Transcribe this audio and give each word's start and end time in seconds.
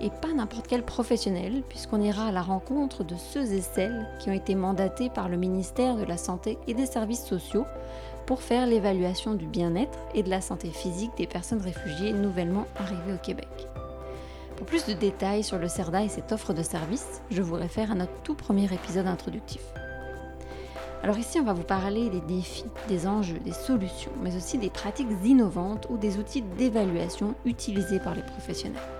et 0.00 0.10
pas 0.10 0.32
n'importe 0.32 0.66
quel 0.66 0.82
professionnel, 0.82 1.62
puisqu'on 1.68 2.00
ira 2.00 2.26
à 2.26 2.32
la 2.32 2.42
rencontre 2.42 3.04
de 3.04 3.16
ceux 3.16 3.52
et 3.52 3.60
celles 3.60 4.08
qui 4.18 4.30
ont 4.30 4.34
été 4.34 4.54
mandatés 4.54 5.10
par 5.10 5.28
le 5.28 5.36
ministère 5.36 5.96
de 5.96 6.04
la 6.04 6.16
Santé 6.16 6.58
et 6.66 6.74
des 6.74 6.86
Services 6.86 7.24
sociaux 7.24 7.66
pour 8.26 8.42
faire 8.42 8.66
l'évaluation 8.66 9.34
du 9.34 9.46
bien-être 9.46 9.98
et 10.14 10.22
de 10.22 10.30
la 10.30 10.40
santé 10.40 10.70
physique 10.70 11.10
des 11.16 11.26
personnes 11.26 11.60
réfugiées 11.60 12.12
nouvellement 12.12 12.66
arrivées 12.76 13.14
au 13.14 13.18
Québec. 13.18 13.48
Pour 14.56 14.66
plus 14.66 14.86
de 14.86 14.92
détails 14.92 15.42
sur 15.42 15.58
le 15.58 15.68
CERDA 15.68 16.04
et 16.04 16.08
cette 16.08 16.32
offre 16.32 16.52
de 16.52 16.62
service, 16.62 17.22
je 17.30 17.42
vous 17.42 17.54
réfère 17.54 17.92
à 17.92 17.94
notre 17.94 18.12
tout 18.22 18.34
premier 18.34 18.66
épisode 18.72 19.06
introductif. 19.06 19.62
Alors 21.02 21.16
ici, 21.16 21.40
on 21.40 21.44
va 21.44 21.54
vous 21.54 21.62
parler 21.62 22.10
des 22.10 22.20
défis, 22.20 22.66
des 22.86 23.06
enjeux, 23.06 23.38
des 23.38 23.52
solutions, 23.52 24.12
mais 24.22 24.36
aussi 24.36 24.58
des 24.58 24.68
pratiques 24.68 25.08
innovantes 25.24 25.86
ou 25.88 25.96
des 25.96 26.18
outils 26.18 26.42
d'évaluation 26.42 27.34
utilisés 27.46 28.00
par 28.00 28.14
les 28.14 28.22
professionnels. 28.22 28.99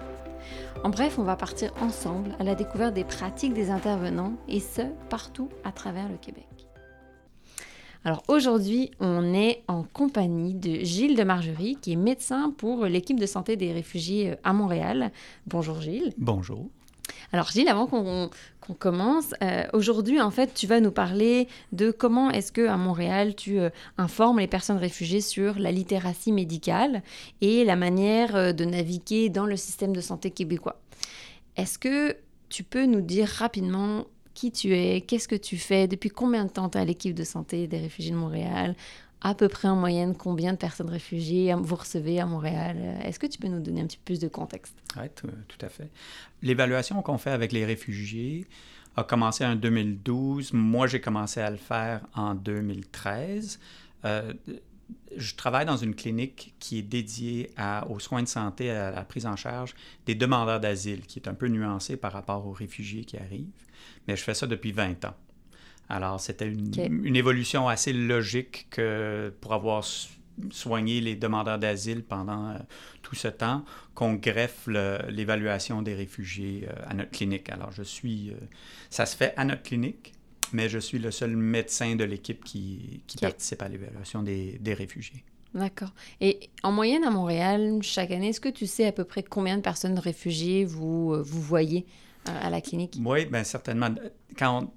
En 0.83 0.88
bref, 0.88 1.19
on 1.19 1.24
va 1.24 1.37
partir 1.37 1.73
ensemble 1.80 2.34
à 2.38 2.45
la 2.45 2.55
découverte 2.55 2.95
des 2.95 3.05
pratiques 3.05 3.52
des 3.52 3.70
intervenants 3.70 4.33
et 4.48 4.61
ce, 4.61 4.83
partout 5.11 5.48
à 5.65 5.73
travers 5.73 6.09
le 6.09 6.16
Québec. 6.16 6.47
Alors 8.02 8.23
aujourd'hui, 8.28 8.91
on 8.98 9.34
est 9.34 9.62
en 9.69 9.83
compagnie 9.83 10.55
de 10.55 10.83
Gilles 10.84 11.16
de 11.16 11.23
Margerie, 11.23 11.77
qui 11.83 11.92
est 11.92 11.97
médecin 11.97 12.55
pour 12.56 12.86
l'équipe 12.86 13.20
de 13.20 13.27
santé 13.27 13.56
des 13.56 13.72
réfugiés 13.72 14.36
à 14.42 14.55
Montréal. 14.55 15.12
Bonjour 15.47 15.83
Gilles. 15.83 16.14
Bonjour. 16.17 16.70
Alors 17.33 17.50
Gilles, 17.50 17.69
avant 17.69 17.86
qu'on 17.86 18.30
commence, 18.75 19.35
euh, 19.43 19.65
aujourd'hui 19.73 20.21
en 20.21 20.31
fait 20.31 20.55
tu 20.55 20.67
vas 20.67 20.81
nous 20.81 20.91
parler 20.91 21.49
de 21.73 21.91
comment 21.91 22.31
est-ce 22.31 22.53
que 22.53 22.67
à 22.67 22.77
Montréal 22.77 23.35
tu 23.35 23.59
euh, 23.59 23.71
informes 23.99 24.41
les 24.41 24.47
personnes 24.47 24.79
réfugiées 24.79 25.21
sur 25.21 25.59
la 25.59 25.73
littératie 25.73 26.33
médicale 26.33 27.03
et 27.41 27.65
la 27.65 27.77
manière 27.77 28.37
euh, 28.37 28.53
de 28.53 28.65
naviguer 28.65 29.29
dans 29.29 29.47
le 29.47 29.57
système 29.57 29.95
de 29.95 30.01
santé 30.01 30.31
québécois. 30.31 30.81
Est-ce 31.57 31.79
que 31.79 32.17
tu 32.48 32.65
peux 32.65 32.87
nous 32.87 33.01
dire 33.01 33.29
rapidement 33.29 34.05
qui 34.35 34.53
tu 34.53 34.75
es, 34.75 35.01
qu'est-ce 35.01 35.29
que 35.29 35.37
tu 35.37 35.57
fais, 35.57 35.87
depuis 35.87 36.09
combien 36.09 36.45
de 36.45 36.51
temps 36.51 36.69
tu 36.69 36.79
es 36.79 36.85
l'équipe 36.85 37.15
de 37.15 37.25
santé 37.25 37.67
des 37.67 37.79
réfugiés 37.79 38.13
de 38.13 38.17
Montréal? 38.17 38.75
À 39.23 39.35
peu 39.35 39.49
près 39.49 39.69
en 39.69 39.77
moyenne 39.77 40.15
combien 40.17 40.53
de 40.53 40.59
personnes 40.59 40.89
réfugiées 40.89 41.55
vous 41.55 41.77
recevez 41.77 42.21
à 42.21 42.27
Montréal? 42.27 42.77
Est-ce 43.05 43.19
que 43.19 43.27
tu 43.27 43.39
peux 43.39 43.49
nous 43.49 43.61
donner 43.61 43.83
un 43.83 43.87
petit 43.87 43.99
peu 43.99 44.05
plus 44.15 44.21
de 44.21 44.29
contexte? 44.29 44.75
Oui, 44.97 45.09
tout, 45.15 45.29
à 45.61 45.69
fait. 45.69 45.91
L'évaluation 46.43 47.01
qu'on 47.03 47.19
fait 47.19 47.31
avec 47.31 47.53
les 47.53 47.65
réfugiés 47.65 48.47
a 48.97 49.05
commencé 49.05 49.45
en 49.45 49.57
2012. 49.57 50.53
Moi, 50.53 50.87
j'ai 50.87 51.01
commencé 51.01 51.41
à 51.41 51.51
le 51.51 51.59
faire 51.59 52.01
en 52.15 52.35
2013. 52.35 53.61
Euh, 54.05 54.33
je 55.17 55.35
travaille 55.35 55.67
dans 55.67 55.77
une 55.77 55.95
clinique 55.95 56.55
qui 56.59 56.79
est 56.79 56.83
dédiée 56.83 57.51
aux 57.89 57.98
soins 57.98 58.23
de 58.23 58.29
santé, 58.29 58.71
à 58.71 58.91
la 58.91 59.05
prise 59.05 59.27
en 59.27 59.37
charge 59.37 59.75
des 60.07 60.15
demandeurs 60.15 60.61
d'asile, 60.61 61.03
qui 61.03 61.19
est 61.19 61.29
un 61.29 61.35
peu 61.35 61.48
nuancée 61.48 61.97
par 61.97 62.13
rapport 62.13 62.47
aux 62.47 62.53
réfugiés 62.53 63.05
qui 63.05 63.17
arrivent. 63.17 63.47
Mais 64.09 64.17
je 64.17 64.23
fais 64.23 64.35
ça 64.35 64.47
depuis 64.47 64.73
20 64.73 65.05
ans. 65.05 65.15
Alors, 65.91 66.20
c'était 66.20 66.46
une, 66.46 67.16
évolution 67.16 67.69
assez 67.69 67.92
logique 67.92 68.69
que 68.70 69.34
pour 69.41 69.52
avoir 69.52 69.84
soigné 70.52 71.00
les 71.00 71.16
demandeurs 71.16 71.58
d'asile 71.58 72.05
pendant 72.05 72.50
euh, 72.50 72.58
tout 73.02 73.16
ce 73.16 73.27
temps, 73.28 73.64
qu'on 73.94 74.14
greffe 74.14 74.68
l'évaluation 74.68 75.83
des 75.83 75.94
réfugiés 75.94 76.68
euh, 76.68 76.89
à 76.89 76.95
notre 76.95 77.11
clinique. 77.11 77.50
Alors, 77.50 77.73
je 77.73 77.83
suis... 77.83 78.30
Euh, 78.30 78.36
ça 78.89 79.05
se 79.05 79.17
fait 79.17 79.34
à 79.36 79.45
notre 79.45 79.62
clinique, 79.62 80.14
mais 80.52 80.68
je 80.68 80.79
suis 80.79 81.00
le 81.00 81.11
seul 81.11 81.36
médecin 81.36 81.96
de 81.96 82.05
l'équipe 82.05 82.45
qui, 82.45 83.02
participe 83.20 83.61
à 83.61 83.68
l'évaluation 83.68 84.23
des, 84.23 84.58
des 84.61 84.74
réfugiés. 84.74 85.24
D'accord. 85.55 85.92
Et 86.20 86.50
en 86.62 86.70
moyenne 86.70 87.02
à 87.02 87.11
Montréal, 87.11 87.80
chaque 87.83 88.12
année, 88.12 88.29
est-ce 88.29 88.40
que 88.40 88.48
tu 88.48 88.68
sais 88.68 88.86
à 88.86 88.92
peu 88.92 89.02
près 89.02 89.24
combien 89.24 89.56
de 89.56 89.62
personnes 89.62 89.98
réfugiées 89.98 90.64
vous, 90.64 91.20
vous 91.20 91.42
voyez 91.42 91.84
à 92.24 92.48
la 92.48 92.61
clinique? 92.61 92.96
Oui, 93.05 93.27
bien 93.27 93.42
certainement. 93.42 93.89
Quand 94.39 94.62
on 94.62 94.70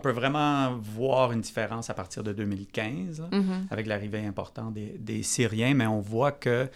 peut 0.00 0.10
vraiment 0.10 0.76
voir 0.76 1.32
une 1.32 1.40
différence 1.40 1.90
à 1.90 1.94
partir 1.94 2.22
de 2.22 2.32
2015, 2.32 3.22
mm-hmm. 3.30 3.44
avec 3.70 3.86
l'arrivée 3.86 4.26
importante 4.26 4.74
des, 4.74 5.22
Syriens, 5.22 5.74
mais 5.74 5.86
on 5.86 6.00
voit 6.00 6.32
que 6.32 6.68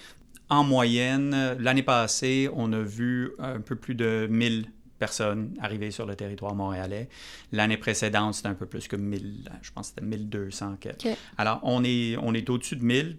en 0.48 0.62
moyenne, 0.62 1.56
l'année 1.58 1.82
passée, 1.82 2.48
on 2.54 2.72
a 2.72 2.80
vu 2.80 3.32
un 3.38 3.60
peu 3.60 3.74
plus 3.74 3.96
de 3.96 4.28
1000 4.30 4.66
personnes 4.98 5.54
arriver 5.60 5.90
sur 5.90 6.06
le 6.06 6.14
territoire 6.14 6.54
montréalais. 6.54 7.08
L'année 7.52 7.76
précédente, 7.76 8.34
c'était 8.34 8.48
un 8.48 8.54
peu 8.54 8.66
plus 8.66 8.88
que 8.88 8.96
1000, 8.96 9.50
je 9.60 9.72
pense 9.72 9.90
que 9.90 9.94
c'était 9.96 10.06
1200. 10.06 10.76
Alors, 11.36 11.60
on 11.62 11.84
est, 11.84 12.16
on 12.22 12.32
est 12.32 12.48
au-dessus 12.48 12.76
de 12.76 12.84
1000 12.84 13.18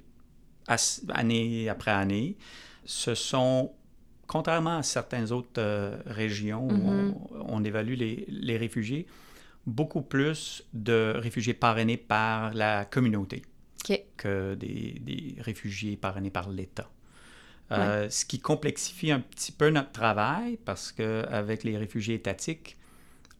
année 1.09 1.69
après 1.69 1.91
année. 1.91 2.37
Ce 2.85 3.15
sont 3.15 3.71
contrairement 4.27 4.77
à 4.77 4.83
certaines 4.83 5.31
autres 5.31 5.49
euh, 5.57 5.97
régions 6.05 6.67
où 6.67 6.71
mm-hmm. 6.71 7.13
on, 7.47 7.63
évalue 7.63 7.95
les, 8.27 8.57
réfugiés, 8.57 9.07
beaucoup 9.65 10.01
plus 10.01 10.63
de 10.73 11.13
réfugiés 11.15 11.53
parrainés 11.53 11.97
par 11.97 12.53
la 12.53 12.85
communauté 12.85 13.43
que 14.17 14.55
des, 14.55 15.35
réfugiés 15.39 15.95
parrainés 15.95 16.29
par 16.29 16.49
l'État. 16.49 16.89
Euh, 17.71 18.09
ce 18.09 18.25
qui 18.25 18.39
complexifie 18.39 19.11
un 19.11 19.19
petit 19.19 19.51
peu 19.51 19.69
notre 19.69 19.91
travail 19.91 20.57
parce 20.63 20.91
qu'avec 20.91 21.63
les 21.63 21.77
réfugiés 21.77 22.15
étatiques, 22.15 22.77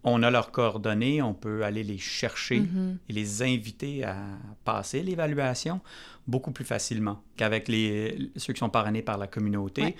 on 0.04 0.24
a 0.24 0.32
leurs 0.32 0.52
coordonnées, 0.52 1.22
on 1.22 1.34
peut 1.34 1.64
aller 1.64 1.84
les 1.84 1.98
chercher 1.98 2.62
mm-hmm. 2.62 2.98
et 3.10 3.14
les 3.14 3.42
inviter 3.44 4.04
à 4.04 4.18
passer 4.64 5.02
l'évaluation 5.02 5.82
beaucoup 6.28 6.52
plus 6.52 6.66
facilement 6.66 7.24
qu'avec 7.36 7.68
les, 7.68 8.32
ceux 8.36 8.54
qui 8.54 8.60
sont 8.60 8.70
parrainés 8.70 9.02
par 9.02 9.18
la 9.18 9.28
communauté 9.28 9.96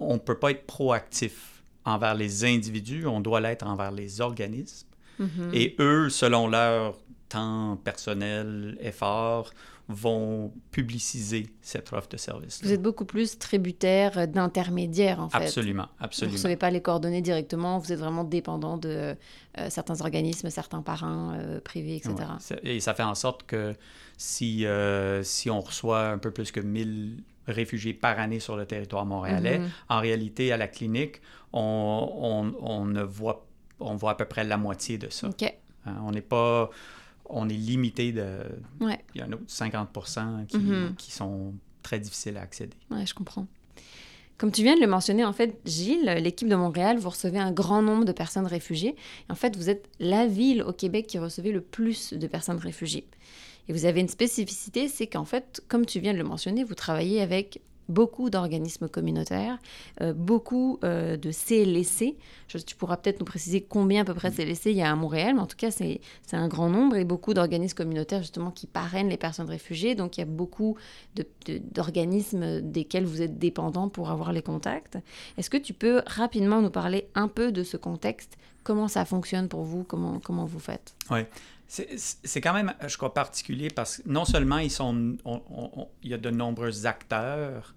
on 0.00 0.14
ne 0.14 0.18
peut 0.18 0.38
pas 0.38 0.50
être 0.50 0.66
proactif 0.66 1.62
envers 1.84 2.14
les 2.14 2.44
individus, 2.44 3.06
on 3.06 3.20
doit 3.20 3.40
l'être 3.40 3.66
envers 3.66 3.92
les 3.92 4.20
organismes. 4.20 4.88
Mm-hmm. 5.20 5.54
Et 5.54 5.76
eux, 5.78 6.10
selon 6.10 6.48
leur 6.48 6.98
temps 7.28 7.76
personnel, 7.82 8.76
effort, 8.80 9.52
vont 9.88 10.52
publiciser 10.72 11.46
cette 11.62 11.92
offre 11.92 12.08
de 12.08 12.16
service. 12.16 12.60
Vous 12.62 12.72
êtes 12.72 12.82
beaucoup 12.82 13.04
plus 13.04 13.38
tributaire 13.38 14.26
d'intermédiaires, 14.26 15.20
en 15.20 15.28
fait. 15.28 15.36
Absolument, 15.36 15.86
absolument. 16.00 16.32
Vous 16.32 16.38
ne 16.38 16.38
recevez 16.38 16.56
pas 16.56 16.70
les 16.70 16.80
coordonnées 16.80 17.22
directement, 17.22 17.78
vous 17.78 17.92
êtes 17.92 17.98
vraiment 17.98 18.24
dépendant 18.24 18.78
de 18.78 19.14
euh, 19.58 19.70
certains 19.70 20.00
organismes, 20.00 20.50
certains 20.50 20.82
parrains 20.82 21.36
euh, 21.38 21.60
privés, 21.60 21.96
etc. 21.96 22.14
et 22.64 22.80
ça 22.80 22.94
fait 22.94 23.04
en 23.04 23.14
sorte 23.14 23.44
que 23.44 23.74
si, 24.16 24.66
euh, 24.66 25.22
si 25.22 25.50
on 25.50 25.60
reçoit 25.60 26.08
un 26.08 26.18
peu 26.18 26.32
plus 26.32 26.50
que 26.50 26.60
1000 26.60 27.22
réfugiés 27.46 27.94
par 27.94 28.18
année 28.18 28.40
sur 28.40 28.56
le 28.56 28.66
territoire 28.66 29.06
montréalais. 29.06 29.58
Mhm. 29.58 29.70
En 29.88 30.00
réalité, 30.00 30.52
à 30.52 30.56
la 30.56 30.68
clinique, 30.68 31.20
on, 31.52 32.54
on, 32.60 32.84
ne 32.84 33.02
voit, 33.02 33.46
on 33.80 33.96
voit 33.96 34.12
à 34.12 34.14
peu 34.14 34.24
près 34.24 34.44
la 34.44 34.56
moitié 34.56 34.98
de 34.98 35.08
ça. 35.10 35.30
Hein, 35.86 35.96
on 36.04 36.10
n'est 36.10 36.22
pas... 36.22 36.70
On 37.28 37.48
est 37.48 37.54
limité 37.54 38.12
de... 38.12 38.38
Il 38.80 38.96
y 39.16 39.20
a 39.20 39.24
un 39.24 39.32
autre 39.32 39.42
50 39.48 39.88
qui, 40.46 40.58
mhm. 40.58 40.94
qui 40.96 41.10
sont 41.10 41.54
très 41.82 41.98
difficiles 41.98 42.36
à 42.36 42.42
accéder. 42.42 42.76
Oui, 42.90 43.04
je 43.04 43.14
comprends. 43.14 43.48
Comme 44.38 44.52
tu 44.52 44.62
viens 44.62 44.76
de 44.76 44.80
le 44.80 44.86
mentionner, 44.86 45.24
en 45.24 45.32
fait, 45.32 45.58
Gilles, 45.64 46.04
l'équipe 46.20 46.48
de 46.48 46.56
Montréal, 46.56 46.98
vous 46.98 47.08
recevez 47.08 47.38
un 47.38 47.52
grand 47.52 47.80
nombre 47.80 48.04
de 48.04 48.12
personnes 48.12 48.46
réfugiées. 48.46 48.94
En 49.30 49.34
fait, 49.34 49.56
vous 49.56 49.70
êtes 49.70 49.88
la 49.98 50.26
ville 50.26 50.62
au 50.62 50.72
Québec 50.72 51.06
qui 51.06 51.18
recevait 51.18 51.52
le 51.52 51.62
plus 51.62 52.12
de 52.12 52.26
personnes 52.26 52.58
réfugiées. 52.58 53.08
Et 53.68 53.72
vous 53.72 53.84
avez 53.84 54.00
une 54.00 54.08
spécificité, 54.08 54.88
c'est 54.88 55.06
qu'en 55.06 55.24
fait, 55.24 55.62
comme 55.68 55.86
tu 55.86 56.00
viens 56.00 56.12
de 56.12 56.18
le 56.18 56.24
mentionner, 56.24 56.64
vous 56.64 56.74
travaillez 56.74 57.20
avec 57.20 57.60
beaucoup 57.88 58.30
d'organismes 58.30 58.88
communautaires, 58.88 59.58
euh, 60.00 60.12
beaucoup 60.12 60.78
euh, 60.84 61.16
de 61.16 61.30
CLSC. 61.30 62.16
tu 62.48 62.76
pourras 62.76 62.96
peut-être 62.96 63.20
nous 63.20 63.26
préciser 63.26 63.60
combien 63.60 64.02
à 64.02 64.04
peu 64.04 64.14
près 64.14 64.30
CLSC 64.30 64.66
il 64.66 64.76
y 64.76 64.82
a 64.82 64.90
à 64.90 64.96
Montréal, 64.96 65.34
mais 65.34 65.40
en 65.40 65.46
tout 65.46 65.56
cas, 65.56 65.70
c'est 65.70 66.00
un 66.32 66.48
grand 66.48 66.68
nombre 66.68 66.96
et 66.96 67.04
beaucoup 67.04 67.34
d'organismes 67.34 67.76
communautaires 67.76 68.20
justement 68.20 68.50
qui 68.50 68.66
parrainent 68.66 69.08
les 69.08 69.16
personnes 69.16 69.48
réfugiées. 69.48 69.94
Donc, 69.94 70.16
il 70.16 70.20
y 70.20 70.22
a 70.22 70.26
beaucoup 70.26 70.76
d'organismes 71.46 72.60
desquels 72.60 73.04
vous 73.04 73.22
êtes 73.22 73.38
dépendant 73.38 73.88
pour 73.88 74.10
avoir 74.10 74.32
les 74.32 74.42
contacts. 74.42 74.98
Est-ce 75.38 75.50
que 75.50 75.56
tu 75.56 75.72
peux 75.72 76.02
rapidement 76.06 76.60
nous 76.60 76.70
parler 76.70 77.08
un 77.14 77.28
peu 77.28 77.52
de 77.52 77.62
ce 77.62 77.76
contexte? 77.76 78.36
Comment 78.64 78.88
ça 78.88 79.04
fonctionne 79.04 79.48
pour 79.48 79.62
vous? 79.62 79.84
Comment, 79.84 80.18
comment 80.18 80.44
vous 80.44 80.58
faites? 80.58 80.96
Oui. 81.10 81.20
C'est 81.68 82.40
quand 82.40 82.52
même, 82.52 82.72
je 82.86 82.96
crois, 82.96 83.12
particulier 83.12 83.68
parce 83.68 83.98
que 83.98 84.08
non 84.08 84.24
seulement 84.24 84.58
ils 84.58 84.70
sont, 84.70 85.16
il 86.02 86.10
y 86.10 86.14
a 86.14 86.18
de 86.18 86.30
nombreux 86.30 86.86
acteurs 86.86 87.74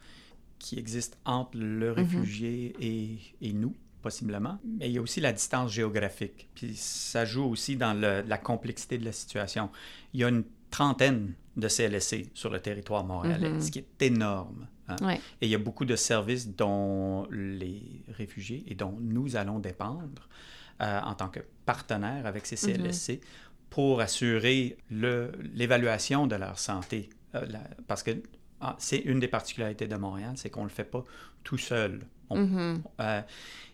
qui 0.60 0.78
existent 0.78 1.18
entre 1.26 1.58
le 1.58 1.92
mhm. 1.92 1.96
réfugié 1.96 2.76
et, 2.80 3.18
et, 3.42 3.54
nous, 3.54 3.74
possiblement, 4.02 4.60
mais 4.64 4.90
il 4.90 4.94
y 4.94 4.98
a 4.98 5.02
aussi 5.02 5.22
la 5.22 5.32
distance 5.32 5.72
géographique. 5.72 6.50
Puis 6.54 6.76
ça 6.76 7.26
joue 7.26 7.46
aussi 7.46 7.78
dans 7.78 7.94
le, 7.94 8.22
la 8.28 8.38
complexité 8.38 8.98
de 8.98 9.06
la 9.06 9.14
situation. 9.14 9.70
Il 10.14 10.20
y 10.20 10.24
a 10.24 10.30
une 10.30 10.44
trentaine 10.70 11.34
de 11.56 11.68
CLSC 11.68 12.30
sur 12.34 12.50
le 12.50 12.60
territoire 12.60 13.04
montréalais, 13.04 13.50
mm-hmm. 13.52 13.62
ce 13.62 13.72
qui 13.72 13.80
est 13.80 14.02
énorme. 14.02 14.68
Hein. 14.88 14.96
Et 15.42 15.46
il 15.48 15.50
y 15.50 15.56
a 15.56 15.60
beaucoup 15.60 15.86
de 15.86 15.96
services 15.96 16.48
dont 16.56 17.28
les 17.32 18.04
réfugiés 18.10 18.64
et 18.68 18.76
dont 18.76 18.96
nous 19.00 19.36
allons 19.36 19.60
dépendre 19.60 20.30
euh, 20.82 21.02
en 21.02 21.14
tant 21.14 21.28
que 21.28 21.42
partenaire 21.66 22.26
avec 22.26 22.46
ces 22.46 22.56
CLSC 22.56 23.10
mm-hmm. 23.10 23.20
Pour 23.70 24.02
assurer 24.02 24.78
l'évaluation 24.90 26.28
de 26.28 26.36
leur 26.36 26.58
santé. 26.60 27.10
Euh, 27.36 27.46
parce 27.88 28.04
que 28.04 28.12
ah, 28.62 28.76
c'est 28.80 28.98
une 28.98 29.20
des 29.20 29.28
particularités 29.28 29.88
de 29.88 29.96
Montréal, 29.96 30.34
c'est 30.36 30.50
qu'on 30.50 30.64
ne 30.64 30.70
le 30.70 30.74
fait 30.74 30.84
pas 30.84 31.06
tout 31.44 31.58
seul. 31.58 32.02
Mm-hmm. 32.32 32.82
Euh, 33.00 33.22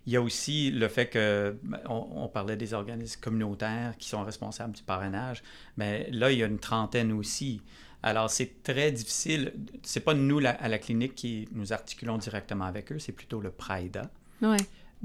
il 0.06 0.14
y 0.14 0.16
a 0.16 0.22
aussi 0.22 0.70
le 0.72 0.88
fait 0.88 1.08
que, 1.08 1.58
ben, 1.64 1.80
on, 1.90 2.28
parlait 2.28 2.56
des 2.56 2.74
organismes 2.74 3.20
communautaires 3.20 3.96
qui 3.98 4.08
sont 4.08 4.24
responsables 4.24 4.74
du 4.74 4.84
parrainage, 4.84 5.42
mais 5.78 6.08
là, 6.12 6.32
il 6.32 6.38
y 6.38 6.44
a 6.44 6.46
une 6.46 6.60
trentaine 6.60 7.12
aussi. 7.12 7.62
Alors, 8.04 8.30
c'est 8.30 8.62
très 8.62 8.92
difficile. 8.92 9.54
C'est 9.82 10.02
pas 10.02 10.14
nous, 10.14 10.40
à 10.46 10.68
la 10.68 10.78
clinique, 10.78 11.16
qui 11.16 11.50
nous 11.54 11.74
articulons 11.74 12.20
directement 12.20 12.66
avec 12.66 12.92
eux, 12.92 13.00
c'est 13.00 13.14
plutôt 13.14 13.42
le 13.42 13.50
PRAIDA. 13.50 14.12
Ouais. 14.44 14.58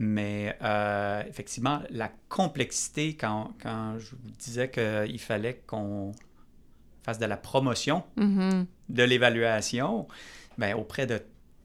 Mais 0.02 0.56
euh, 0.62 1.22
effectivement, 1.28 1.82
la 1.90 2.10
complexité, 2.30 3.16
quand, 3.16 3.52
quand 3.62 3.98
je 3.98 4.16
vous 4.16 4.30
disais 4.38 4.70
qu'il 4.70 5.20
fallait 5.20 5.62
qu'on 5.66 6.12
fasse 7.02 7.18
de 7.18 7.26
la 7.26 7.36
promotion 7.36 8.02
mm-hmm. 8.16 8.64
de 8.88 9.02
l'évaluation, 9.02 10.08
ben, 10.56 10.74
auprès 10.74 11.06
de 11.06 11.20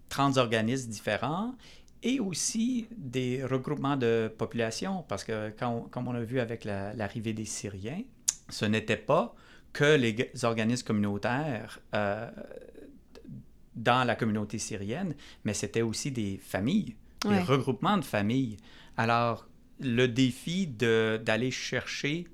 30 0.09 0.35
organismes 0.35 0.89
différents 0.89 1.55
et 2.03 2.19
aussi 2.19 2.87
des 2.97 3.41
regroupements 3.45 3.95
de 3.95 4.29
population, 4.37 5.05
parce 5.07 5.23
que 5.23 5.53
quand 5.57 5.87
comme 5.89 6.09
on 6.09 6.15
a 6.15 6.19
vu 6.19 6.41
avec 6.41 6.65
l'arrivée 6.65 7.31
des 7.31 7.45
Syriens, 7.45 8.03
ce 8.49 8.65
n'était 8.65 8.97
pas 8.97 9.33
que 9.71 9.95
les 9.95 10.29
organismes 10.43 10.85
communautaires 10.85 11.79
euh, 11.93 12.29
dans 13.77 14.03
la 14.05 14.15
communauté 14.15 14.57
syrienne, 14.57 15.15
mais 15.45 15.53
c'était 15.53 15.81
aussi 15.81 16.11
des 16.11 16.37
familles, 16.37 16.95
des 17.29 17.39
regroupements 17.39 17.97
de 17.97 18.05
familles. 18.05 18.57
Alors, 18.97 19.47
le 19.79 20.07
défi 20.07 20.67
d'aller 20.67 21.51
chercher 21.51 22.25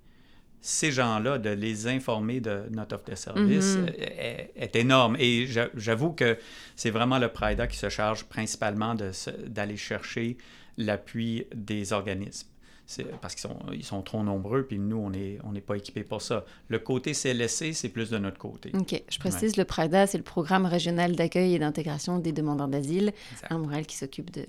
ces 0.61 0.91
gens-là, 0.91 1.39
de 1.39 1.49
les 1.49 1.88
informer 1.88 2.39
de 2.39 2.63
notre 2.69 2.95
offre 2.95 3.09
de 3.09 3.15
service 3.15 3.77
mhm. 3.77 3.88
est, 3.97 4.75
énorme. 4.75 5.15
Et 5.19 5.47
j'avoue 5.75 6.11
que 6.11 6.38
c'est 6.75 6.91
vraiment 6.91 7.17
le 7.17 7.29
PRIDA 7.29 7.65
qui 7.65 7.77
se 7.77 7.89
charge 7.89 8.25
principalement 8.25 8.95
d'aller 9.47 9.77
chercher 9.77 10.38
l'appui 10.77 11.45
des 11.55 11.93
organismes 11.93 12.50
parce 13.21 13.35
qu'ils 13.35 13.49
sont, 13.49 13.57
ils 13.73 13.83
sont 13.83 14.01
trop 14.01 14.23
nombreux, 14.23 14.63
puis 14.63 14.79
nous, 14.79 14.97
on 14.97 15.09
n'est 15.09 15.38
on 15.43 15.53
pas 15.61 15.77
équipés 15.77 16.03
pour 16.03 16.21
ça. 16.21 16.45
Le 16.69 16.79
côté 16.79 17.13
CLSC, 17.13 17.73
c'est 17.73 17.89
plus 17.89 18.09
de 18.09 18.17
notre 18.17 18.38
côté. 18.38 18.71
OK. 18.73 19.01
Je 19.09 19.19
précise, 19.19 19.57
le 19.57 19.65
PRADA, 19.65 20.07
c'est 20.07 20.17
le 20.17 20.23
Programme 20.23 20.65
régional 20.65 21.15
d'accueil 21.15 21.55
et 21.55 21.59
d'intégration 21.59 22.19
des 22.19 22.31
demandeurs 22.31 22.67
d'asile 22.67 23.11
un 23.49 23.57
Montréal 23.57 23.85
qui 23.85 23.97
s'occupe 23.97 24.31
de, 24.31 24.45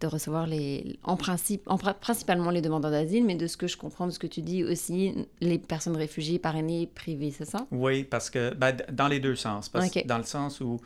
de, 0.00 0.06
recevoir 0.06 0.46
les, 0.46 0.98
en 1.02 1.16
principe, 1.16 1.62
en, 1.66 1.76
principalement 1.76 2.50
les 2.50 2.60
demandeurs 2.60 2.90
d'asile, 2.90 3.24
mais 3.24 3.34
de 3.34 3.46
ce 3.46 3.56
que 3.56 3.66
je 3.66 3.76
comprends, 3.76 4.06
de 4.06 4.12
ce 4.12 4.18
que 4.18 4.26
tu 4.26 4.42
dis 4.42 4.64
aussi, 4.64 5.14
les 5.40 5.58
personnes 5.58 5.96
réfugiées, 5.96 6.38
parrainées, 6.38 6.88
privées, 6.92 7.32
c'est 7.36 7.44
ça? 7.44 7.66
Oui, 7.70 8.04
parce 8.04 8.30
que, 8.30 8.54
ben, 8.54 8.76
dans 8.90 9.08
les 9.08 9.20
deux 9.20 9.36
sens. 9.36 9.68
Parce, 9.68 9.90
Dans 10.06 10.18
le 10.18 10.24
sens 10.24 10.60
où, 10.60 10.80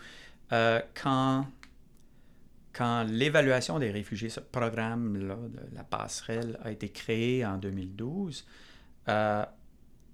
euh, 0.53 0.81
quand 1.03 1.47
quand 2.77 3.05
l'évaluation 3.05 3.79
des 3.79 3.91
réfugiés, 3.91 4.29
ce 4.29 4.41
programme-là, 4.41 5.39
la 5.73 5.83
passerelle, 5.83 6.59
a 6.63 6.71
été 6.71 6.91
créé 6.91 7.45
en 7.45 7.57
2012, 7.57 8.45
euh, 9.09 9.45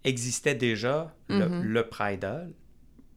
existait 0.04 0.54
déjà 0.54 1.12
le, 1.28 1.48
mm 1.48 2.52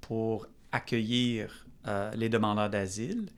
pour 0.02 0.48
accueillir 0.72 1.68
euh, 1.88 2.12
les 2.16 2.30
demandeurs 2.30 2.70
d'asile 2.70 3.30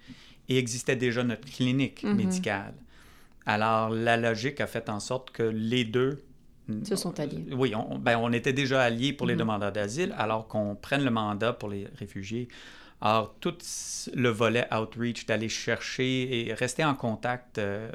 et 0.49 0.57
existait 0.57 0.95
déjà 0.95 1.23
notre 1.23 1.45
clinique 1.45 2.03
mm-hmm. 2.03 2.13
médicale. 2.13 2.73
Alors, 3.45 3.89
la 3.89 4.17
logique 4.17 4.59
a 4.61 4.67
fait 4.67 4.89
en 4.89 4.99
sorte 4.99 5.31
que 5.31 5.43
les 5.43 5.85
deux 5.85 6.23
se 6.83 6.97
sont 6.97 7.17
alliés. 7.19 7.45
Oui, 7.53 7.73
on, 7.75 7.97
ben, 7.97 8.17
on 8.17 8.33
était 8.33 8.53
déjà 8.53 8.81
alliés 8.81 9.13
pour 9.13 9.27
les 9.27 9.35
mm-hmm. 9.35 9.39
demandeurs 9.39 9.71
d'asile, 9.71 10.15
alors 10.17 10.47
qu'on 10.47 10.75
prenne 10.75 11.03
le 11.03 11.11
mandat 11.11 11.53
pour 11.53 11.69
les 11.69 11.87
réfugiés. 11.95 12.47
Alors, 13.01 13.35
tout 13.39 13.55
le 14.13 14.29
volet 14.29 14.67
outreach, 14.73 15.25
d'aller 15.25 15.49
chercher 15.49 16.47
et 16.47 16.53
rester 16.53 16.83
en 16.83 16.95
contact 16.95 17.59
euh, 17.59 17.91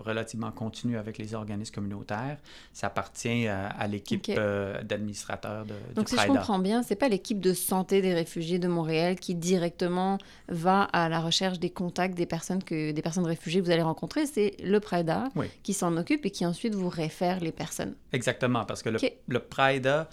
relativement 0.00 0.50
continu 0.50 0.96
avec 0.96 1.18
les 1.18 1.34
organismes 1.34 1.74
communautaires, 1.74 2.38
ça 2.72 2.88
appartient 2.88 3.46
à, 3.46 3.86
l'équipe 3.86 4.24
euh, 4.30 4.82
d'administrateurs 4.82 5.66
de, 5.66 5.74
Donc, 5.94 6.08
si 6.08 6.16
je 6.16 6.26
comprends 6.26 6.58
bien, 6.58 6.82
c'est 6.82 6.96
pas 6.96 7.08
l'équipe 7.08 7.40
de 7.40 7.52
santé 7.52 8.00
des 8.02 8.14
réfugiés 8.14 8.58
de 8.58 8.68
Montréal 8.68 9.16
qui 9.16 9.34
directement 9.34 10.18
va 10.48 10.84
à 10.84 11.08
la 11.08 11.20
recherche 11.20 11.58
des 11.58 11.70
contacts 11.70 12.14
des 12.14 12.26
personnes, 12.26 12.62
que, 12.62 12.92
des 12.92 13.02
personnes 13.02 13.26
réfugiées 13.26 13.60
que 13.60 13.66
vous 13.66 13.72
allez 13.72 13.82
rencontrer, 13.82 14.26
c'est 14.26 14.56
le 14.62 14.80
PRIDA 14.80 15.28
qui 15.62 15.74
s'en 15.74 15.96
occupe 15.96 16.24
et 16.26 16.30
qui 16.30 16.46
ensuite 16.46 16.74
vous 16.74 16.88
réfère 16.88 17.40
les 17.40 17.52
personnes. 17.52 17.94
Exactement, 18.12 18.64
parce 18.64 18.82
que 18.82 18.88
le, 18.88 18.98
le 19.28 19.38
PRIDA 19.38 20.08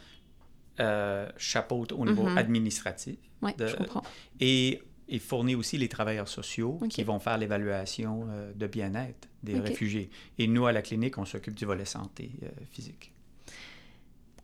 euh, 0.79 1.27
chapeaute 1.37 1.91
au 1.91 2.05
niveau 2.05 2.23
mhm. 2.23 2.37
administratif. 2.37 3.17
Oui, 3.41 3.51
je 3.59 3.75
comprends. 3.75 4.03
Et 4.39 4.81
il 5.07 5.19
fournit 5.19 5.55
aussi 5.55 5.77
les 5.77 5.87
travailleurs 5.87 6.27
sociaux 6.27 6.79
qui 6.89 7.03
vont 7.03 7.19
faire 7.19 7.37
l'évaluation 7.37 8.27
euh, 8.29 8.51
de 8.53 8.67
bien-être 8.67 9.27
des 9.43 9.59
réfugiés. 9.59 10.09
Et 10.37 10.47
nous, 10.47 10.65
à 10.65 10.71
la 10.71 10.81
clinique, 10.81 11.17
on 11.17 11.25
s'occupe 11.25 11.55
du 11.55 11.65
volet 11.65 11.85
santé 11.85 12.31
euh, 12.43 12.49
physique. 12.71 13.11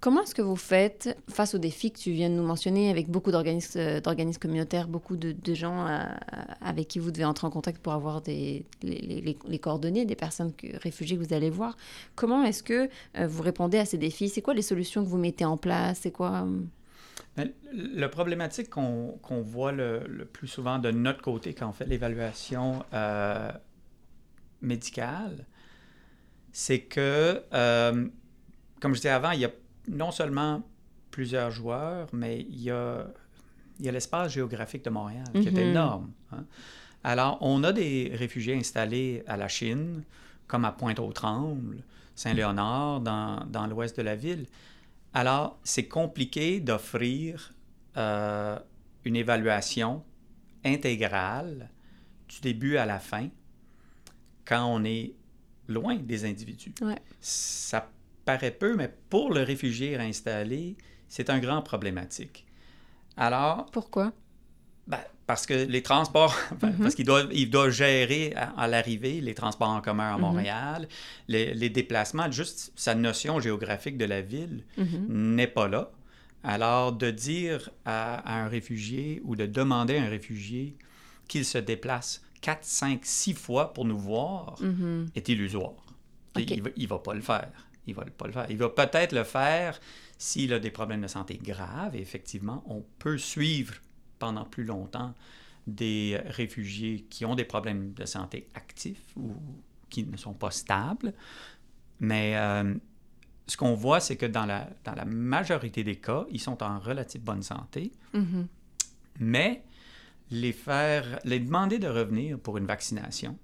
Comment 0.03 0.23
est-ce 0.23 0.35
que 0.35 0.41
vous 0.41 0.57
faites 0.57 1.17
face 1.29 1.55
aux 1.55 1.59
défis 1.59 1.93
que 1.93 1.97
tu 1.97 2.11
viens 2.11 2.29
de 2.29 2.35
nous 2.35 2.43
mentionner 2.43 2.89
avec 2.89 3.07
beaucoup 3.07 3.31
d'organismes 3.31 3.79
euh, 3.79 4.33
communautaires, 4.37 4.89
beaucoup 4.89 5.15
de, 5.15 5.53
gens 5.53 5.87
euh, 5.87 6.03
avec 6.59 6.89
qui 6.89 6.99
vous 6.99 7.09
devez 7.09 7.23
entrer 7.23 7.47
en 7.47 7.49
contact 7.49 7.81
pour 7.81 7.93
avoir 7.93 8.21
des, 8.21 8.65
les, 8.81 9.59
coordonnées 9.59 10.03
des 10.03 10.17
personnes 10.17 10.51
réfugiées 10.73 11.17
que 11.17 11.23
vous 11.23 11.33
allez 11.33 11.49
voir? 11.49 11.77
Comment 12.15 12.43
est-ce 12.43 12.63
que 12.63 12.89
euh, 13.17 13.27
vous 13.27 13.43
répondez 13.43 13.77
à 13.77 13.85
ces 13.85 13.97
défis? 13.97 14.27
C'est 14.27 14.41
quoi 14.41 14.53
les 14.53 14.61
solutions 14.61 15.05
que 15.05 15.07
vous 15.07 15.17
mettez 15.17 15.45
en 15.45 15.55
place? 15.55 15.99
C'est 16.01 16.11
quoi 16.11 16.45
ben, 17.37 17.53
le 17.71 18.07
problématique 18.07 18.69
qu'on 18.69 19.41
voit 19.41 19.71
le, 19.71 20.27
plus 20.33 20.49
souvent 20.49 20.79
de 20.79 20.91
notre 20.91 21.21
côté 21.21 21.53
quand 21.53 21.69
on 21.69 21.71
fait 21.71 21.87
l'évaluation 21.87 22.83
médicale, 24.61 25.45
c'est 26.51 26.81
que, 26.81 27.41
comme 28.81 28.95
je 28.95 28.99
disais 28.99 29.07
avant, 29.07 29.31
il 29.31 29.39
y 29.39 29.45
a 29.45 29.51
non 29.87 30.11
seulement 30.11 30.63
plusieurs 31.11 31.51
joueurs, 31.51 32.09
mais 32.13 32.41
il 32.49 32.61
y 32.61 32.71
a, 32.71 33.07
il 33.79 33.85
y 33.85 33.89
a 33.89 33.91
l'espace 33.91 34.31
géographique 34.33 34.83
de 34.83 34.89
Montréal 34.89 35.25
qui 35.33 35.47
est 35.47 35.51
mhm. 35.51 35.57
énorme. 35.59 36.11
Hein. 36.31 36.45
Alors, 37.03 37.37
on 37.41 37.63
a 37.63 37.73
des 37.73 38.11
réfugiés 38.15 38.55
installés 38.55 39.23
à 39.27 39.37
la 39.37 39.47
Chine, 39.47 40.03
comme 40.47 40.65
à 40.65 40.71
Pointe-aux-Trembles, 40.71 41.83
Saint-Léonard, 42.15 43.01
dans, 43.01 43.45
dans 43.45 43.67
l'ouest 43.67 43.97
de 43.97 44.03
la 44.03 44.15
ville. 44.15 44.45
Alors, 45.13 45.59
c'est 45.63 45.87
compliqué 45.87 46.59
d'offrir 46.59 47.53
euh, 47.97 48.57
une 49.05 49.15
évaluation 49.15 50.03
intégrale 50.63 51.69
du 52.27 52.39
début 52.41 52.77
à 52.77 52.85
la 52.85 52.99
fin 52.99 53.29
quand 54.45 54.65
on 54.65 54.83
est 54.83 55.13
loin 55.67 55.95
des 55.95 56.25
individus. 56.25 56.73
Ouais. 56.81 56.99
Ça 57.21 57.89
paraît 58.25 58.51
peu, 58.51 58.75
mais 58.75 58.93
pour 59.09 59.33
le 59.33 59.41
réfugié 59.41 59.97
installé, 59.97 60.77
c'est 61.07 61.29
un 61.29 61.39
grand 61.39 61.61
problématique. 61.61 62.45
Alors... 63.17 63.67
Pourquoi? 63.71 64.13
Ben, 64.87 64.99
parce 65.27 65.45
que 65.45 65.53
les 65.53 65.81
transports, 65.81 66.35
mhm. 66.61 66.77
parce 66.79 66.95
qu'il 66.95 67.05
doit, 67.05 67.23
il 67.31 67.49
doit 67.49 67.69
gérer 67.69 68.33
à, 68.35 68.67
l'arrivée 68.67 69.21
les 69.21 69.33
transports 69.33 69.69
en 69.69 69.81
commun 69.81 70.13
à 70.13 70.15
mhm. 70.15 70.21
Montréal, 70.21 70.87
les, 71.27 71.69
déplacements, 71.69 72.29
juste 72.31 72.73
sa 72.75 72.95
notion 72.95 73.39
géographique 73.39 73.97
de 73.97 74.05
la 74.05 74.21
ville 74.21 74.63
mhm. 74.77 75.35
n'est 75.35 75.47
pas 75.47 75.67
là. 75.67 75.91
Alors, 76.43 76.91
de 76.91 77.09
dire 77.09 77.69
à, 77.85 78.41
un 78.41 78.49
réfugié 78.49 79.21
ou 79.23 79.37
de 79.37 79.45
demander 79.45 79.97
à 79.97 80.03
un 80.03 80.09
réfugié 80.09 80.75
qu'il 81.29 81.45
se 81.45 81.57
déplace 81.57 82.21
4, 82.41 82.59
5, 82.65 82.99
6 83.03 83.33
fois 83.33 83.73
pour 83.73 83.85
nous 83.85 83.97
voir 83.97 84.57
est 85.15 85.29
illusoire. 85.29 85.71
Il 86.35 86.63
ne 86.63 86.87
va 86.87 86.99
pas 86.99 87.13
le 87.13 87.21
faire 87.21 87.49
il 87.87 87.95
va 87.95 88.05
pas 88.05 88.27
le 88.27 88.33
faire. 88.33 88.45
Il 88.49 88.57
va 88.57 88.69
peut-être 88.69 89.13
le 89.13 89.23
faire 89.23 89.79
s'il 90.17 90.53
a 90.53 90.59
des 90.59 90.71
problèmes 90.71 91.01
de 91.01 91.07
santé 91.07 91.39
graves. 91.41 91.95
Et 91.95 92.01
effectivement, 92.01 92.63
on 92.67 92.83
peut 92.99 93.17
suivre 93.17 93.75
pendant 94.19 94.45
plus 94.45 94.63
longtemps 94.63 95.13
des 95.67 96.19
réfugiés 96.25 97.05
qui 97.09 97.25
ont 97.25 97.35
des 97.35 97.45
problèmes 97.45 97.93
de 97.93 98.05
santé 98.05 98.47
actifs 98.53 99.15
ou 99.15 99.33
qui 99.89 100.03
ne 100.05 100.17
sont 100.17 100.33
pas 100.33 100.51
stables. 100.51 101.13
Mais 101.99 102.35
euh, 102.35 102.73
ce 103.47 103.57
qu'on 103.57 103.75
voit, 103.75 103.99
c'est 103.99 104.17
que 104.17 104.25
dans 104.25 104.45
la, 104.45 104.69
dans 104.83 104.95
la 104.95 105.05
majorité 105.05 105.83
des 105.83 105.95
cas, 105.97 106.25
ils 106.31 106.41
sont 106.41 106.61
en 106.63 106.79
relative 106.79 107.21
bonne 107.21 107.43
santé. 107.43 107.91
Mm-hmm. 108.13 108.45
Mais 109.19 109.63
les 110.31 110.51
faire, 110.51 111.19
les 111.23 111.39
demander 111.39 111.79
de 111.79 111.87
revenir 111.87 112.39
pour 112.39 112.57
une 112.57 112.65
vaccination 112.65 113.37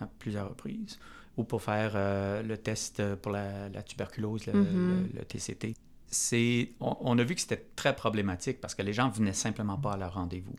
à 0.00 0.06
plusieurs 0.18 0.48
reprises 0.48 0.98
ou 1.36 1.44
pour 1.44 1.62
faire 1.62 1.92
euh, 1.94 2.42
le 2.42 2.58
test 2.58 3.14
pour 3.16 3.32
la, 3.32 3.70
tuberculose, 3.82 4.46
le, 4.46 5.24
TCT. 5.24 5.74
c'est, 6.06 6.70
on, 6.80 7.18
a 7.18 7.24
vu 7.24 7.34
que 7.34 7.40
c'était 7.40 7.66
très 7.74 7.96
problématique 7.96 8.60
parce 8.60 8.74
que 8.74 8.82
les 8.82 8.92
gens 8.92 9.08
venaient 9.08 9.32
simplement 9.32 9.78
pas 9.78 9.92
à 9.92 9.96
leur 9.96 10.14
rendez-vous. 10.14 10.56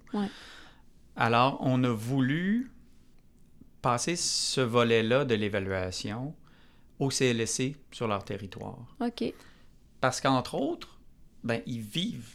Alors, 1.15 1.59
on 1.61 1.83
a 1.83 1.91
voulu 1.91 2.71
passer 3.81 4.15
ce 4.15 4.61
volet-là 4.61 5.25
de 5.25 5.35
l'évaluation 5.35 6.33
au 6.99 7.09
CLSC 7.09 7.75
sur 7.91 8.07
leur 8.07 8.23
territoire. 8.23 8.95
OK. 8.99 9.33
Parce 10.01 10.21
qu'entre 10.21 10.55
autres, 10.55 10.99
ben, 11.43 11.61
ils 11.65 11.81
vivent, 11.81 12.31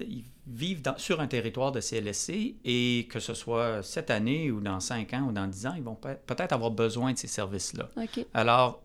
ils 0.00 0.24
vivent 0.46 0.82
sur 0.96 1.20
un 1.20 1.26
territoire 1.28 1.72
de 1.72 1.80
CLSC 1.80 2.56
et 2.64 3.06
que 3.08 3.20
ce 3.20 3.34
soit 3.34 3.82
cette 3.82 4.10
année 4.10 4.50
ou 4.50 4.60
dans 4.60 4.80
cinq 4.80 5.14
ans 5.14 5.26
ou 5.28 5.32
dans 5.32 5.46
dix 5.46 5.66
ans, 5.66 5.74
ils 5.76 5.82
vont 5.82 5.94
peut-être 5.94 6.52
avoir 6.52 6.70
besoin 6.70 7.12
de 7.12 7.18
ces 7.18 7.28
services-là. 7.28 7.88
Alors, 8.34 8.82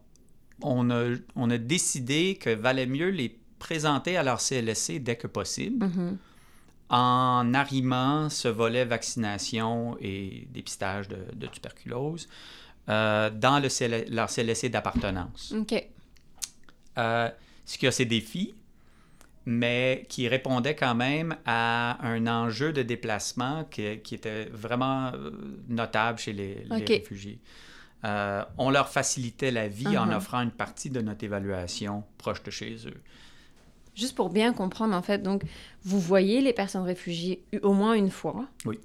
on 0.61 0.89
a, 0.89 1.15
on 1.35 1.49
a 1.49 1.57
décidé 1.57 2.35
que 2.35 2.51
valait 2.51 2.85
mieux 2.85 3.09
les 3.09 3.37
présenter 3.59 4.17
à 4.17 4.23
leur 4.23 4.39
CLSC 4.39 4.99
dès 4.99 5.15
que 5.15 5.27
possible. 5.27 5.85
Mm-hmm. 5.85 6.17
en 6.89 7.53
arrimant 7.53 8.29
ce 8.29 8.47
volet 8.47 8.85
vaccination 8.85 9.97
et 9.99 10.47
dépistage 10.51 11.07
de, 11.09 11.47
tuberculose 11.47 12.29
euh, 12.87 13.29
dans 13.29 13.59
le 13.59 13.67
leur 14.09 14.29
CLSC 14.29 14.69
d'appartenance. 14.69 15.53
OK. 15.57 15.83
Euh, 16.97 17.29
ce 17.65 17.77
qui 17.77 17.85
a 17.87 17.91
ses 17.91 18.05
défis, 18.05 18.55
mais 19.47 20.05
qui 20.09 20.27
répondait 20.27 20.75
quand 20.75 20.93
même 20.93 21.37
à 21.45 22.05
un 22.05 22.27
enjeu 22.27 22.73
de 22.73 22.81
déplacement 22.83 23.63
qui, 23.63 23.99
qui 23.99 24.15
était 24.15 24.43
vraiment 24.51 25.13
euh, 25.13 25.31
notable 25.69 26.19
chez 26.19 26.33
les, 26.33 26.65
réfugiés. 26.69 27.39
Euh, 28.03 28.43
on 28.57 28.69
leur 28.69 28.89
facilitait 28.89 29.51
la 29.51 29.69
vie 29.69 29.97
en 29.97 30.09
uh-huh. 30.09 30.17
offrant 30.17 30.41
une 30.41 30.51
partie 30.51 30.89
de 30.89 30.99
notre 30.99 31.23
évaluation 31.23 32.03
proche 32.17 32.43
de 32.43 32.51
chez 32.51 32.75
eux. 32.87 33.01
Juste 33.95 34.15
pour 34.15 34.31
bien 34.31 34.51
comprendre, 34.51 34.93
en 34.93 35.01
fait, 35.01 35.23
donc, 35.23 35.43
vous 35.81 36.01
voyez 36.01 36.41
les 36.41 36.51
personnes 36.51 36.83
réfugiées 36.83 37.41
au 37.63 37.71
moins 37.71 37.93
une 37.93 38.11
fois. 38.11 38.47
Oui. 38.65 38.79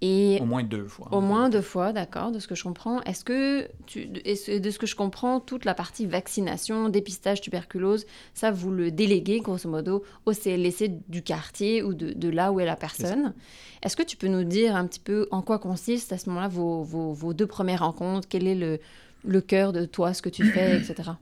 Et 0.00 0.38
au 0.40 0.44
moins 0.44 0.62
deux 0.62 0.86
fois. 0.86 1.08
Au 1.12 1.20
moins 1.20 1.48
deux 1.48 1.62
fois, 1.62 1.92
d'accord, 1.92 2.30
de 2.30 2.38
ce 2.38 2.46
que 2.48 2.54
je 2.54 2.62
comprends. 2.62 3.00
Est-ce 3.02 3.24
que, 3.24 3.68
tu, 3.86 4.06
de 4.06 4.70
ce 4.70 4.78
que 4.78 4.86
je 4.86 4.96
comprends, 4.96 5.40
toute 5.40 5.64
la 5.64 5.74
partie 5.74 6.06
vaccination, 6.06 6.88
dépistage, 6.88 7.40
tuberculose, 7.40 8.04
ça, 8.34 8.50
vous 8.50 8.70
le 8.70 8.90
déléguez, 8.90 9.40
grosso 9.40 9.68
modo, 9.68 10.04
au 10.26 10.32
CLSC 10.32 10.90
du 11.08 11.22
quartier 11.22 11.82
ou 11.82 11.94
de, 11.94 12.12
de 12.12 12.28
là 12.28 12.52
où 12.52 12.60
est 12.60 12.66
la 12.66 12.76
personne? 12.76 13.34
Est-ce 13.82 13.96
que 13.96 14.02
tu 14.02 14.16
peux 14.16 14.28
nous 14.28 14.44
dire 14.44 14.76
un 14.76 14.86
petit 14.86 15.00
peu 15.00 15.28
en 15.30 15.42
quoi 15.42 15.58
consiste 15.58 16.12
à 16.12 16.18
ce 16.18 16.28
moment-là 16.28 16.48
vos, 16.48 16.82
vos, 16.82 17.12
vos, 17.12 17.32
deux 17.32 17.46
premières 17.46 17.80
rencontres? 17.80 18.28
Quel 18.28 18.46
est 18.46 18.54
le, 18.54 18.80
le 19.24 19.40
cœur 19.40 19.72
de 19.72 19.84
toi, 19.84 20.12
ce 20.12 20.22
que 20.22 20.28
tu 20.28 20.44
fais, 20.44 20.76
etc. 20.76 21.12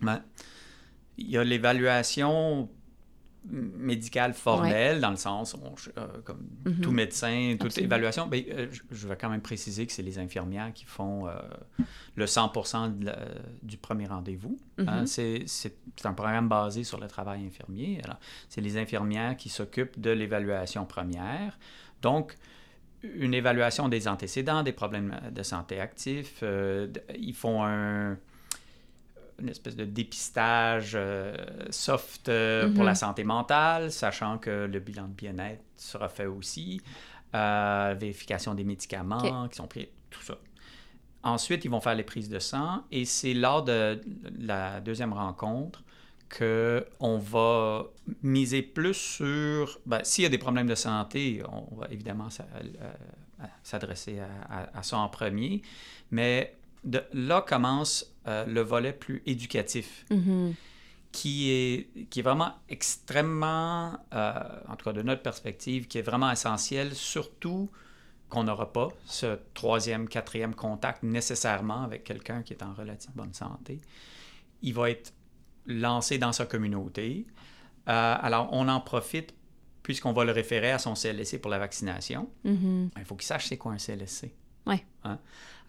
Ben, 0.00 0.22
il 1.18 1.30
y 1.30 1.36
a 1.36 1.44
l'évaluation 1.44 2.68
médicale 3.50 4.34
formelle, 4.34 5.00
dans 5.00 5.10
le 5.10 5.16
sens, 5.16 5.56
euh, 5.96 6.06
comme 6.24 6.46
mhm. 6.64 6.80
tout 6.80 6.90
médecin, 6.90 7.56
toute 7.58 7.76
évaluation, 7.78 8.26
ben, 8.26 8.42
euh, 8.50 8.66
je, 8.90 9.08
vais 9.08 9.16
quand 9.16 9.28
même 9.28 9.40
préciser 9.40 9.86
que 9.86 9.92
c'est 9.92 10.02
les 10.02 10.18
infirmières 10.18 10.72
qui 10.72 10.84
font 10.84 11.28
euh, 11.28 11.32
le 12.16 12.24
100% 12.24 12.92
du 13.62 13.76
premier 13.76 14.06
rendez-vous. 14.06 14.58
Hein. 14.78 15.02
Mhm. 15.02 15.06
C'est 15.06 15.74
un 16.04 16.12
programme 16.12 16.48
basé 16.48 16.84
sur 16.84 16.98
le 17.00 17.06
travail 17.06 17.46
infirmier. 17.46 18.00
Alors, 18.04 18.18
c'est 18.48 18.60
les 18.60 18.76
infirmières 18.76 19.36
qui 19.36 19.48
s'occupent 19.48 20.00
de 20.00 20.10
l'évaluation 20.10 20.84
première. 20.84 21.58
Donc, 22.02 22.36
une 23.02 23.34
évaluation 23.34 23.88
des 23.88 24.08
antécédents, 24.08 24.62
des 24.62 24.72
problèmes 24.72 25.20
de 25.30 25.42
santé 25.42 25.80
actifs. 25.80 26.42
ils 27.16 27.34
font 27.34 27.64
un 27.64 28.18
une 29.40 29.48
espèce 29.48 29.76
de 29.76 29.84
dépistage 29.84 30.92
euh, 30.94 31.34
soft 31.70 32.28
euh, 32.28 32.72
pour 32.72 32.84
la 32.84 32.92
mhm. 32.92 32.96
santé 32.96 33.24
mentale, 33.24 33.92
sachant 33.92 34.38
que 34.38 34.66
le 34.66 34.80
bilan 34.80 35.08
de 35.08 35.12
bien-être 35.12 35.62
sera 35.76 36.08
fait 36.08 36.26
aussi, 36.26 36.80
euh, 37.34 37.94
vérification 37.98 38.54
des 38.54 38.64
médicaments 38.64 39.48
qui 39.48 39.56
sont 39.56 39.66
pris, 39.66 39.88
tout 40.10 40.22
ça. 40.22 40.38
Ensuite, 41.22 41.64
ils 41.64 41.70
vont 41.70 41.80
faire 41.80 41.94
les 41.94 42.04
prises 42.04 42.28
de 42.28 42.38
sang 42.38 42.84
et 42.92 43.04
c'est 43.04 43.34
lors 43.34 43.64
de 43.64 44.00
la 44.38 44.80
deuxième 44.80 45.12
rencontre 45.12 45.82
qu'on 46.36 47.18
va 47.18 47.84
miser 48.22 48.62
plus 48.62 48.94
sur... 48.94 49.78
Ben, 49.86 50.00
S'il 50.02 50.22
y 50.22 50.26
a 50.26 50.30
des 50.30 50.38
problèmes 50.38 50.66
de 50.66 50.74
santé, 50.74 51.42
on 51.48 51.74
va 51.76 51.88
évidemment 51.90 52.28
s'adresser 53.62 54.20
à, 54.20 54.70
à, 54.72 54.82
ça 54.82 54.98
en 54.98 55.08
premier, 55.08 55.62
mais 56.10 56.56
de, 56.86 57.02
là 57.12 57.42
commence 57.42 58.16
euh, 58.26 58.46
le 58.46 58.62
volet 58.62 58.92
plus 58.92 59.22
éducatif, 59.26 60.06
mm-hmm. 60.10 60.54
qui, 61.12 61.50
est, 61.50 62.08
qui 62.08 62.20
est 62.20 62.22
vraiment 62.22 62.52
extrêmement, 62.68 63.98
euh, 64.14 64.32
en 64.68 64.76
tout 64.76 64.84
cas 64.84 64.92
de 64.92 65.02
notre 65.02 65.22
perspective, 65.22 65.86
qui 65.88 65.98
est 65.98 66.02
vraiment 66.02 66.30
essentiel, 66.30 66.94
surtout 66.94 67.68
qu'on 68.28 68.44
n'aura 68.44 68.72
pas 68.72 68.88
ce 69.04 69.38
troisième, 69.54 70.08
quatrième 70.08 70.54
contact 70.54 71.02
nécessairement 71.02 71.82
avec 71.82 72.04
quelqu'un 72.04 72.42
qui 72.42 72.54
est 72.54 72.62
en 72.62 72.72
relative 72.72 73.10
bonne 73.14 73.34
santé. 73.34 73.80
Il 74.62 74.74
va 74.74 74.90
être 74.90 75.12
lancé 75.66 76.18
dans 76.18 76.32
sa 76.32 76.46
communauté. 76.46 77.26
Euh, 77.88 78.16
alors, 78.20 78.48
on 78.52 78.68
en 78.68 78.80
profite 78.80 79.34
puisqu'on 79.82 80.12
va 80.12 80.24
le 80.24 80.32
référer 80.32 80.72
à 80.72 80.78
son 80.78 80.94
CLSC 80.94 81.40
pour 81.40 81.50
la 81.50 81.58
vaccination. 81.58 82.28
Mm-hmm. 82.44 82.90
Il 82.98 83.04
faut 83.04 83.14
qu'il 83.14 83.26
sache 83.26 83.46
c'est 83.46 83.56
quoi 83.56 83.72
un 83.72 83.76
CLSC. 83.76 84.32
Ouais. 84.66 84.84
Hein? 85.04 85.18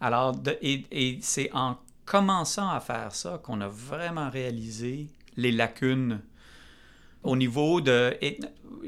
Alors, 0.00 0.36
et, 0.62 1.18
c'est 1.22 1.50
en 1.52 1.78
commençant 2.04 2.68
à 2.68 2.80
faire 2.80 3.14
ça 3.14 3.40
qu'on 3.42 3.60
a 3.60 3.68
vraiment 3.68 4.30
réalisé 4.30 5.08
les 5.36 5.52
lacunes 5.52 6.20
au 7.22 7.36
niveau 7.36 7.80
de, 7.80 8.16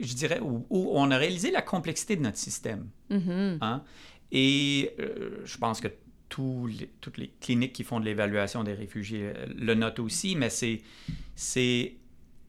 je 0.00 0.14
dirais, 0.14 0.40
où, 0.40 0.64
on 0.70 1.10
a 1.10 1.16
réalisé 1.16 1.50
la 1.50 1.62
complexité 1.62 2.16
de 2.16 2.22
notre 2.22 2.38
système. 2.38 2.88
Mm-hmm. 3.10 3.58
Hein? 3.60 3.82
Et 4.32 4.92
euh, 5.00 5.42
je 5.44 5.58
pense 5.58 5.80
que 5.80 5.88
les, 5.88 6.90
toutes 7.00 7.18
les 7.18 7.28
cliniques 7.40 7.72
qui 7.72 7.84
font 7.84 8.00
de 8.00 8.04
l'évaluation 8.04 8.62
des 8.62 8.74
réfugiés 8.74 9.32
euh, 9.36 9.46
le 9.56 9.74
notent 9.74 9.98
aussi, 9.98 10.36
mais 10.36 10.50
c'est, 10.50 10.80
c'est, 11.34 11.96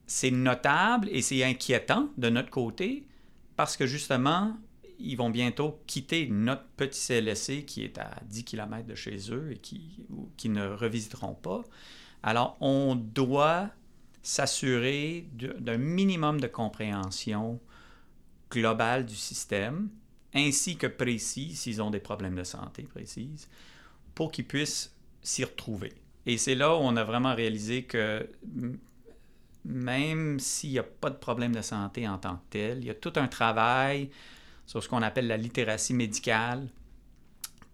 c'est 0.06 0.30
notable 0.30 1.08
et 1.10 1.22
c'est 1.22 1.42
inquiétant 1.42 2.08
de 2.16 2.28
notre 2.28 2.50
côté 2.50 3.06
parce 3.56 3.76
que 3.76 3.86
justement, 3.86 4.56
ils 5.02 5.16
vont 5.16 5.30
bientôt 5.30 5.80
quitter 5.86 6.28
notre 6.28 6.64
petit 6.76 7.00
CLSC 7.00 7.64
qui 7.64 7.84
est 7.84 7.98
à 7.98 8.10
10 8.26 8.44
km 8.44 8.86
de 8.86 8.94
chez 8.94 9.18
eux 9.30 9.52
et 9.52 9.58
qui, 9.58 10.48
ne 10.48 10.66
revisiteront 10.66 11.34
pas. 11.34 11.62
Alors, 12.22 12.56
on 12.60 12.94
doit 12.94 13.70
s'assurer 14.22 15.26
d'un 15.32 15.78
minimum 15.78 16.40
de 16.40 16.46
compréhension 16.46 17.60
globale 18.50 19.04
du 19.06 19.16
système, 19.16 19.88
ainsi 20.34 20.76
que 20.76 20.86
précis, 20.86 21.56
s'ils 21.56 21.82
ont 21.82 21.90
des 21.90 22.00
problèmes 22.00 22.36
de 22.36 22.44
santé 22.44 22.84
précises, 22.84 23.48
pour 24.14 24.30
qu'ils 24.30 24.46
puissent 24.46 24.94
s'y 25.22 25.44
retrouver. 25.44 25.92
Et 26.26 26.38
c'est 26.38 26.54
là 26.54 26.74
où 26.74 26.78
on 26.78 26.96
a 26.96 27.04
vraiment 27.04 27.34
réalisé 27.34 27.84
que 27.84 28.28
même 29.64 30.38
s'il 30.38 30.70
n'y 30.70 30.78
a 30.78 30.84
pas 30.84 31.10
de 31.10 31.16
problème 31.16 31.54
de 31.54 31.62
santé 31.62 32.06
en 32.06 32.18
tant 32.18 32.36
que 32.36 32.42
tel, 32.50 32.78
il 32.78 32.84
y 32.84 32.90
a 32.90 32.94
tout 32.94 33.12
un 33.16 33.28
travail 33.28 34.10
sur 34.72 34.82
ce 34.82 34.88
qu'on 34.88 35.02
appelle 35.02 35.26
la 35.26 35.36
littératie 35.36 35.92
médicale 35.92 36.66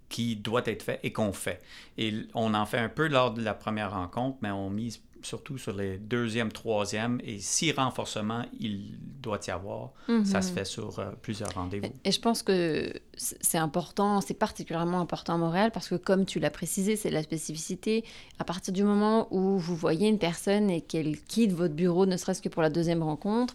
qui 0.08 0.34
doit 0.34 0.62
être 0.64 0.82
fait 0.82 0.98
et 1.04 1.12
qu'on 1.12 1.32
fait. 1.32 1.62
Et 1.96 2.12
on 2.34 2.54
en 2.54 2.66
fait 2.66 2.78
un 2.78 2.88
peu 2.88 3.06
lors 3.06 3.32
de 3.32 3.40
la 3.40 3.54
première 3.54 3.92
rencontre, 3.92 4.38
mais 4.42 4.50
on 4.50 4.68
mise 4.68 5.00
surtout 5.22 5.58
sur 5.58 5.76
les 5.76 5.98
deuxième, 5.98 6.50
troisième, 6.50 7.20
et 7.22 7.38
si 7.38 7.70
renforcement 7.70 8.44
il 8.58 8.98
doit 9.22 9.38
y 9.46 9.50
avoir, 9.52 9.92
ça 10.24 10.42
se 10.42 10.48
mhm. 10.48 10.54
fait 10.56 10.64
sur 10.64 10.98
euh, 10.98 11.10
plusieurs 11.22 11.54
rendez-vous. 11.54 11.86
Et 12.04 12.10
je 12.10 12.20
pense 12.20 12.42
que 12.42 12.92
c'est 13.16 13.58
important, 13.58 14.20
c'est 14.20 14.34
particulièrement 14.34 15.00
important 15.00 15.34
à 15.34 15.38
Montréal, 15.38 15.70
parce 15.72 15.88
que 15.88 15.94
comme 15.94 16.26
tu 16.26 16.40
l'as 16.40 16.50
précisé, 16.50 16.96
c'est 16.96 17.10
la 17.10 17.22
spécificité. 17.22 18.04
À 18.40 18.44
partir 18.44 18.72
du 18.72 18.82
moment 18.82 19.28
où 19.30 19.56
vous 19.56 19.76
voyez 19.76 20.08
une 20.08 20.18
personne 20.18 20.68
et 20.68 20.80
qu'elle 20.80 21.16
quitte 21.20 21.52
votre 21.52 21.74
bureau, 21.74 22.06
ne 22.06 22.16
serait-ce 22.16 22.42
que 22.42 22.48
pour 22.48 22.62
la 22.62 22.70
deuxième 22.70 23.04
rencontre, 23.04 23.54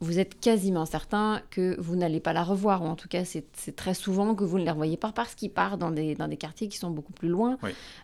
vous 0.00 0.18
êtes 0.18 0.38
quasiment 0.38 0.84
certain 0.84 1.40
que 1.50 1.80
vous 1.80 1.96
n'allez 1.96 2.20
pas 2.20 2.32
la 2.32 2.44
revoir, 2.44 2.82
ou 2.82 2.86
en 2.86 2.96
tout 2.96 3.08
cas 3.08 3.24
c'est 3.24 3.76
très 3.76 3.94
souvent 3.94 4.34
que 4.34 4.44
vous 4.44 4.58
ne 4.58 4.64
la 4.64 4.72
revoyez 4.72 4.96
pas 4.96 5.12
parce 5.12 5.34
qu'il 5.34 5.50
part 5.50 5.78
dans 5.78 5.90
des, 5.90 6.14
dans 6.14 6.28
des 6.28 6.36
quartiers 6.36 6.68
qui 6.68 6.78
sont 6.78 6.90
beaucoup 6.90 7.12
plus 7.12 7.28
loin, 7.28 7.58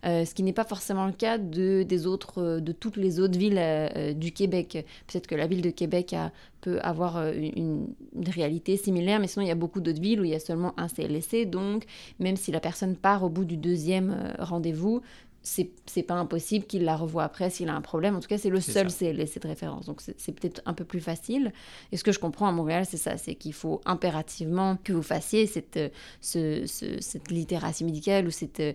euh, 0.06 0.24
ce 0.24 0.34
qui 0.34 0.42
n'est 0.42 0.52
pas 0.52 0.64
forcément 0.64 1.06
le 1.06 1.12
cas 1.12 1.38
de, 1.38 1.82
des 1.82 2.06
autres, 2.06 2.60
de 2.60 2.72
toutes 2.72 2.96
les 2.96 3.20
autres 3.20 3.38
villes 3.38 3.58
euh, 3.58 4.12
du 4.14 4.32
Québec. 4.32 4.86
Peut-être 5.06 5.26
que 5.26 5.34
la 5.34 5.46
ville 5.46 5.62
de 5.62 5.70
Québec 5.70 6.12
a, 6.14 6.32
peut 6.60 6.78
avoir 6.82 7.18
euh, 7.18 7.32
une, 7.32 7.88
une, 8.14 8.28
réalité 8.28 8.76
similaire, 8.76 9.20
mais 9.20 9.26
sinon 9.26 9.44
il 9.44 9.48
y 9.48 9.52
a 9.52 9.56
beaucoup 9.56 9.80
d'autres 9.80 10.00
villes 10.00 10.20
où 10.20 10.24
il 10.24 10.30
y 10.30 10.34
a 10.34 10.40
seulement 10.40 10.74
un 10.78 10.88
CLSC, 10.88 11.44
donc 11.46 11.84
même 12.18 12.36
si 12.36 12.52
la 12.52 12.60
personne 12.60 12.96
part 12.96 13.22
au 13.22 13.28
bout 13.28 13.44
du 13.44 13.56
deuxième 13.56 14.34
rendez-vous, 14.38 15.02
c'est 15.42 16.02
pas 16.02 16.14
impossible 16.14 16.66
qu'il 16.66 16.84
la 16.84 16.96
revoie 16.96 17.24
après 17.24 17.50
s'il 17.50 17.68
a 17.68 17.74
un 17.74 17.80
problème. 17.80 18.16
En 18.16 18.20
tout 18.20 18.28
cas, 18.28 18.38
c'est 18.38 18.50
le 18.50 18.60
seul 18.60 18.90
CLSC 18.90 19.40
de 19.40 19.48
référence. 19.48 19.86
Donc, 19.86 20.00
c'est 20.00 20.32
peut-être 20.32 20.62
un 20.66 20.74
peu 20.74 20.84
plus 20.84 21.00
facile. 21.00 21.52
Et 21.90 21.96
ce 21.96 22.04
que 22.04 22.12
je 22.12 22.18
comprends 22.18 22.48
à 22.48 22.52
Montréal, 22.52 22.86
c'est 22.88 22.96
ça 22.96 23.16
c'est 23.16 23.34
qu'il 23.34 23.52
faut 23.52 23.80
impérativement 23.84 24.76
que 24.82 24.92
vous 24.92 25.02
fassiez 25.02 25.46
cette, 25.46 25.76
euh, 25.76 25.88
ce, 26.20 26.66
cette 27.00 27.30
littératie 27.30 27.84
médicale 27.84 28.26
ou 28.26 28.30
cette, 28.30 28.60
euh, 28.60 28.72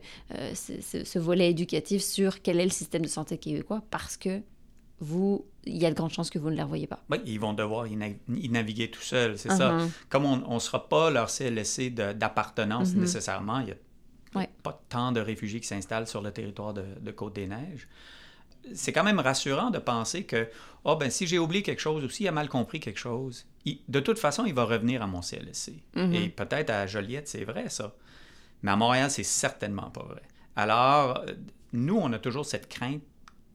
ce, 0.54 0.74
ce, 0.82 1.20
volet 1.20 1.50
éducatif 1.50 2.02
sur 2.02 2.42
quel 2.42 2.60
est 2.60 2.66
le 2.66 2.72
système 2.72 3.02
de 3.02 3.08
santé 3.08 3.38
québécois 3.38 3.82
parce 3.90 4.18
que 4.18 4.42
vous, 5.00 5.46
il 5.66 5.78
y 5.78 5.86
a 5.86 5.90
de 5.90 5.96
grandes 5.96 6.12
chances 6.12 6.30
que 6.30 6.40
vous 6.40 6.50
ne 6.50 6.56
les 6.56 6.64
revoyez 6.64 6.88
pas. 6.88 7.04
Oui, 7.10 7.18
ils 7.26 7.40
vont 7.40 7.54
devoir 7.54 7.88
y, 7.88 7.96
naviguer 8.50 8.90
tout 8.90 9.02
seuls, 9.02 9.38
c'est 9.38 9.52
ça. 9.52 9.78
Uh-huh. 9.78 9.90
Comme 10.10 10.26
on 10.26 10.54
ne 10.54 10.60
sera 10.60 10.90
pas 10.90 11.12
leur 11.12 11.30
CLSC 11.30 11.94
d'appartenance 11.94 12.90
mm-hmm. 12.90 13.00
nécessairement, 13.00 13.60
il 13.60 13.66
n'y 13.66 13.72
a 13.72 13.78
pas 14.64 14.82
tant 14.90 15.12
de 15.12 15.20
réfugiés 15.20 15.60
qui 15.60 15.68
s'installent 15.68 16.08
sur 16.08 16.22
le 16.22 16.32
territoire 16.32 16.74
de, 16.74 16.86
de 17.00 17.12
Côte-des-Neiges 17.12 17.88
c'est 18.74 18.92
quand 18.92 19.04
même 19.04 19.20
rassurant 19.20 19.70
de 19.70 19.80
penser 19.80 20.24
que 20.24 20.50
oh, 20.84 20.96
ben, 20.96 21.10
si 21.10 21.28
j'ai 21.28 21.40
oublié 21.40 21.64
quelque 21.64 21.80
chose 21.80 22.04
ou 22.04 22.10
s'il 22.10 22.28
a 22.28 22.32
mal 22.32 22.50
compris 22.50 22.80
quelque 22.80 23.00
chose, 23.00 23.46
de 23.66 24.00
toute 24.00 24.20
façon, 24.20 24.46
il 24.46 24.54
va 24.54 24.64
revenir 24.64 25.02
à 25.02 25.08
mon 25.08 25.22
CLSC. 25.22 25.74
Mm-hmm. 25.96 26.14
Et 26.16 26.30
peut-être 26.30 26.70
à 26.70 26.88
Joliette, 26.88 27.28
c'est 27.28 27.44
vrai 27.44 27.70
ça. 27.70 27.94
Mais 28.64 28.72
à 28.72 28.76
Montréal, 28.76 29.12
c'est 29.12 29.24
certainement 29.24 29.90
pas 29.90 30.04
vrai. 30.04 30.22
Alors, 30.56 31.24
nous, 31.74 31.98
on 31.98 32.12
a 32.14 32.20
toujours 32.20 32.46
cette 32.46 32.68
crainte 32.68 33.02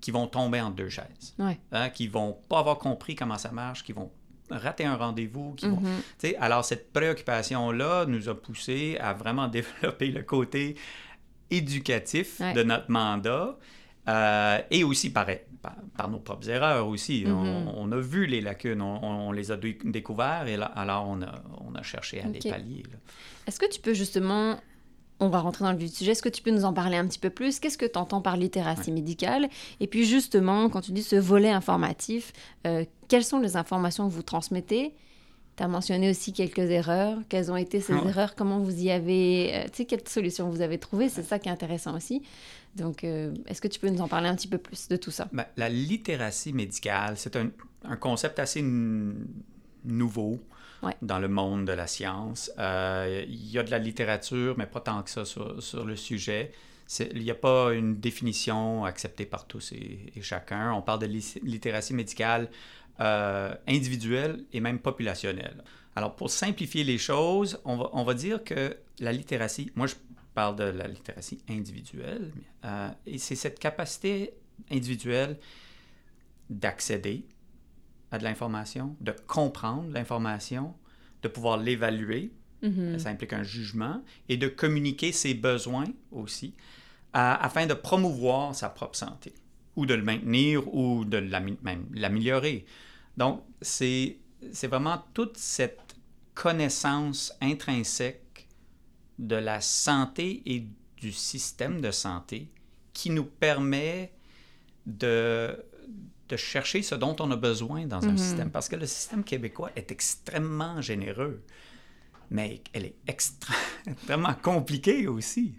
qu'ils 0.01 0.15
vont 0.15 0.27
tomber 0.27 0.61
en 0.61 0.71
deux 0.71 0.89
chaises. 0.89 1.35
Ouais. 1.39 1.59
Hein, 1.73 1.91
qu'ils 1.91 2.11
vont 2.11 2.39
pas 2.49 2.59
avoir 2.59 2.79
compris 2.79 3.15
comment 3.15 3.39
ça 3.39 3.53
marche, 3.53 3.85
qu'ils 3.85 3.95
vont 3.95 4.11
rater 4.57 4.85
un 4.85 4.97
rendez-vous. 4.97 5.55
Qui 5.55 5.69
vont... 5.69 5.83
Mm-hmm. 6.23 6.37
Alors, 6.39 6.65
cette 6.65 6.93
préoccupation-là 6.93 8.07
nous 8.07 8.29
a 8.29 8.35
poussé 8.35 8.97
à 9.01 9.13
vraiment 9.13 9.49
développer 9.49 10.09
le 10.09 10.23
côté 10.23 10.77
éducatif 11.51 12.41
de 12.41 12.63
notre 12.63 12.91
mandat 12.91 13.59
euh, 14.09 14.59
et 14.71 14.85
aussi 14.85 15.11
par, 15.11 15.27
par, 15.97 16.11
nos 16.11 16.19
propres 16.19 16.49
erreurs 16.49 16.89
aussi. 16.89 17.25
Mm-hmm. 17.25 17.75
on, 17.77 17.93
a 17.93 17.99
vu 17.99 18.27
les 18.27 18.41
lacunes, 18.41 18.83
on, 18.83 19.33
les 19.33 19.53
a 19.53 19.57
découvertes 19.57 20.49
et 20.49 20.57
là, 20.57 20.67
alors 20.67 21.07
on 21.09 21.23
a, 21.23 21.43
on 21.65 21.75
a 21.75 21.83
cherché 21.83 22.21
à 22.21 22.27
les 22.27 22.41
pallier. 22.41 22.83
Est-ce 23.47 23.59
que 23.59 23.71
tu 23.71 23.81
peux 23.81 23.95
justement, 23.95 24.59
on 25.23 25.29
va 25.29 25.41
rentrer 25.41 25.65
dans 25.65 25.73
le 25.73 25.79
vif 25.79 25.91
du 25.91 25.97
sujet, 25.97 26.13
est-ce 26.13 26.23
que 26.23 26.29
tu 26.29 26.43
peux 26.43 26.51
nous 26.51 26.65
en 26.65 26.73
parler 26.73 26.97
un 26.97 27.07
petit 27.07 27.19
peu 27.19 27.31
plus? 27.31 27.61
Qu'est-ce 27.61 27.79
que 27.79 27.87
tu 27.87 27.99
entends 27.99 28.21
par 28.21 28.37
littératie 28.37 28.91
médicale? 28.91 29.49
Et 29.79 29.87
puis 29.87 30.05
justement, 30.05 30.69
quand 30.69 30.81
tu 30.81 30.93
dis 30.93 31.03
ce 31.03 31.17
volet 31.17 31.51
informatif, 31.51 32.33
euh, 32.67 32.85
quelles 33.09 33.25
sont 33.25 33.39
les 33.39 33.57
informations 33.57 34.09
que 34.09 34.13
vous 34.13 34.23
transmettez? 34.23 34.93
Tu 35.57 35.63
as 35.63 35.69
mentionné 35.69 36.11
aussi 36.11 36.33
quelques 36.33 36.59
erreurs. 36.59 37.19
Quelles 37.29 37.53
ont 37.53 37.57
été 37.57 37.81
ces 37.81 37.93
erreurs? 37.93 38.35
Comment 38.35 38.59
vous 38.59 38.83
y 38.83 38.91
avez... 38.91 39.55
Euh, 39.55 39.65
tu 39.65 39.79
sais, 39.79 39.85
quelles 39.85 40.09
solutions 40.09 40.49
vous 40.49 40.61
avez 40.61 40.79
trouvées? 40.79 41.09
C'est 41.09 41.23
ça 41.23 41.39
qui 41.39 41.49
est 41.49 41.53
intéressant 41.53 41.95
aussi. 41.95 42.23
Donc, 42.75 43.05
euh, 43.05 43.35
est-ce 43.47 43.61
que 43.61 43.69
tu 43.69 43.79
peux 43.79 43.91
nous 43.91 44.01
en 44.01 44.09
parler 44.09 44.29
un 44.29 44.35
petit 44.35 44.49
peu 44.49 44.59
plus 44.59 44.89
de 44.89 44.97
tout 44.97 45.11
ça? 45.11 45.29
Ben, 45.33 45.45
la 45.57 45.69
littératie 45.69 46.55
médicale, 46.55 47.15
c'est 47.17 47.37
un, 47.37 47.51
concept 47.97 48.39
assez 48.39 48.65
nouveau 49.85 50.41
dans 51.01 51.19
le 51.19 51.29
monde 51.29 51.67
de 51.67 51.73
la 51.73 51.87
science. 51.87 52.51
Euh, 52.59 53.25
il 53.29 53.51
y 53.51 53.59
a 53.59 53.63
de 53.63 53.71
la 53.71 53.79
littérature, 53.79 54.55
mais 54.59 54.67
pas 54.67 54.81
tant 54.81 55.03
que 55.03 55.11
ça 55.11 55.25
sur, 55.25 55.85
le 55.85 55.97
sujet. 55.97 56.53
Il 56.99 57.23
n'y 57.23 57.31
a 57.31 57.37
pas 57.37 57.73
une 57.73 57.97
définition 57.97 58.85
acceptée 58.85 59.25
par 59.25 59.47
tous 59.47 59.73
et, 59.73 60.13
chacun. 60.21 60.73
On 60.73 60.83
parle 60.83 61.01
de 61.01 61.07
littératie 61.43 61.95
médicale 61.95 62.51
euh, 63.01 63.55
individuelle 63.67 64.45
et 64.53 64.61
même 64.61 64.79
populationnelle. 64.79 65.63
Alors, 65.95 66.17
pour 66.17 66.31
simplifier 66.31 66.85
les 66.85 66.99
choses, 66.99 67.61
on 67.65 68.05
va, 68.05 68.15
dire 68.15 68.43
que 68.45 68.77
la 68.99 69.13
littératie, 69.13 69.71
moi 69.75 69.87
je 69.87 69.95
parle 70.35 70.57
de 70.57 70.65
la 70.65 70.89
littératie 70.89 71.39
individuelle. 71.49 72.31
Euh, 72.65 72.89
et 73.07 73.19
c'est 73.19 73.37
cette 73.37 73.59
capacité 73.59 74.33
individuelle 74.71 75.39
d'accéder 76.49 77.25
à 78.13 78.19
de 78.19 78.25
l'information, 78.25 78.97
de 79.01 79.15
comprendre 79.27 79.91
l'information, 79.93 80.75
de 81.23 81.29
pouvoir 81.29 81.57
l'évaluer, 81.57 82.33
mm-hmm. 82.63 82.99
ça 82.99 83.09
implique 83.11 83.33
un 83.33 83.43
jugement, 83.43 84.03
et 84.29 84.37
de 84.37 84.49
communiquer 84.49 85.13
ses 85.13 85.35
besoins 85.35 85.87
aussi, 86.11 86.55
afin 87.13 87.67
de 87.67 87.75
promouvoir 87.75 88.55
sa 88.55 88.69
propre 88.69 88.97
santé, 88.97 89.33
ou 89.77 89.87
de 89.87 89.95
le 89.95 90.03
maintenir, 90.03 90.73
ou 90.75 91.05
de 91.05 91.19
l'améliorer. 91.95 92.65
Donc, 93.17 93.43
c'est 93.61 94.17
vraiment 94.65 95.03
toute 95.15 95.37
cette 95.37 95.97
connaissance 96.35 97.35
intrinsèque 97.41 98.49
de 99.19 99.37
la 99.37 99.61
santé 99.61 100.43
et 100.47 100.67
du 100.97 101.13
système 101.13 101.81
de 101.81 101.91
santé 101.91 102.49
qui 102.93 103.11
nous 103.11 103.25
permet 103.25 104.13
de, 104.87 105.57
de 106.33 106.37
chercher 106.39 106.81
ce 106.81 106.95
dont 106.95 107.15
on 107.21 107.31
a 107.31 107.37
besoin 107.37 107.87
dans 107.87 108.03
un 108.05 108.13
mhm. 108.13 108.19
système. 108.19 108.51
Parce 108.51 108.69
que 108.71 108.77
le 108.77 108.87
système 108.87 109.23
québécois 109.23 109.71
est 109.77 109.93
extrêmement 109.93 110.81
généreux, 110.81 111.43
mais 112.31 112.63
elle 112.73 112.87
est 112.87 112.97
extrêmement 113.07 114.35
compliquée 114.35 115.07
aussi. 115.09 115.55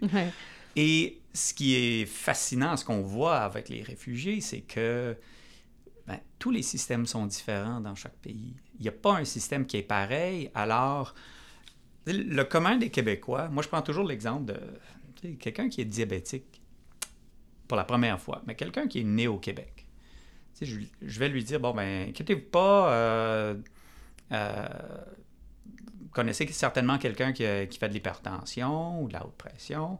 Et 0.74 1.20
ce 1.32 1.54
qui 1.54 1.76
est 1.76 2.06
fascinant, 2.06 2.76
ce 2.76 2.84
qu'on 2.84 3.02
voit 3.02 3.38
avec 3.38 3.68
les 3.68 3.82
réfugiés, 3.82 4.40
c'est 4.40 4.62
que 4.62 5.16
ben, 6.08 6.18
tous 6.40 6.50
les 6.50 6.62
systèmes 6.62 7.06
sont 7.06 7.26
différents 7.26 7.80
dans 7.80 7.94
chaque 7.94 8.16
pays. 8.16 8.56
Il 8.78 8.82
n'y 8.82 8.88
a 8.88 8.92
pas 8.92 9.14
un 9.14 9.24
système 9.24 9.66
qui 9.66 9.76
est 9.76 9.82
pareil. 9.82 10.50
Alors, 10.54 11.14
le 12.06 12.42
commun 12.42 12.76
des 12.76 12.90
Québécois, 12.90 13.48
moi 13.48 13.62
je 13.62 13.68
prends 13.68 13.82
toujours 13.82 14.04
l'exemple 14.04 14.52
de 15.22 15.34
quelqu'un 15.38 15.68
qui 15.68 15.80
est 15.80 15.86
diabétique 15.86 16.60
pour 17.68 17.76
la 17.76 17.84
première 17.84 18.20
fois, 18.20 18.42
mais 18.46 18.56
quelqu'un 18.56 18.88
qui 18.88 19.00
est 19.00 19.04
né 19.04 19.28
au 19.28 19.38
Québec. 19.38 19.83
Je, 20.60 20.80
je, 21.02 21.18
vais 21.18 21.28
lui 21.28 21.42
dire, 21.42 21.60
bon, 21.60 21.74
ben, 21.74 22.08
inquiétez-vous 22.08 22.48
pas, 22.50 22.92
euh, 22.92 23.54
euh, 24.32 24.68
vous 26.00 26.08
connaissez 26.12 26.46
certainement 26.48 26.98
quelqu'un 26.98 27.32
qui, 27.32 27.44
qui, 27.68 27.78
fait 27.78 27.88
de 27.88 27.94
l'hypertension 27.94 29.02
ou 29.02 29.08
de 29.08 29.12
la 29.12 29.26
haute 29.26 29.36
pression. 29.36 29.98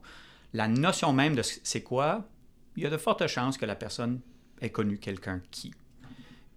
La 0.53 0.69
notion 0.69 1.12
même 1.12 1.35
de 1.35 1.43
c'est 1.43 1.83
quoi, 1.83 2.29
il 2.77 2.83
y 2.83 2.87
a 2.87 2.90
de 2.90 2.97
fortes 2.97 3.27
chances 3.27 3.59
que 3.59 3.67
la 3.67 3.75
personne 3.75 4.21
ait 4.61 4.71
connu 4.71 4.99
quelqu'un 4.99 5.40
qui. 5.51 5.73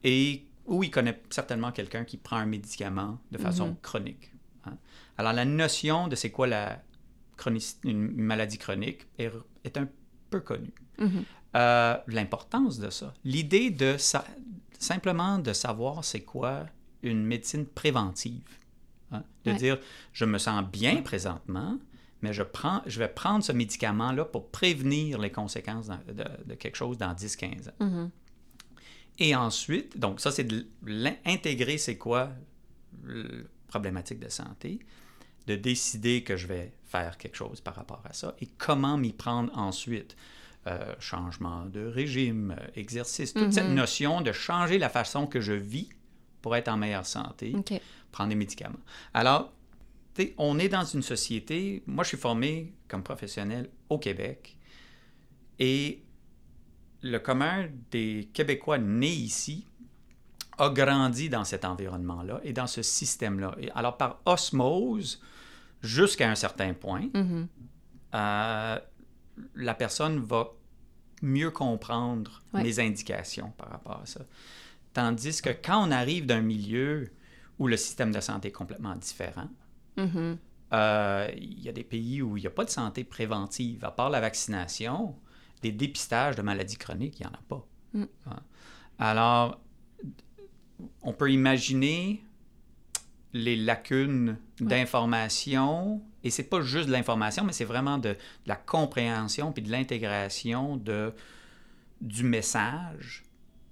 Et 0.03 0.45
ou 0.67 0.83
il 0.83 0.91
connaît 0.91 1.19
certainement 1.29 1.71
quelqu'un 1.71 2.03
qui 2.03 2.17
prend 2.17 2.37
un 2.37 2.45
médicament 2.45 3.19
de 3.31 3.37
façon 3.37 3.69
mm-hmm. 3.69 3.81
chronique. 3.81 4.31
Hein. 4.65 4.77
Alors, 5.17 5.33
la 5.33 5.45
notion 5.45 6.07
de 6.07 6.15
c'est 6.15 6.29
quoi 6.29 6.47
la 6.47 6.81
une 7.83 8.11
maladie 8.15 8.57
chronique 8.57 9.07
est, 9.17 9.77
un 9.77 9.87
peu 10.29 10.39
connue. 10.39 10.73
Mm-hmm. 10.99 11.23
Euh, 11.55 11.97
l'importance 12.07 12.79
de 12.79 12.89
ça, 12.89 13.13
l'idée 13.23 13.69
de 13.69 13.95
simplement 14.79 15.39
de 15.39 15.53
savoir 15.53 16.03
c'est 16.03 16.21
quoi 16.21 16.65
une 17.03 17.25
médecine 17.25 17.65
préventive. 17.65 18.59
Hein. 19.11 19.23
De 19.45 19.53
dire, 19.53 19.79
je 20.13 20.25
me 20.25 20.37
sens 20.37 20.63
bien 20.65 21.01
présentement, 21.01 21.79
mais 22.21 22.33
je, 22.33 22.43
prends, 22.43 22.81
je 22.85 22.99
vais 22.99 23.07
prendre 23.07 23.43
ce 23.43 23.51
médicament-là 23.51 24.25
pour 24.25 24.49
prévenir 24.49 25.19
les 25.19 25.31
conséquences 25.31 25.87
de, 25.87 26.55
quelque 26.55 26.75
chose 26.75 26.97
dans 26.97 27.13
10-15 27.13 27.69
ans. 27.69 27.71
Mm-hmm. 27.79 28.09
Et 29.19 29.35
ensuite, 29.35 29.97
donc 29.97 30.19
ça, 30.19 30.31
c'est 30.31 30.47
d'intégrer 30.83 31.77
c'est 31.77 31.97
quoi 31.97 32.31
problématique 33.67 34.19
de 34.19 34.29
santé, 34.29 34.79
de 35.47 35.55
décider 35.55 36.23
que 36.23 36.35
je 36.35 36.47
vais 36.47 36.73
faire 36.85 37.17
quelque 37.17 37.35
chose 37.35 37.61
par 37.61 37.75
rapport 37.75 38.01
à 38.05 38.13
ça 38.13 38.35
et 38.41 38.47
comment 38.57 38.97
m'y 38.97 39.13
prendre 39.13 39.55
ensuite. 39.57 40.15
Euh, 40.67 40.95
changement 40.99 41.65
de 41.65 41.85
régime, 41.85 42.53
euh, 42.59 42.67
exercice, 42.75 43.33
toute 43.33 43.53
cette 43.53 43.67
mm-hmm. 43.67 43.73
notion 43.73 44.19
de 44.19 44.33
changer 44.33 44.77
la 44.77 44.89
façon 44.89 45.25
que 45.25 45.39
je 45.39 45.53
vis 45.53 45.87
pour 46.41 46.57
être 46.57 46.67
en 46.67 46.75
meilleure 46.75 47.05
santé, 47.05 47.55
prendre 48.11 48.29
des 48.29 48.35
médicaments. 48.35 48.79
Alors, 49.13 49.53
on 50.37 50.59
est 50.59 50.67
dans 50.67 50.83
une 50.83 51.03
société, 51.03 51.83
moi 51.87 52.03
je 52.03 52.09
suis 52.09 52.17
formé 52.17 52.73
comme 52.89 53.01
professionnel 53.01 53.69
au 53.89 53.97
Québec 53.97 54.57
et 55.57 56.03
le 57.01 57.19
commun 57.19 57.69
des 57.91 58.29
Québécois 58.33 58.77
nés 58.77 59.07
ici 59.07 59.65
a 60.57 60.69
grandi 60.69 61.29
dans 61.29 61.45
cet 61.45 61.63
environnement-là 61.63 62.41
et 62.43 62.51
dans 62.51 62.67
ce 62.67 62.81
système-là. 62.81 63.55
Alors, 63.73 63.95
par 63.95 64.19
osmose, 64.25 65.21
jusqu'à 65.81 66.29
un 66.29 66.35
certain 66.35 66.73
point, 66.73 67.07
mm-hmm. 67.13 67.47
euh, 68.15 68.79
la 69.55 69.73
personne 69.73 70.19
va 70.19 70.49
mieux 71.21 71.51
comprendre 71.51 72.43
mes 72.53 72.79
indications 72.79 73.51
par 73.57 73.69
rapport 73.69 74.01
à 74.01 74.05
ça. 74.05 74.21
Tandis 74.93 75.41
que 75.41 75.49
quand 75.49 75.87
on 75.87 75.91
arrive 75.91 76.25
d'un 76.25 76.41
milieu 76.41 77.09
où 77.59 77.67
le 77.67 77.77
système 77.77 78.11
de 78.11 78.19
santé 78.19 78.49
est 78.49 78.51
complètement 78.51 78.95
différent, 78.95 79.49
mm-hmm. 79.97 80.37
euh, 80.73 81.31
il 81.35 81.59
y 81.59 81.69
a 81.69 81.71
des 81.71 81.83
pays 81.83 82.21
où 82.21 82.37
il 82.37 82.41
n'y 82.41 82.47
a 82.47 82.51
pas 82.51 82.65
de 82.65 82.69
santé 82.69 83.03
préventive, 83.03 83.83
à 83.85 83.91
part 83.91 84.09
la 84.09 84.19
vaccination, 84.19 85.15
des 85.61 85.71
dépistages 85.71 86.35
de 86.35 86.41
maladies 86.41 86.77
chroniques, 86.77 87.19
il 87.19 87.23
n'y 87.23 87.31
en 87.31 87.35
a 87.35 87.41
pas. 87.47 87.67
Mm. 87.93 88.03
Hein? 88.27 88.39
Alors, 88.99 89.59
on 91.01 91.13
peut 91.13 91.31
imaginer 91.31 92.23
les 93.33 93.55
lacunes 93.55 94.37
d'information, 94.59 96.01
et 96.23 96.29
c'est 96.29 96.43
pas 96.43 96.61
juste 96.61 96.87
de 96.87 96.91
l'information, 96.91 97.43
mais 97.43 97.53
c'est 97.53 97.65
vraiment 97.65 97.97
de, 97.97 98.15
la 98.45 98.55
compréhension 98.55 99.51
puis 99.51 99.63
de 99.63 99.71
l'intégration 99.71 100.77
de, 100.77 101.13
du 102.01 102.23
message 102.23 103.23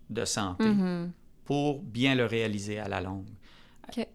de 0.09 0.25
santé 0.25 0.65
mm-hmm. 0.65 1.09
pour 1.45 1.81
bien 1.81 2.15
le 2.15 2.25
réaliser 2.25 2.79
à 2.79 2.87
la 2.87 3.01
longue. 3.01 3.27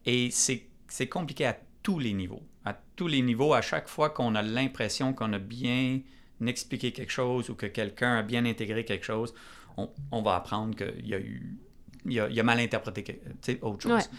Et 0.06 0.30
c'est 0.30 1.08
compliqué 1.08 1.46
à 1.46 1.56
tous 1.82 1.98
les 1.98 2.12
niveaux. 2.12 2.42
À 2.64 2.74
tous 2.96 3.06
les 3.06 3.22
niveaux, 3.22 3.54
à 3.54 3.62
chaque 3.62 3.88
fois 3.88 4.10
qu'on 4.10 4.34
a 4.34 4.42
l'impression 4.42 5.12
qu'on 5.12 5.32
a 5.32 5.38
bien 5.38 6.00
expliqué 6.46 6.92
quelque 6.92 7.12
chose 7.12 7.50
ou 7.50 7.54
que 7.54 7.66
quelqu'un 7.66 8.16
a 8.16 8.22
bien 8.22 8.44
intégré 8.44 8.84
quelque 8.84 9.04
chose, 9.04 9.34
on, 9.76 10.22
va 10.22 10.36
apprendre 10.36 10.76
qu'il 10.76 11.06
y 11.06 11.14
a 11.14 11.18
eu. 11.18 11.56
Il 12.04 12.18
a, 12.20 12.24
a 12.24 12.42
mal 12.42 12.60
interprété 12.60 13.20
autre 13.62 13.82
chose. 13.82 14.10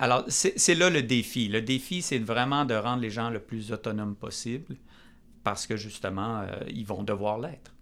Alors, 0.00 0.24
c'est 0.28 0.74
là 0.74 0.88
le 0.88 1.02
défi. 1.02 1.48
Le 1.48 1.60
défi, 1.60 2.00
c'est 2.00 2.18
vraiment 2.18 2.64
de 2.64 2.74
rendre 2.74 3.02
les 3.02 3.10
gens 3.10 3.28
le 3.28 3.38
plus 3.38 3.70
autonomes 3.70 4.16
possible 4.16 4.76
parce 5.44 5.66
que 5.66 5.76
justement, 5.76 6.40
euh, 6.40 6.46
ils 6.68 6.86
vont 6.86 7.02
devoir 7.02 7.38
l'être. 7.38 7.74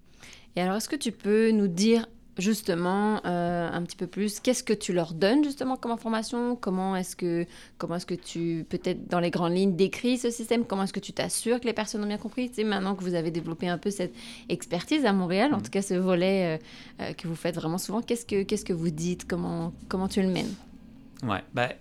Et 0.57 0.61
alors, 0.61 0.77
est-ce 0.77 0.89
que 0.89 0.97
tu 0.97 1.13
peux 1.13 1.53
nous 1.53 1.69
dire 1.69 2.07
justement 2.37 3.21
euh, 3.25 3.69
un 3.71 3.83
petit 3.83 3.97
peu 3.97 4.09
plus 4.09 4.41
qu'est-ce 4.41 4.65
que 4.65 4.73
tu 4.73 4.93
leur 4.93 5.15
donnes 5.15 5.45
justement 5.45 5.77
comme 5.77 5.93
information? 5.93 6.57
Comment 6.57 6.97
est-ce 6.97 7.15
que, 7.15 7.47
comment 7.79 7.95
est-ce 7.95 8.07
que 8.07 8.15
tu, 8.15 8.67
peut-être 8.69 9.07
dans 9.09 9.21
les 9.21 9.31
grandes 9.31 9.55
lignes, 9.55 9.77
décris 9.77 10.19
ce 10.19 10.31
système? 10.31 10.65
Comment 10.65 10.83
est-ce 10.83 10.93
que 10.93 10.99
tu 10.99 11.13
t'assures 11.13 11.61
que 11.61 11.67
les 11.67 11.73
personnes 11.73 12.03
ont 12.03 12.09
bien 12.09 12.19
compris? 12.19 12.49
Tu 12.49 12.57
sais, 12.57 12.65
Maintenant 12.65 12.97
que 12.97 13.05
vous 13.05 13.15
avez 13.15 13.31
développé 13.31 13.69
un 13.69 13.79
peu 13.79 13.93
cette 13.93 14.15
expertise 14.49 15.05
à 15.05 15.13
Montréal, 15.13 15.55
en 15.55 15.59
mm. 15.59 15.63
tout 15.63 15.71
cas 15.71 15.83
ce 15.83 15.95
volet 15.95 16.59
euh, 17.01 17.13
que 17.13 17.29
vous 17.29 17.37
faites 17.37 17.55
vraiment 17.55 17.79
souvent, 17.79 18.03
qu'est-ce 18.03 18.27
que, 18.27 18.43
qu'est-ce 18.43 18.65
que 18.65 18.73
vous 18.73 18.91
dites? 18.91 19.25
Comment, 19.25 19.73
comment 19.89 20.09
tu 20.09 20.21
le 20.21 20.29
mènes? 20.29 20.53
Ouais, 21.23 21.43
ben, 21.53 21.73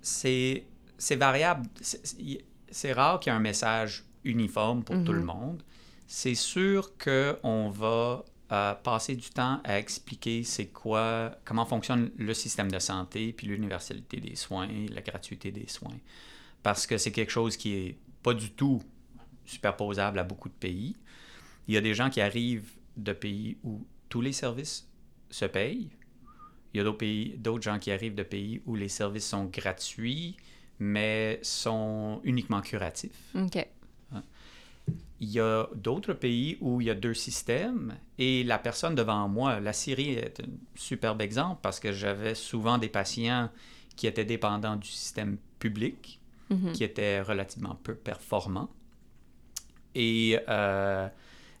c'est, 0.00 0.64
c'est 0.98 1.16
variable. 1.16 1.68
C'est, 1.80 2.92
rare 2.92 3.20
qu'il 3.20 3.30
y 3.30 3.34
ait 3.34 3.36
un 3.36 3.40
message 3.40 4.04
uniforme 4.24 4.82
pour 4.84 5.02
tout 5.04 5.12
le 5.12 5.20
mhm. 5.20 5.26
monde. 5.26 5.62
C'est 6.06 6.34
sûr 6.34 6.92
qu'on 6.98 7.70
va 7.70 8.24
euh, 8.52 8.74
passer 8.74 9.16
du 9.16 9.30
temps 9.30 9.60
à 9.64 9.78
expliquer 9.78 10.44
c'est 10.44 10.66
quoi, 10.66 11.34
comment 11.44 11.64
fonctionne 11.64 12.10
le 12.16 12.34
système 12.34 12.70
de 12.70 12.78
santé, 12.78 13.32
puis 13.32 13.46
l'universalité 13.46 14.18
des 14.18 14.36
soins, 14.36 14.68
la 14.90 15.00
gratuité 15.00 15.50
des 15.50 15.66
soins. 15.68 15.98
Parce 16.62 16.86
que 16.86 16.98
c'est 16.98 17.12
quelque 17.12 17.32
chose 17.32 17.56
qui 17.56 17.74
est 17.74 17.98
pas 18.22 18.34
du 18.34 18.50
tout 18.50 18.82
superposable 19.44 20.18
à 20.18 20.24
beaucoup 20.24 20.48
de 20.48 20.54
pays. 20.54 20.96
Il 21.66 21.74
y 21.74 21.76
a 21.76 21.80
des 21.80 21.94
gens 21.94 22.10
qui 22.10 22.20
arrivent 22.20 22.72
de 22.96 23.12
pays 23.12 23.56
où 23.64 23.86
tous 24.08 24.20
les 24.20 24.32
services 24.32 24.86
se 25.30 25.46
payent, 25.46 25.90
il 26.72 26.78
y 26.78 26.80
a 26.80 26.84
d'autres 26.84 26.98
pays, 26.98 27.34
d'autres 27.38 27.62
gens 27.62 27.78
qui 27.78 27.90
arrivent 27.90 28.14
de 28.14 28.22
pays 28.22 28.62
où 28.66 28.74
les 28.74 28.88
services 28.88 29.26
sont 29.26 29.44
gratuits, 29.44 30.36
mais 30.78 31.38
sont 31.42 32.20
uniquement 32.24 32.60
curatifs. 32.60 33.34
OK. 33.34 33.66
Il 35.20 35.30
y 35.30 35.38
a 35.38 35.68
d'autres 35.76 36.14
pays 36.14 36.58
où 36.60 36.80
il 36.80 36.88
y 36.88 36.90
a 36.90 36.96
deux 36.96 37.14
systèmes 37.14 37.96
et 38.18 38.42
la 38.42 38.58
personne 38.58 38.96
devant 38.96 39.28
moi, 39.28 39.60
la 39.60 39.72
Syrie 39.72 40.14
est 40.14 40.40
un 40.40 40.48
superbe 40.74 41.22
exemple 41.22 41.60
parce 41.62 41.78
que 41.78 41.92
j'avais 41.92 42.34
souvent 42.34 42.76
des 42.76 42.88
patients 42.88 43.48
qui 43.94 44.08
étaient 44.08 44.24
dépendants 44.24 44.74
du 44.74 44.88
système 44.88 45.36
public, 45.60 46.20
mhm. 46.50 46.72
qui 46.72 46.82
étaient 46.82 47.20
relativement 47.20 47.76
peu 47.84 47.94
performants. 47.94 48.70
Et 49.94 50.40
euh, 50.48 51.08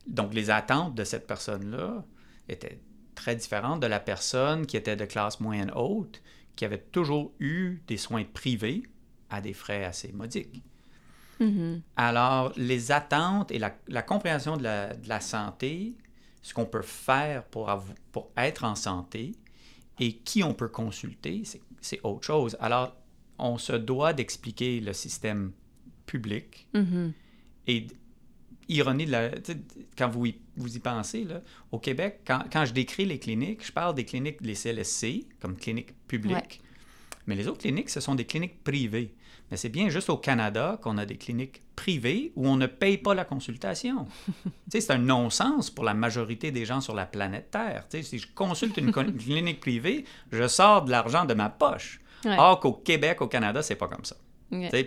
donc 0.08 0.34
les 0.34 0.50
attentes 0.50 0.96
de 0.96 1.04
cette 1.04 1.28
personne-là 1.28 2.04
étaient 2.48 2.80
très 3.22 3.36
différente 3.36 3.80
de 3.80 3.86
la 3.86 4.00
personne 4.00 4.66
qui 4.66 4.76
était 4.76 4.96
de 4.96 5.04
classe 5.04 5.38
moyenne 5.38 5.70
haute, 5.76 6.20
qui 6.56 6.64
avait 6.64 6.84
toujours 6.90 7.32
eu 7.38 7.80
des 7.86 7.96
soins 7.96 8.24
privés 8.24 8.82
à 9.30 9.40
des 9.40 9.52
frais 9.52 9.84
assez 9.84 10.10
modiques. 10.12 10.62
Mm-hmm. 11.40 11.80
Alors, 11.96 12.52
les 12.56 12.90
attentes 12.90 13.52
et 13.52 13.60
la, 13.60 14.02
compréhension 14.02 14.56
de 14.56 14.64
la, 14.64 15.20
santé, 15.20 15.94
ce 16.42 16.52
qu'on 16.52 16.66
peut 16.66 16.82
faire 16.82 17.44
pour, 17.44 17.70
pour 18.10 18.30
être 18.36 18.64
en 18.64 18.74
santé 18.74 19.32
et 20.00 20.16
qui 20.16 20.42
on 20.42 20.52
peut 20.52 20.68
consulter, 20.68 21.44
c'est 21.80 22.00
autre 22.02 22.26
chose. 22.26 22.56
Alors, 22.58 22.96
on 23.38 23.56
se 23.56 23.72
doit 23.72 24.12
d'expliquer 24.12 24.80
le 24.80 24.92
système 24.92 25.52
public 26.06 26.66
mm-hmm. 26.74 27.12
et 27.68 27.86
ironie 28.74 29.06
de 29.06 29.12
la. 29.12 29.30
Quand 29.96 30.08
vous 30.08 30.26
y, 30.26 30.38
vous 30.56 30.76
y 30.76 30.78
pensez, 30.80 31.24
là, 31.24 31.40
au 31.70 31.78
Québec, 31.78 32.20
quand, 32.26 32.44
quand, 32.52 32.64
je 32.64 32.72
décris 32.72 33.04
les 33.04 33.18
cliniques, 33.18 33.64
je 33.66 33.72
parle 33.72 33.94
des 33.94 34.04
cliniques, 34.04 34.38
les 34.40 34.54
CLSC, 34.54 35.26
comme 35.40 35.56
cliniques 35.56 35.94
publiques. 36.06 36.60
Mais 37.26 37.36
les 37.36 37.46
autres 37.46 37.60
cliniques, 37.60 37.90
ce 37.90 38.00
sont 38.00 38.14
des 38.14 38.24
cliniques 38.24 38.62
privées. 38.64 39.14
Mais 39.50 39.56
c'est 39.56 39.68
bien 39.68 39.90
juste 39.90 40.08
au 40.08 40.16
Canada 40.16 40.78
qu'on 40.82 40.96
a 40.96 41.04
des 41.04 41.16
cliniques 41.16 41.62
privées 41.76 42.32
où 42.36 42.48
on 42.48 42.56
ne 42.56 42.66
paye 42.66 42.96
pas 42.96 43.14
la 43.14 43.24
consultation. 43.24 44.06
c'est 44.68 44.90
un 44.90 44.98
non-sens 44.98 45.70
pour 45.70 45.84
la 45.84 45.94
majorité 45.94 46.50
des 46.50 46.64
gens 46.64 46.80
sur 46.80 46.94
la 46.94 47.04
planète 47.04 47.50
Terre. 47.50 47.84
si 47.90 48.18
je 48.18 48.26
consulte 48.34 48.76
une 48.78 48.92
clinique 48.92 49.60
privée, 49.60 50.04
je 50.32 50.48
sors 50.48 50.84
de 50.84 50.90
l'argent 50.90 51.26
de 51.26 51.34
ma 51.34 51.50
poche. 51.50 52.00
Or 52.24 52.60
qu'au 52.60 52.72
Québec, 52.72 53.20
au 53.20 53.26
Canada, 53.26 53.62
c'est 53.62 53.74
pas 53.74 53.88
comme 53.88 54.04
ça. 54.04 54.16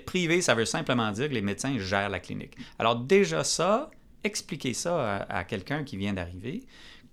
Privé, 0.05 0.41
ça 0.41 0.55
veut 0.55 0.65
simplement 0.65 1.11
dire 1.11 1.29
que 1.29 1.33
les 1.33 1.41
médecins 1.41 1.77
gèrent 1.77 2.09
la 2.09 2.19
clinique. 2.19 2.55
Alors 2.77 2.95
déjà 2.95 3.43
ça, 3.43 3.89
expliquer 4.23 4.73
ça 4.73 5.17
à, 5.23 5.43
quelqu'un 5.43 5.83
qui 5.83 5.97
vient 5.97 6.13
d'arriver, 6.13 6.63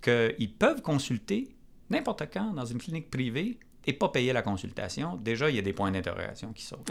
qu'ils 0.01 0.53
peuvent 0.53 0.81
consulter 0.81 1.49
n'importe 1.89 2.23
quand 2.31 2.53
dans 2.53 2.65
une 2.65 2.79
clinique 2.79 3.09
privée 3.09 3.57
et 3.85 3.93
pas 3.93 4.09
payer 4.09 4.33
la 4.33 4.41
consultation, 4.41 5.17
déjà, 5.17 5.49
il 5.49 5.55
y 5.55 5.59
a 5.59 5.61
des 5.61 5.73
points 5.73 5.91
d'interrogation 5.91 6.53
qui 6.53 6.63
sautent. 6.63 6.89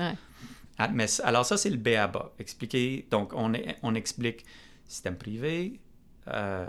Ah, 0.79 0.89
mais, 0.89 1.07
alors 1.23 1.45
ça, 1.45 1.57
c'est 1.57 1.71
le 1.71 1.77
B 1.77 1.89
à 1.89 2.07
bas. 2.07 2.33
Expliquer, 2.39 3.07
donc 3.11 3.33
on, 3.35 3.55
est, 3.55 3.77
on 3.83 3.95
explique 3.95 4.45
système 4.87 5.17
privé 5.17 5.81
euh, 6.29 6.67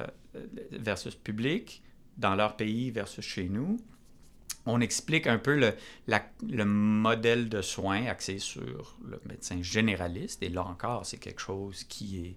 versus 0.72 1.16
public 1.16 1.82
dans 2.18 2.36
leur 2.36 2.56
pays 2.56 2.92
versus 2.92 3.26
chez 3.26 3.50
nous 3.50 3.78
on 4.66 4.80
explique 4.82 5.28
un 5.28 5.38
peu 5.38 5.58
le, 5.58 5.74
le, 6.50 6.64
modèle 6.64 7.50
de 7.50 7.62
soins 7.62 8.06
axé 8.06 8.40
sur 8.40 8.98
le 9.06 9.20
médecin 9.26 9.62
généraliste. 9.62 10.42
Et 10.42 10.50
là 10.50 10.64
encore, 10.64 11.06
c'est 11.06 11.18
quelque 11.18 11.42
chose 11.42 11.84
qui 11.84 12.20
est 12.26 12.36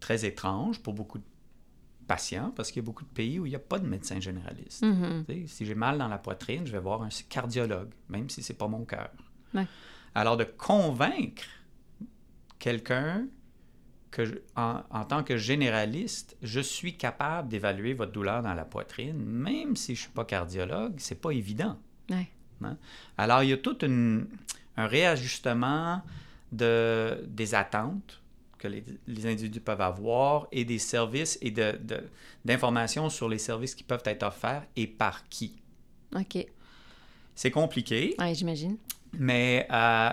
très 0.00 0.24
étrange 0.24 0.80
pour 0.80 0.94
beaucoup 0.94 1.18
de 1.18 1.24
patients, 2.06 2.52
parce 2.54 2.70
qu'il 2.70 2.82
y 2.82 2.84
a 2.84 2.86
beaucoup 2.86 3.04
de 3.04 3.10
pays 3.10 3.38
où 3.38 3.46
il 3.46 3.50
n'y 3.50 3.56
a 3.56 3.60
pas 3.60 3.78
de 3.78 3.86
médecin 3.86 4.20
généraliste. 4.20 4.82
Mm-hmm. 4.82 5.46
Si 5.46 5.64
j'ai 5.64 5.74
mal 5.74 5.96
dans 5.96 6.08
la 6.08 6.18
poitrine, 6.18 6.66
je 6.66 6.72
vais 6.72 6.80
voir 6.80 7.02
un 7.02 7.08
cardiologue, 7.28 7.90
même 8.08 8.28
si 8.28 8.42
ce 8.42 8.52
n'est 8.52 8.58
pas 8.58 8.68
mon 8.68 8.84
cœur. 8.84 9.10
Alors 10.14 10.36
de 10.36 10.44
convaincre 10.44 11.44
quelqu'un 12.58 13.26
que 14.14 14.42
en, 14.54 15.04
tant 15.08 15.24
que 15.24 15.36
généraliste, 15.36 16.36
je 16.40 16.60
suis 16.60 16.96
capable 16.96 17.48
d'évaluer 17.48 17.94
votre 17.94 18.12
douleur 18.12 18.42
dans 18.42 18.54
la 18.54 18.64
poitrine, 18.64 19.16
même 19.16 19.74
si 19.74 19.96
je 19.96 20.00
ne 20.00 20.02
suis 20.04 20.12
pas 20.12 20.24
cardiologue, 20.24 20.94
c'est 20.98 21.20
pas 21.20 21.32
évident. 21.32 21.76
Hein? 22.10 22.76
Alors, 23.18 23.42
il 23.42 23.50
y 23.50 23.52
a 23.52 23.56
tout 23.56 23.76
un 23.82 24.86
réajustement 24.86 26.00
de, 26.52 27.24
des 27.26 27.56
attentes 27.56 28.22
que 28.56 28.68
les, 28.68 29.26
individus 29.26 29.60
peuvent 29.60 29.80
avoir 29.80 30.46
et 30.52 30.64
des 30.64 30.78
services 30.78 31.36
et 31.42 31.52
d'informations 32.44 33.06
de, 33.06 33.12
sur 33.12 33.28
les 33.28 33.38
services 33.38 33.74
qui 33.74 33.82
peuvent 33.82 34.02
être 34.04 34.22
offerts 34.22 34.64
et 34.76 34.86
par 34.86 35.28
qui. 35.28 35.56
OK. 36.14 36.46
C'est 37.34 37.50
compliqué. 37.50 38.14
Oui, 38.20 38.32
j'imagine. 38.36 38.76
Mais, 39.18 39.66
euh, 39.72 40.10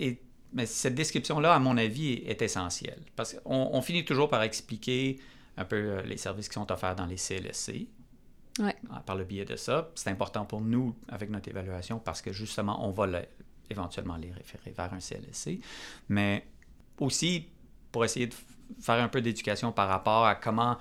et 0.00 0.18
mais 0.52 0.66
cette 0.66 0.94
description-là, 0.94 1.54
à 1.54 1.58
mon 1.58 1.76
avis, 1.76 2.12
est, 2.26 2.42
essentielle. 2.42 3.02
Parce 3.16 3.34
qu'on 3.34 3.70
on 3.72 3.82
finit 3.82 4.04
toujours 4.04 4.28
par 4.28 4.42
expliquer 4.42 5.18
un 5.56 5.64
peu 5.64 5.76
euh, 5.76 6.02
les 6.02 6.16
services 6.16 6.48
qui 6.48 6.54
sont 6.54 6.70
offerts 6.70 6.96
dans 6.96 7.06
les 7.06 7.16
CLSC. 7.16 7.86
Ouais. 8.60 8.74
Par 9.06 9.14
le 9.14 9.24
biais 9.24 9.44
de 9.44 9.56
ça. 9.56 9.90
C'est 9.94 10.10
important 10.10 10.44
pour 10.44 10.60
nous 10.60 10.96
avec 11.08 11.30
notre 11.30 11.48
évaluation 11.48 12.00
parce 12.00 12.20
que 12.22 12.32
justement, 12.32 12.84
on 12.86 12.90
va 12.90 13.06
éventuellement 13.70 14.16
les 14.16 14.32
référer 14.32 14.72
vers 14.72 14.92
un 14.92 14.98
CLSC. 14.98 15.60
Mais 16.08 16.44
aussi 16.98 17.46
pour 17.92 18.04
essayer 18.04 18.26
de 18.26 18.34
faire 18.80 19.02
un 19.02 19.08
peu 19.08 19.20
d'éducation 19.20 19.72
par 19.72 19.88
rapport 19.88 20.26
à 20.26 20.34
comment 20.34 20.76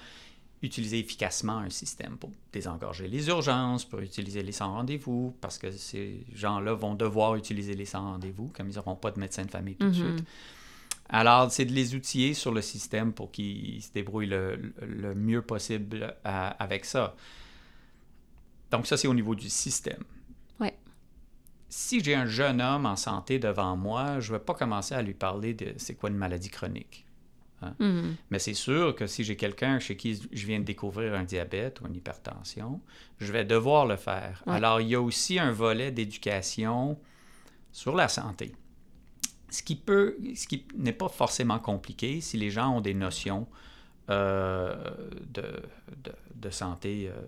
utiliser 0.62 1.00
efficacement 1.00 1.60
un 1.60 1.70
système 1.70 2.17
pour 2.17 2.32
désengorger 2.52 3.08
les 3.08 3.28
urgences, 3.28 3.86
pour 3.86 4.00
utiliser 4.00 4.41
les 4.41 4.52
sans 4.52 4.74
rendez-vous, 4.74 5.36
parce 5.39 5.58
que 5.58 5.72
ces 5.72 6.26
gens-là 6.34 6.74
vont 6.74 6.96
devoir 6.96 7.36
utiliser 7.36 7.76
les 7.76 7.86
sans 7.86 8.02
rendez-vous, 8.02 8.52
comme 8.56 8.70
ils 8.70 8.76
n'auront 8.76 8.96
pas 8.96 9.12
de 9.12 9.20
médecin 9.20 9.46
de 9.46 9.52
famille 9.52 9.76
tout 9.76 9.88
de 9.88 9.91
mm-hmm. 9.91 10.15
suite. 10.15 10.26
Alors, 11.10 11.52
c'est 11.52 11.65
de 11.65 11.72
les 11.72 11.96
outiller 11.96 12.34
sur 12.34 12.52
le 12.52 12.62
système 12.62 13.13
pour 13.13 13.32
qu'ils 13.32 13.82
se 13.82 13.91
débrouillent 13.93 14.28
le, 14.28 15.13
mieux 15.15 15.41
possible 15.41 16.15
euh, 16.26 16.50
avec 16.60 16.86
ça. 16.86 17.15
Donc, 18.72 18.88
ça, 18.88 18.98
c'est 18.98 19.08
au 19.08 19.13
niveau 19.13 19.34
du 19.34 19.50
système. 19.50 20.04
Ouais. 20.60 20.76
Si 21.70 22.04
j'ai 22.04 22.15
un 22.15 22.26
jeune 22.26 22.62
homme 22.62 22.86
en 22.86 22.98
santé 22.98 23.39
devant 23.39 23.78
moi, 23.78 24.20
je 24.20 24.34
ne 24.34 24.38
vais 24.38 24.43
pas 24.43 24.54
commencer 24.54 24.96
à 24.96 25.02
lui 25.02 25.13
parler 25.13 25.54
de 25.54 25.74
c'est 25.78 25.96
quoi 25.96 26.10
une 26.10 26.17
maladie 26.17 26.50
chronique. 26.50 27.07
Hein? 27.62 27.74
Mm-hmm. 27.80 28.15
Mais 28.30 28.39
c'est 28.39 28.54
sûr 28.54 28.96
que 28.96 29.08
si 29.08 29.24
j'ai 29.24 29.36
quelqu'un 29.36 29.80
chez 29.80 29.98
qui 29.98 30.20
je 30.32 30.46
viens 30.46 30.60
de 30.60 30.65
découvrir 30.65 31.13
un 31.13 31.24
diabète 31.24 31.82
ou 31.82 31.88
une 31.88 31.96
hypertension, 31.96 32.82
je 33.20 33.32
vais 33.32 33.46
devoir 33.46 33.86
le 33.86 33.96
faire. 33.96 34.43
Alors, 34.46 34.82
il 34.82 34.89
y 34.89 34.96
a 34.96 35.02
aussi 35.02 35.39
un 35.39 35.52
volet 35.52 35.91
d'éducation 35.91 37.00
sur 37.72 37.96
la 37.96 38.08
santé. 38.08 38.54
Ce 39.50 39.63
qui 39.63 39.76
peut, 39.76 40.17
ce 40.36 40.48
qui 40.48 40.65
n'est 40.76 40.93
pas 40.93 41.08
forcément 41.08 41.60
compliqué 41.60 42.22
si 42.22 42.38
les 42.38 42.50
gens 42.50 42.78
ont 42.78 42.82
des 42.82 42.93
notions 42.93 43.48
euh, 44.10 44.76
de, 45.34 45.43
de, 46.36 46.50
santé 46.50 47.10
euh, 47.10 47.22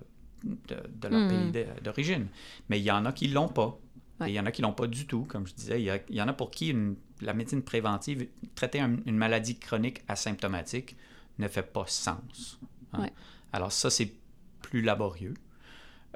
de, 0.44 1.08
leur 1.08 1.22
mm-hmm. 1.22 1.52
pays 1.52 1.66
d'origine. 1.82 2.28
Mais 2.70 2.80
il 2.80 2.84
y 2.84 2.92
en 2.92 3.06
a 3.06 3.14
qui 3.14 3.30
ne 3.30 3.34
l'ont 3.34 3.48
pas. 3.48 3.78
il 4.22 4.32
y 4.32 4.40
en 4.40 4.46
a 4.46 4.52
qui 4.52 4.62
l'ont 4.62 4.74
pas 4.74 4.88
du 4.88 5.08
tout, 5.08 5.24
comme 5.24 5.48
je 5.48 5.54
disais. 5.54 5.82
Il 5.82 6.16
y, 6.16 6.22
en 6.22 6.28
a 6.28 6.34
pour 6.34 6.52
qui 6.52 6.70
une 6.70 6.96
la 7.22 7.34
médecine 7.34 7.62
préventive, 7.62 8.28
traiter 8.56 8.80
une 8.80 9.18
maladie 9.18 9.58
chronique 9.58 10.04
asymptomatique 10.08 10.96
ne 11.38 11.48
fait 11.48 11.64
pas 11.64 11.86
sens. 11.88 12.60
Hein. 12.94 13.08
Alors 13.54 13.72
ça, 13.72 13.90
c'est 13.90 14.12
plus 14.62 14.82
laborieux. 14.82 15.34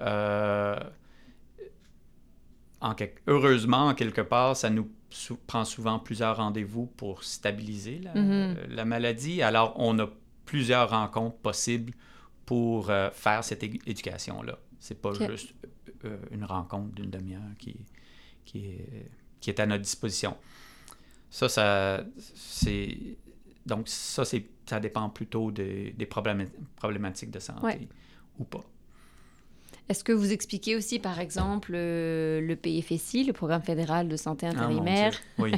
Euh, 0.02 0.80
en 2.82 2.96
Heureusement, 3.28 3.94
quelque 3.94 4.22
part, 4.22 4.58
ça 4.58 4.70
nous 4.70 4.90
prend 5.48 5.64
souvent 5.64 6.00
plusieurs 6.00 6.38
rendez-vous 6.38 6.86
pour 6.86 7.24
stabiliser 7.24 8.00
la, 8.00 8.14
mm-hmm. 8.14 8.84
maladie. 8.84 9.42
Alors, 9.42 9.74
on 9.78 9.98
a 10.00 10.10
plusieurs 10.46 10.90
rencontres 10.90 11.38
possibles 11.38 11.94
pour 12.46 12.90
euh, 12.90 13.10
faire 13.12 13.44
cette 13.44 13.64
éducation-là. 13.64 14.58
C'est 14.80 15.02
pas 15.02 15.14
juste 15.14 15.54
euh, 16.04 16.18
une 16.32 16.44
rencontre 16.44 16.94
d'une 16.94 17.10
demi-heure 17.10 17.42
qui, 17.58 17.86
qui, 18.44 18.66
est, 18.66 19.10
qui 19.40 19.50
est 19.50 19.60
à 19.62 19.66
notre 19.66 19.84
disposition. 19.84 20.36
Ça, 21.34 21.50
ça 21.50 22.06
c'est 22.36 23.18
donc 23.66 23.90
ça, 23.90 24.24
c'est 24.24 24.46
ça 24.70 24.80
dépend 24.80 25.10
plutôt 25.10 25.50
des, 25.52 25.92
des 25.94 26.06
problématiques 26.06 27.32
de 27.32 27.40
santé 27.40 27.90
ou 28.38 28.44
pas. 28.44 28.64
Est-ce 29.90 30.04
que 30.04 30.14
vous 30.14 30.32
expliquez 30.32 30.78
aussi, 30.78 30.98
par 30.98 31.20
exemple, 31.20 31.74
euh, 31.76 32.40
le 32.40 32.56
PFSI, 32.56 33.26
le 33.26 33.34
Programme 33.34 33.62
fédéral 33.62 34.08
de 34.08 34.16
santé 34.16 34.46
ah, 34.46 34.52
intérimaire 34.52 35.14
oui. 35.38 35.52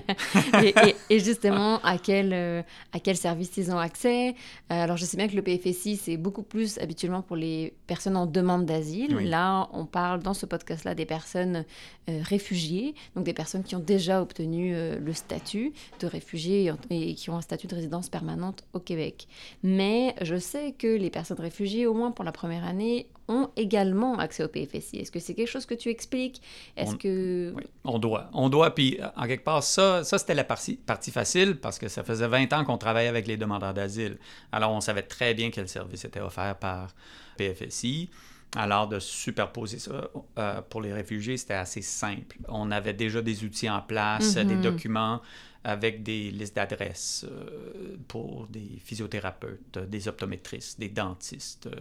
et, 1.10 1.20
justement, 1.20 1.80
à 1.84 2.00
quel, 2.00 2.34
euh, 2.34 2.64
à 2.92 3.00
quel 3.00 3.18
service 3.18 3.56
ils 3.58 3.72
ont 3.72 3.78
accès 3.78 4.30
euh, 4.30 4.34
Alors, 4.70 4.98
je 4.98 5.06
sais 5.06 5.16
bien 5.16 5.28
que 5.28 5.36
le 5.36 5.44
PFSI, 5.44 5.98
c'est 5.98 6.18
beaucoup 6.18 6.42
plus 6.42 6.80
habituellement 6.80 7.22
pour 7.22 7.36
les 7.36 7.76
personnes 7.86 8.18
en 8.18 8.26
demande 8.26 8.66
d'asile. 8.66 9.16
Là, 9.16 9.70
on 9.74 9.86
parle 9.86 10.24
dans 10.24 10.34
ce 10.34 10.48
podcast-là 10.48 10.96
des 10.96 11.06
personnes 11.06 11.64
réfugiées, 12.08 12.96
donc 13.16 13.26
des 13.26 13.34
personnes 13.34 13.64
qui 13.64 13.76
ont 13.76 13.80
déjà 13.80 14.22
obtenu 14.22 14.76
le 14.76 15.14
statut 15.14 15.74
de 16.00 16.08
réfugié 16.08 16.72
et 16.90 17.16
qui 17.16 17.30
ont 17.30 17.38
un 17.38 17.42
statut 17.42 17.68
de 17.68 17.76
résidence 17.76 18.10
permanente 18.10 18.64
au 18.74 18.80
Québec. 18.80 19.28
Mais 19.64 20.16
je 20.22 20.38
sais 20.38 20.74
que 20.78 20.88
les 20.88 21.10
personnes 21.10 21.40
réfugiées, 21.40 21.88
au 21.88 21.94
moins 21.94 22.12
pour 22.12 22.26
la 22.26 22.32
première 22.32 22.66
année, 22.66 23.08
ont 23.28 23.50
également 23.56 24.18
accès 24.20 24.44
au 24.44 24.48
PFSI. 24.48 24.98
Est-ce 24.98 25.12
que 25.12 25.20
c'est 25.20 25.34
quelque 25.34 25.50
chose 25.50 25.66
que 25.66 25.74
tu 25.74 25.90
expliques? 25.90 26.42
Est-ce 26.78 26.94
on, 26.94 26.98
que... 26.98 27.54
Oui, 27.56 27.64
on 27.84 28.00
doit. 28.00 28.30
On 28.34 28.50
doit, 28.50 28.74
puis 28.74 29.00
en 29.16 29.26
quelque 29.28 29.44
part, 29.44 29.64
ça, 29.64 30.04
ça 30.04 30.18
c'était 30.18 30.36
la 30.36 30.44
partie, 30.44 30.76
partie 30.76 31.12
facile 31.12 31.58
parce 31.60 31.80
que 31.80 31.88
ça 31.88 32.04
faisait 32.04 32.28
20 32.28 32.54
ans 32.54 32.66
qu'on 32.66 32.78
travaillait 32.78 33.10
avec 33.10 33.28
les 33.28 33.38
demandeurs 33.38 33.74
d'asile. 33.74 34.18
Alors, 34.52 34.72
on 34.72 34.82
savait 34.82 35.04
très 35.04 35.34
bien 35.34 35.50
quel 35.50 35.68
service 35.68 36.06
était 36.06 36.22
offert 36.22 36.56
par 36.58 36.94
PFSI. 37.38 38.10
Alors, 38.56 38.88
de 38.88 39.00
superposer 39.00 39.80
ça 39.80 40.10
euh, 40.38 40.62
pour 40.70 40.82
les 40.82 40.94
réfugiés, 40.94 41.36
c'était 41.38 41.56
assez 41.56 41.82
simple. 41.82 42.38
On 42.48 42.72
avait 42.72 42.94
déjà 42.94 43.22
des 43.22 43.44
outils 43.44 43.70
en 43.70 43.82
place, 43.82 44.36
des 44.36 44.44
mm-hmm. 44.44 44.62
documents 44.62 45.22
avec 45.66 46.04
des 46.04 46.30
listes 46.30 46.56
d'adresses 46.56 47.26
euh, 47.28 47.98
pour 48.08 48.46
des 48.48 48.80
physiothérapeutes, 48.84 49.80
des 49.80 50.08
optométristes, 50.08 50.80
des 50.80 50.90
dentistes 50.90 51.66
euh, 51.66 51.76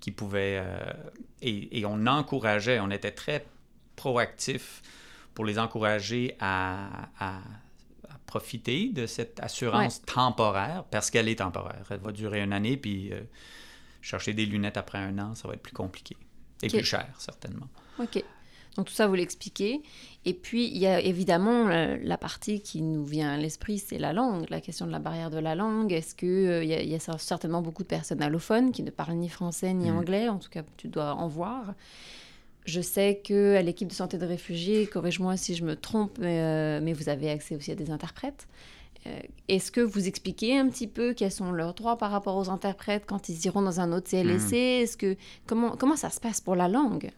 qui 0.00 0.10
pouvaient... 0.10 0.58
Euh, 0.58 0.92
et, 1.42 1.84
on 1.84 2.06
encourageait, 2.06 2.80
on 2.80 2.90
était 2.90 3.12
très 3.12 3.46
proactifs 3.94 4.80
pour 5.34 5.44
les 5.44 5.58
encourager 5.58 6.34
à, 6.40 7.10
profiter 8.24 8.88
de 8.88 9.06
cette 9.06 9.38
assurance 9.40 10.02
temporaire, 10.02 10.84
parce 10.90 11.10
qu'elle 11.10 11.28
est 11.28 11.36
temporaire. 11.36 11.84
Elle 11.90 12.00
va 12.00 12.12
durer 12.12 12.42
une 12.42 12.52
année, 12.54 12.76
puis 12.76 13.12
chercher 14.00 14.32
des 14.32 14.46
lunettes 14.46 14.78
après 14.78 14.98
un 14.98 15.16
an, 15.18 15.34
ça 15.34 15.46
va 15.46 15.54
être 15.54 15.62
plus 15.62 15.74
compliqué. 15.74 16.16
Et 16.62 16.68
plus 16.68 16.84
cher, 16.84 17.08
certainement. 17.18 17.68
OK. 17.98 18.24
Donc 18.76 18.86
tout 18.86 18.92
ça, 18.92 19.06
vous 19.06 19.14
l'expliquez. 19.14 19.82
Et 20.24 20.34
puis, 20.34 20.66
il 20.66 20.76
y 20.76 20.86
a 20.86 21.00
évidemment 21.00 21.68
euh, 21.68 21.96
la 22.02 22.18
partie 22.18 22.60
qui 22.60 22.82
nous 22.82 23.04
vient 23.04 23.30
à 23.30 23.36
l'esprit, 23.36 23.78
c'est 23.78 23.98
la 23.98 24.12
langue, 24.12 24.44
la 24.50 24.60
question 24.60 24.86
de 24.86 24.90
la 24.90 24.98
barrière 24.98 25.30
de 25.30 25.38
la 25.38 25.54
langue. 25.54 25.92
Est-ce 25.92 26.14
qu'il 26.14 26.28
euh, 26.28 26.64
y, 26.64 26.94
a 26.94 27.18
certainement 27.18 27.62
beaucoup 27.62 27.84
de 27.84 27.88
personnes 27.88 28.22
allophones 28.22 28.72
qui 28.72 28.82
ne 28.82 28.90
parlent 28.90 29.14
ni 29.14 29.28
français 29.28 29.72
ni 29.72 29.90
mm. 29.90 29.96
anglais, 29.96 30.28
en 30.28 30.38
tout 30.38 30.50
cas, 30.50 30.62
tu 30.76 30.88
dois 30.88 31.14
en 31.14 31.28
voir. 31.28 31.74
Je 32.64 32.80
sais 32.80 33.20
qu'à 33.22 33.62
l'équipe 33.62 33.88
de 33.88 33.94
santé 33.94 34.18
de 34.18 34.26
réfugiés, 34.26 34.86
corrige-moi 34.88 35.36
si 35.36 35.54
je 35.54 35.64
me 35.64 35.76
trompe, 35.76 36.18
mais, 36.18 36.40
euh, 36.40 36.92
vous 36.92 37.08
avez 37.08 37.30
accès 37.30 37.54
aussi 37.54 37.70
à 37.70 37.76
des 37.76 37.90
interprètes. 37.90 38.46
Est-ce 39.46 39.70
que 39.70 39.80
vous 39.80 40.08
expliquez 40.08 40.58
un 40.58 40.68
petit 40.68 40.88
peu 40.88 41.14
quels 41.14 41.30
sont 41.30 41.52
leurs 41.52 41.74
droits 41.74 41.96
par 41.96 42.10
rapport 42.10 42.36
aux 42.36 42.50
interprètes 42.50 43.04
quand 43.06 43.28
ils 43.28 43.46
iront 43.46 43.62
dans 43.62 43.78
un 43.78 43.92
autre 43.92 44.10
CLSC? 44.10 44.50
Mm. 44.50 44.82
Est-ce 44.82 44.96
que 44.96 45.16
comment, 45.46 45.76
comment 45.76 45.94
ça 45.94 46.10
se 46.10 46.18
passe 46.18 46.40
pour 46.40 46.56
la 46.56 46.66
langue? 46.66 47.12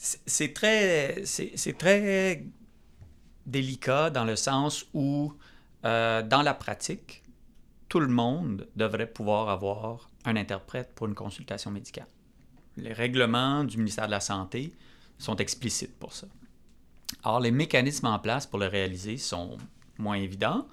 C'est 0.00 0.54
très, 0.54 1.24
c'est 1.24 1.76
très 1.76 2.44
délicat 3.44 4.08
dans 4.08 4.24
le 4.24 4.34
sens 4.34 4.86
où, 4.94 5.34
euh, 5.84 6.22
dans 6.22 6.40
la 6.40 6.54
pratique, 6.54 7.22
tout 7.88 8.00
le 8.00 8.08
monde 8.08 8.66
devrait 8.76 9.06
pouvoir 9.06 9.50
avoir 9.50 10.08
un 10.24 10.36
interprète 10.36 10.94
pour 10.94 11.06
une 11.06 11.14
consultation 11.14 11.70
médicale. 11.70 12.06
Les 12.76 12.92
règlements 12.92 13.64
du 13.64 13.76
ministère 13.76 14.06
de 14.06 14.12
la 14.12 14.20
Santé 14.20 14.72
sont 15.18 15.36
explicites 15.36 15.98
pour 15.98 16.14
ça. 16.14 16.28
Or, 17.24 17.40
les 17.40 17.50
mécanismes 17.50 18.06
en 18.06 18.18
place 18.18 18.46
pour 18.46 18.58
le 18.58 18.68
réaliser 18.68 19.18
sont 19.18 19.58
moins 19.98 20.16
évidents. 20.16 20.66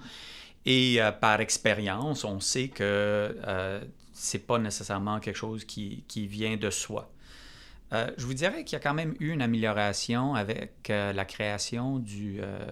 Et 0.64 1.02
euh, 1.02 1.12
par 1.12 1.40
expérience, 1.40 2.24
on 2.24 2.40
sait 2.40 2.68
que 2.68 2.82
euh, 2.82 3.84
ce 4.14 4.36
n'est 4.36 4.42
pas 4.42 4.58
nécessairement 4.58 5.20
quelque 5.20 5.36
chose 5.36 5.66
qui 5.66 6.26
vient 6.26 6.56
de 6.56 6.70
soi. 6.70 7.10
Euh, 7.92 8.10
je 8.16 8.26
vous 8.26 8.34
dirais 8.34 8.64
qu'il 8.64 8.74
y 8.74 8.76
a 8.76 8.80
quand 8.80 8.94
même 8.94 9.14
eu 9.18 9.30
une 9.30 9.42
amélioration 9.42 10.34
avec 10.34 10.90
euh, 10.90 11.12
la 11.12 11.24
création 11.24 11.98
du 11.98 12.40
euh, 12.40 12.66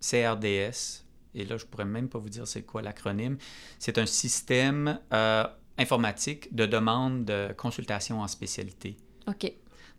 CRDS. 0.00 1.04
Et 1.34 1.44
là, 1.44 1.56
je 1.56 1.64
pourrais 1.64 1.84
même 1.84 2.08
pas 2.08 2.18
vous 2.18 2.28
dire 2.28 2.46
c'est 2.46 2.62
quoi 2.62 2.82
l'acronyme. 2.82 3.38
C'est 3.78 3.98
un 3.98 4.06
système 4.06 4.98
informatique 5.78 6.54
de 6.54 6.66
demande 6.66 7.24
de 7.24 7.52
consultation 7.56 8.20
en 8.20 8.26
spécialité. 8.26 8.96
OK. 9.28 9.52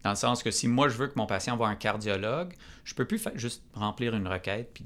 Dans 0.04 0.10
le 0.10 0.16
sens 0.16 0.44
que 0.44 0.52
si 0.52 0.68
moi, 0.68 0.90
je 0.90 0.98
veux 0.98 1.08
que 1.08 1.14
mon 1.16 1.28
patient 1.28 1.56
voit 1.56 1.70
un 1.70 1.76
cardiologue, 1.76 2.54
je 2.84 2.94
peux 2.96 3.06
plus 3.06 3.24
juste 3.36 3.64
remplir 3.74 4.16
une 4.16 4.28
requête 4.28 4.72
puis 4.74 4.86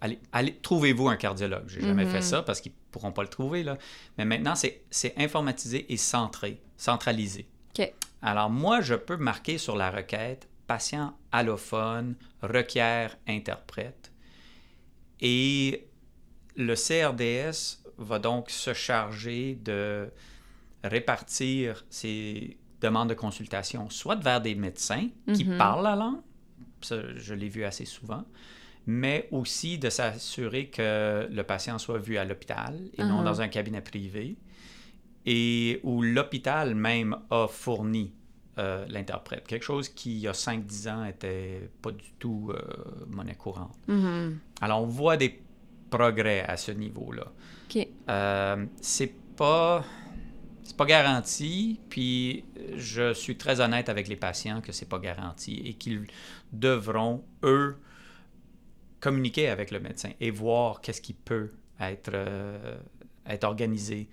allez, 0.00 0.18
allez 0.32 0.56
trouvez-vous 0.62 1.08
un 1.08 1.16
cardiologue. 1.16 1.64
J'ai 1.66 1.80
jamais 1.80 2.06
fait 2.06 2.18
mhm. 2.18 2.22
ça 2.22 2.42
parce 2.42 2.60
qu'ils 2.60 2.72
pourront 2.90 3.12
pas 3.12 3.22
le 3.22 3.28
trouver 3.28 3.62
là. 3.62 3.76
Mais 4.16 4.24
maintenant, 4.24 4.54
c'est 4.54 5.14
informatisé 5.16 5.92
et 5.92 5.96
centré, 5.96 6.60
centralisé. 6.76 7.46
OK. 7.76 7.92
Alors 8.24 8.48
moi, 8.48 8.80
je 8.80 8.94
peux 8.94 9.18
marquer 9.18 9.58
sur 9.58 9.76
la 9.76 9.90
requête 9.90 10.48
patient 10.66 11.14
allophone 11.30 12.16
requiert 12.42 13.18
interprète. 13.28 14.12
Et 15.20 15.86
le 16.56 16.74
CRDS 16.74 17.82
va 17.98 18.18
donc 18.18 18.48
se 18.48 18.72
charger 18.72 19.58
de 19.62 20.10
répartir 20.82 21.84
ces 21.90 22.56
demandes 22.80 23.10
de 23.10 23.14
consultation 23.14 23.90
soit 23.90 24.16
vers 24.16 24.40
des 24.40 24.54
médecins 24.54 25.08
qui 25.34 25.44
mhm. 25.44 25.58
parlent 25.58 25.84
la 25.84 25.96
langue, 25.96 26.20
ça, 26.80 26.96
je 27.16 27.34
l'ai 27.34 27.48
vu 27.48 27.64
assez 27.64 27.84
souvent, 27.84 28.24
mais 28.86 29.28
aussi 29.32 29.78
de 29.78 29.90
s'assurer 29.90 30.68
que 30.68 31.28
le 31.30 31.42
patient 31.42 31.78
soit 31.78 31.98
vu 31.98 32.16
à 32.16 32.24
l'hôpital 32.24 32.78
et 32.96 33.04
non 33.04 33.20
uh-huh. 33.20 33.24
dans 33.24 33.40
un 33.40 33.48
cabinet 33.48 33.80
privé 33.80 34.36
et 35.26 35.80
où 35.82 36.02
l'hôpital 36.02 36.74
même 36.74 37.16
a 37.30 37.46
fourni 37.48 38.12
euh, 38.58 38.84
l'interprète. 38.88 39.48
Quelque 39.48 39.64
chose 39.64 39.88
qui, 39.88 40.12
il 40.12 40.20
y 40.20 40.28
a 40.28 40.32
5-10 40.32 40.88
ans, 40.88 41.04
était 41.04 41.68
pas 41.82 41.90
du 41.90 42.12
tout 42.20 42.52
euh, 42.54 42.60
monnaie 43.08 43.34
courante. 43.34 43.76
Mm-hmm. 43.88 44.36
Alors, 44.60 44.82
on 44.82 44.86
voit 44.86 45.16
des 45.16 45.42
progrès 45.90 46.42
à 46.42 46.56
ce 46.56 46.70
niveau-là. 46.70 47.32
OK. 47.68 47.88
Euh, 48.08 48.66
c'est 48.80 49.12
pas... 49.36 49.84
C'est 50.62 50.76
pas 50.76 50.86
garanti, 50.86 51.78
puis 51.90 52.44
je 52.76 53.12
suis 53.12 53.36
très 53.36 53.60
honnête 53.60 53.90
avec 53.90 54.08
les 54.08 54.16
patients 54.16 54.62
que 54.62 54.72
c'est 54.72 54.88
pas 54.88 54.98
garanti 54.98 55.60
et 55.66 55.74
qu'ils 55.74 56.06
devront, 56.52 57.22
eux, 57.42 57.76
communiquer 58.98 59.50
avec 59.50 59.70
le 59.70 59.80
médecin 59.80 60.10
et 60.20 60.30
voir 60.30 60.80
qu'est-ce 60.80 61.02
qui 61.02 61.12
peut 61.12 61.50
être, 61.78 62.14
être 63.26 63.44
organisé 63.44 64.08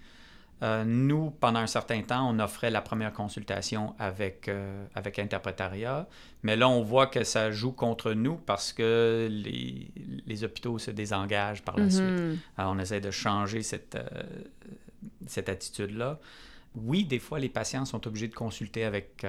euh, 0.64 0.84
nous, 0.86 1.32
pendant 1.32 1.60
un 1.60 1.68
certain 1.68 2.02
temps, 2.04 2.30
on 2.30 2.40
offrait 2.40 2.70
la 2.70 2.82
première 2.82 3.14
consultation 3.14 3.96
avec, 3.98 4.48
euh, 4.48 4.86
avec 4.94 5.18
Interprétariat, 5.18 6.08
mais 6.44 6.56
là, 6.56 6.70
on 6.70 6.84
voit 6.84 7.08
que 7.08 7.24
ça 7.24 7.52
joue 7.52 7.72
contre 7.72 8.14
nous 8.14 8.36
parce 8.36 8.72
que 8.72 9.28
les, 9.30 9.88
les 10.26 10.44
hôpitaux 10.44 10.78
se 10.78 10.92
désengagent 10.92 11.64
par 11.64 11.78
la 11.78 11.86
mm-hmm. 11.86 12.30
suite. 12.30 12.40
Alors, 12.58 12.74
on 12.74 12.80
essaie 12.80 13.02
de 13.02 13.10
changer 13.12 13.64
cette, 13.64 13.96
euh, 13.96 14.06
cette 15.26 15.50
attitude-là. 15.50 16.20
Oui, 16.76 17.06
des 17.06 17.20
fois, 17.20 17.40
les 17.40 17.50
patients 17.50 17.86
sont 17.86 18.08
obligés 18.08 18.28
de 18.28 18.36
consulter 18.36 18.86
avec 18.86 19.26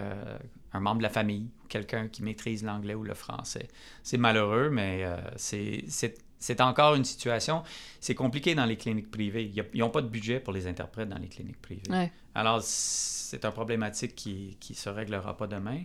un 0.72 0.78
membre 0.78 0.98
de 0.98 1.02
la 1.02 1.08
famille, 1.08 1.48
quelqu'un 1.68 2.06
qui 2.06 2.22
maîtrise 2.22 2.62
l'anglais 2.62 2.94
ou 2.94 3.02
le 3.02 3.14
français. 3.14 3.66
C'est 4.04 4.16
malheureux, 4.16 4.70
mais 4.70 5.04
c'est 5.34 6.14
c'est 6.42 6.60
encore 6.60 6.96
une 6.96 7.04
situation, 7.04 7.62
c'est 8.00 8.16
compliqué 8.16 8.54
dans 8.56 8.64
les 8.64 8.76
cliniques 8.76 9.10
privées. 9.10 9.52
Ils 9.72 9.78
n'ont 9.78 9.90
pas 9.90 10.02
de 10.02 10.08
budget 10.08 10.40
pour 10.40 10.52
les 10.52 10.66
interprètes 10.66 11.08
dans 11.08 11.18
les 11.18 11.28
cliniques 11.28 11.62
privées. 11.62 12.10
Alors, 12.34 12.60
c'est 12.62 13.44
une 13.44 13.52
problématique 13.52 14.16
qui 14.16 14.56
ne 14.68 14.74
se 14.74 14.88
réglera 14.88 15.36
pas 15.36 15.46
demain. 15.46 15.82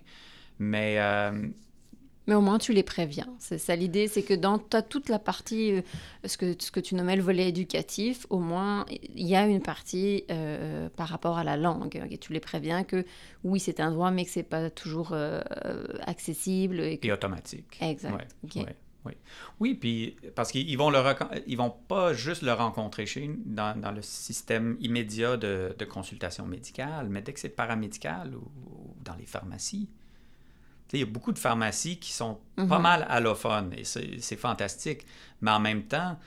Mais 0.60 0.96
euh, 0.98 1.48
Mais 2.26 2.34
au 2.34 2.42
moins, 2.42 2.58
tu 2.58 2.74
les 2.74 2.82
préviens. 2.82 3.28
C'est 3.38 3.60
ça 3.60 3.76
l'idée, 3.76 4.08
c'est 4.08 4.24
que 4.24 4.34
dans 4.34 4.58
ta, 4.58 4.82
toute 4.82 5.10
la 5.10 5.20
partie, 5.20 5.74
euh, 5.74 5.82
ce, 6.26 6.38
que, 6.38 6.56
ce 6.58 6.72
que 6.72 6.80
tu 6.80 6.96
nommais 6.96 7.16
le 7.16 7.22
volet 7.22 7.50
éducatif, 7.50 8.26
au 8.32 8.40
moins, 8.40 8.86
il 8.90 9.28
y 9.28 9.36
a 9.36 9.46
une 9.46 9.62
partie 9.62 10.24
euh, 10.32 10.90
par 10.90 11.10
rapport 11.10 11.38
à 11.38 11.44
la 11.44 11.56
langue. 11.56 12.02
Et 12.10 12.18
tu 12.18 12.34
les 12.34 12.40
préviens 12.40 12.84
que 12.84 13.06
oui, 13.44 13.60
c'est 13.60 13.80
un 13.80 13.92
droit, 13.92 14.10
mais 14.10 14.26
que 14.26 14.32
c'est 14.32 14.42
pas 14.42 14.72
toujours 14.72 15.10
euh, 15.12 15.42
accessible. 16.08 16.80
Et, 16.80 17.12
automatique. 17.12 17.78
Exact. 17.80 18.36
Oui. 19.08 19.14
oui, 19.60 19.74
puis 19.76 20.16
parce 20.36 20.52
qu'ils 20.52 20.78
vont 20.78 20.90
le 20.90 21.02
ils 21.48 21.58
vont 21.58 21.70
pas 21.70 22.14
juste 22.14 22.42
le 22.42 22.54
rencontrer 22.54 23.06
chez 23.06 23.30
dans, 23.46 23.80
dans 23.80 23.92
le 23.92 24.02
système 24.02 24.78
immédiat 24.80 25.38
de, 25.38 25.76
de, 25.78 25.86
consultation 25.86 26.46
médicale, 26.46 27.08
mais 27.10 27.22
dès 27.22 27.34
que 27.34 27.40
c'est 27.40 27.50
paramédical 27.50 28.36
ou 28.36 28.52
dans 29.04 29.16
les 29.16 29.26
pharmacies, 29.26 29.90
il 30.94 31.00
y 31.00 31.04
a 31.04 31.06
beaucoup 31.06 31.32
de 31.32 31.40
pharmacies 31.40 31.98
qui 32.00 32.12
sont 32.12 32.40
pas 32.56 32.64
mhm. 32.64 32.82
mal 32.82 33.06
allophones 33.10 33.74
et 33.74 33.84
c'est 33.84 34.36
fantastique. 34.36 35.06
Mais 35.42 35.52
en 35.52 35.60
même 35.60 35.84
temps, 35.84 36.18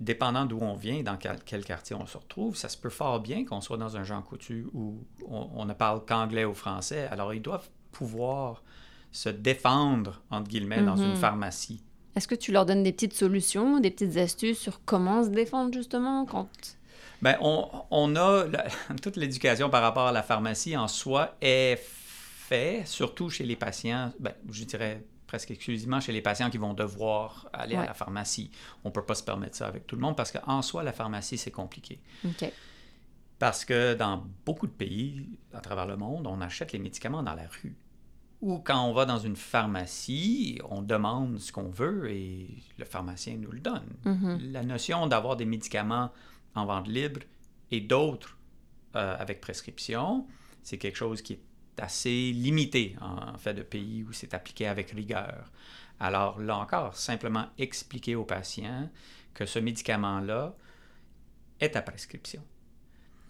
dépendant 0.00 0.46
d'où 0.46 0.58
on 0.60 0.74
vient, 0.74 1.02
dans 1.02 1.16
quel, 1.16 1.64
quartier 1.64 1.94
on 1.96 2.06
se 2.06 2.16
retrouve, 2.16 2.56
ça 2.56 2.68
se 2.68 2.78
peut 2.78 2.90
fort 2.90 3.20
bien 3.20 3.44
qu'on 3.44 3.60
soit 3.60 3.76
dans 3.76 3.96
un 3.96 4.04
Jean 4.04 4.22
Coutu 4.22 4.66
où 4.72 5.04
on, 5.28 5.64
ne 5.64 5.74
parle 5.74 6.04
qu'anglais 6.04 6.44
ou 6.44 6.54
français. 6.54 7.06
Alors, 7.10 7.34
ils 7.34 7.42
doivent 7.42 7.68
pouvoir 7.92 8.62
se 9.12 9.28
défendre, 9.28 10.22
entre 10.30 10.48
guillemets, 10.48 10.82
dans 10.82 10.96
une 10.96 11.10
mhm. 11.10 11.16
pharmacie. 11.16 11.82
Est-ce 12.16 12.28
que 12.28 12.34
tu 12.34 12.52
leur 12.52 12.66
donnes 12.66 12.82
des 12.82 12.92
petites 12.92 13.14
solutions, 13.14 13.80
des 13.80 13.90
petites 13.90 14.16
astuces 14.16 14.58
sur 14.58 14.84
comment 14.84 15.24
se 15.24 15.28
défendre, 15.28 15.72
justement, 15.72 16.24
quand... 16.26 16.48
Bien, 17.22 17.36
on, 17.40 17.68
on 17.90 18.16
a... 18.16 18.46
toute 19.02 19.16
l'éducation 19.16 19.70
par 19.70 19.82
rapport 19.82 20.08
à 20.08 20.12
la 20.12 20.22
pharmacie 20.22 20.76
en 20.76 20.88
soi 20.88 21.36
est 21.40 21.76
fait, 21.80 22.82
surtout 22.86 23.28
chez 23.28 23.44
les 23.44 23.56
patients, 23.56 24.12
ben, 24.18 24.32
je 24.50 24.64
dirais 24.64 25.04
presque 25.28 25.50
exclusivement 25.52 26.00
chez 26.00 26.10
les 26.10 26.22
patients 26.22 26.50
qui 26.50 26.58
vont 26.58 26.74
devoir 26.74 27.48
aller 27.52 27.76
à 27.76 27.84
la 27.84 27.94
pharmacie. 27.94 28.50
On 28.82 28.88
ne 28.88 28.92
peut 28.92 29.04
pas 29.04 29.14
se 29.14 29.22
permettre 29.22 29.56
ça 29.56 29.66
avec 29.68 29.86
tout 29.86 29.94
le 29.94 30.00
monde 30.00 30.16
parce 30.16 30.32
qu'en 30.32 30.62
soi, 30.62 30.82
la 30.82 30.92
pharmacie, 30.92 31.38
c'est 31.38 31.52
compliqué. 31.52 32.00
Parce 33.38 33.64
que 33.64 33.94
dans 33.94 34.24
beaucoup 34.44 34.66
de 34.66 34.72
pays 34.72 35.28
à 35.52 35.60
travers 35.60 35.86
le 35.86 35.96
monde, 35.96 36.26
on 36.26 36.40
achète 36.40 36.72
les 36.72 36.80
médicaments 36.80 37.22
dans 37.22 37.34
la 37.34 37.46
rue. 37.62 37.76
Ou 38.40 38.58
quand 38.58 38.84
on 38.84 38.92
va 38.92 39.04
dans 39.04 39.18
une 39.18 39.34
pharmacie, 39.34 40.60
on 40.70 40.82
demande 40.82 41.38
ce 41.38 41.50
qu'on 41.50 41.70
veut 41.70 42.08
et 42.10 42.48
le 42.78 42.84
pharmacien 42.84 43.36
nous 43.36 43.50
le 43.50 43.58
donne. 43.58 43.88
Mm-hmm. 44.04 44.52
La 44.52 44.62
notion 44.62 45.06
d'avoir 45.08 45.36
des 45.36 45.44
médicaments 45.44 46.12
en 46.54 46.64
vente 46.64 46.86
libre 46.86 47.20
et 47.70 47.80
d'autres 47.80 48.36
euh, 48.94 49.16
avec 49.18 49.40
prescription, 49.40 50.26
c'est 50.62 50.78
quelque 50.78 50.96
chose 50.96 51.20
qui 51.20 51.34
est 51.34 51.42
assez 51.80 52.32
limité 52.32 52.96
en, 53.00 53.36
fait 53.38 53.54
de 53.54 53.62
pays 53.62 54.04
où 54.04 54.12
c'est 54.12 54.34
appliqué 54.34 54.66
avec 54.66 54.90
rigueur. 54.90 55.50
Alors 56.00 56.40
là 56.40 56.56
encore, 56.56 56.96
simplement 56.96 57.46
expliquer 57.58 58.14
aux 58.14 58.24
patients 58.24 58.88
que 59.34 59.46
ce 59.46 59.58
médicament-là 59.58 60.54
est 61.60 61.76
à 61.76 61.82
prescription. 61.82 62.42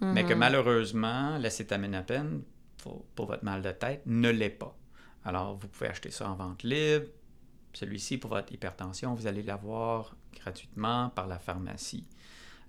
Mais 0.00 0.24
que 0.24 0.32
mhm. 0.32 0.38
malheureusement, 0.38 1.38
l'acétaminophène, 1.38 2.42
pour, 2.76 3.04
pour 3.16 3.26
votre 3.26 3.44
mal 3.44 3.62
de 3.62 3.72
tête, 3.72 4.02
ne 4.06 4.30
l'est 4.30 4.48
pas. 4.48 4.77
Alors, 5.28 5.56
vous 5.56 5.68
pouvez 5.68 5.90
acheter 5.90 6.10
ça 6.10 6.30
en 6.30 6.36
vente 6.36 6.62
libre. 6.62 7.04
Celui-ci, 7.74 8.16
pour 8.16 8.30
votre 8.30 8.50
hypertension, 8.50 9.12
vous 9.12 9.26
allez 9.26 9.42
l'avoir 9.42 10.16
gratuitement 10.34 11.10
par 11.10 11.26
la 11.26 11.38
pharmacie. 11.38 12.06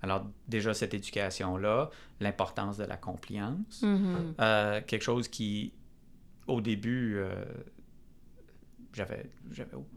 Alors, 0.02 0.28
déjà, 0.46 0.74
cette 0.74 0.94
éducation-là, 0.94 1.90
l'importance 2.20 2.76
de 2.76 2.84
la 2.84 2.98
compliance, 2.98 3.82
mhm. 3.82 4.34
euh, 4.42 4.82
quelque 4.86 5.04
chose 5.04 5.30
qui, 5.30 5.72
au 6.48 6.60
début, 6.60 7.16
euh, 7.16 7.46
j'avais, 8.94 9.30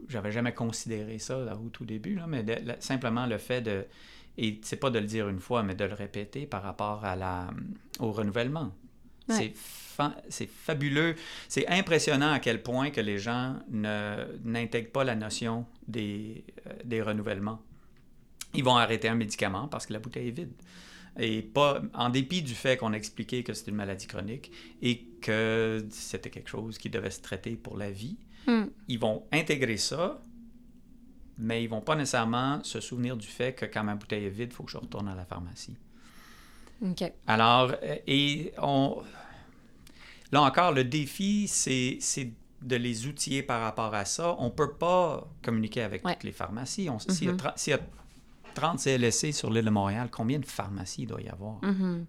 j'avais 0.09 0.31
jamais 0.31 0.55
considéré 0.55 1.19
ça 1.19 1.57
au 1.57 1.69
tout 1.69 1.85
début, 1.85 2.15
là, 2.15 2.29
mais 2.29 2.45
simplement 2.79 3.27
le 3.27 3.39
fait 3.39 3.61
de. 3.61 3.87
Et 4.39 4.61
c'est 4.63 4.77
pas 4.77 4.91
de 4.91 5.01
le 5.01 5.07
dire 5.07 5.29
une 5.29 5.41
fois, 5.41 5.65
mais 5.65 5.75
de 5.75 5.85
le 5.85 5.95
répéter 5.95 6.47
par 6.47 6.63
rapport 6.63 7.05
à 7.05 7.17
la, 7.17 7.51
au 7.99 8.13
renouvellement. 8.13 8.73
C'est, 9.29 9.55
c'est 10.29 10.49
fabuleux. 10.49 11.15
C'est 11.49 11.69
impressionnant 11.69 12.33
à 12.33 12.41
quel 12.41 12.63
point 12.63 12.91
que 12.91 13.01
les 13.01 13.19
gens 13.19 13.57
n'intègrent 13.71 14.91
pas 14.91 15.05
la 15.05 15.15
notion 15.15 15.67
des, 15.87 16.45
euh, 16.67 16.73
des 16.85 17.03
renouvellements 17.03 17.61
ils 18.55 18.65
vont 18.65 18.77
arrêter 18.77 19.09
un 19.09 19.15
médicament 19.15 19.69
parce 19.69 19.87
que 19.87 19.93
la 19.93 19.99
bouteille 19.99 20.29
est 20.29 20.33
vide. 20.33 20.53
Et 21.19 21.43
pas, 21.43 21.83
en 21.93 22.09
dépit 22.09 22.43
du 22.43 22.55
fait 22.55 22.79
qu'on 22.79 22.93
a 22.95 22.97
expliqué 22.97 23.43
que 23.43 23.53
c'était 23.53 23.71
une 23.71 23.77
maladie 23.77 24.07
chronique 24.07 24.51
et 24.81 25.05
que 25.21 25.87
c'était 25.91 26.31
quelque 26.31 26.49
chose 26.49 26.79
qui 26.79 26.89
devait 26.89 27.11
se 27.11 27.21
traiter 27.21 27.57
pour 27.57 27.77
la 27.77 27.91
vie, 27.91 28.17
hmm. 28.47 28.65
ils 28.89 28.99
vont 28.99 29.25
intégrer 29.31 29.77
ça, 29.77 30.23
mais 31.37 31.63
ils 31.63 31.69
vont 31.69 31.83
pas 31.83 31.97
nécessairement 31.97 32.65
se 32.65 32.81
souvenir 32.81 33.17
du 33.17 33.27
fait 33.27 33.55
que 33.55 33.67
quand 33.67 33.85
ma 33.85 33.95
bouteille 33.95 34.25
est 34.25 34.31
vide, 34.31 34.49
il 34.53 34.55
faut 34.55 34.63
que 34.63 34.71
je 34.71 34.79
retourne 34.79 35.09
à 35.09 35.15
la 35.15 35.27
pharmacie. 35.27 35.77
Alors, 37.27 37.73
et 38.07 38.53
on... 38.59 39.03
Là 40.33 40.43
encore, 40.43 40.73
le 40.73 40.85
défi, 40.85 41.47
c'est 41.47 41.99
de 42.63 42.77
les 42.77 43.07
outiller 43.07 43.43
par 43.43 43.61
rapport 43.61 43.95
à 43.95 44.05
ça. 44.05 44.37
On 44.39 44.47
ne 44.47 44.51
peut 44.51 44.73
pas 44.73 45.29
communiquer 45.43 45.83
avec 45.83 46.03
toutes 46.03 46.25
les 46.25 46.33
pharmacies. 46.33 46.89
On, 46.89 46.99
S'il 46.99 47.27
y, 47.27 47.31
a 47.31 47.33
mm-hmm. 47.35 47.81
30 48.53 48.79
CLSC 48.79 49.33
sur 49.33 49.51
l'île 49.51 49.65
de 49.65 49.71
Montréal, 49.71 50.09
combien 50.11 50.39
de 50.39 50.47
pharmacies 50.47 51.03
il 51.03 51.07
doit 51.07 51.21
y 51.21 51.29
avoir? 51.29 51.59
Mhm. 51.63 52.07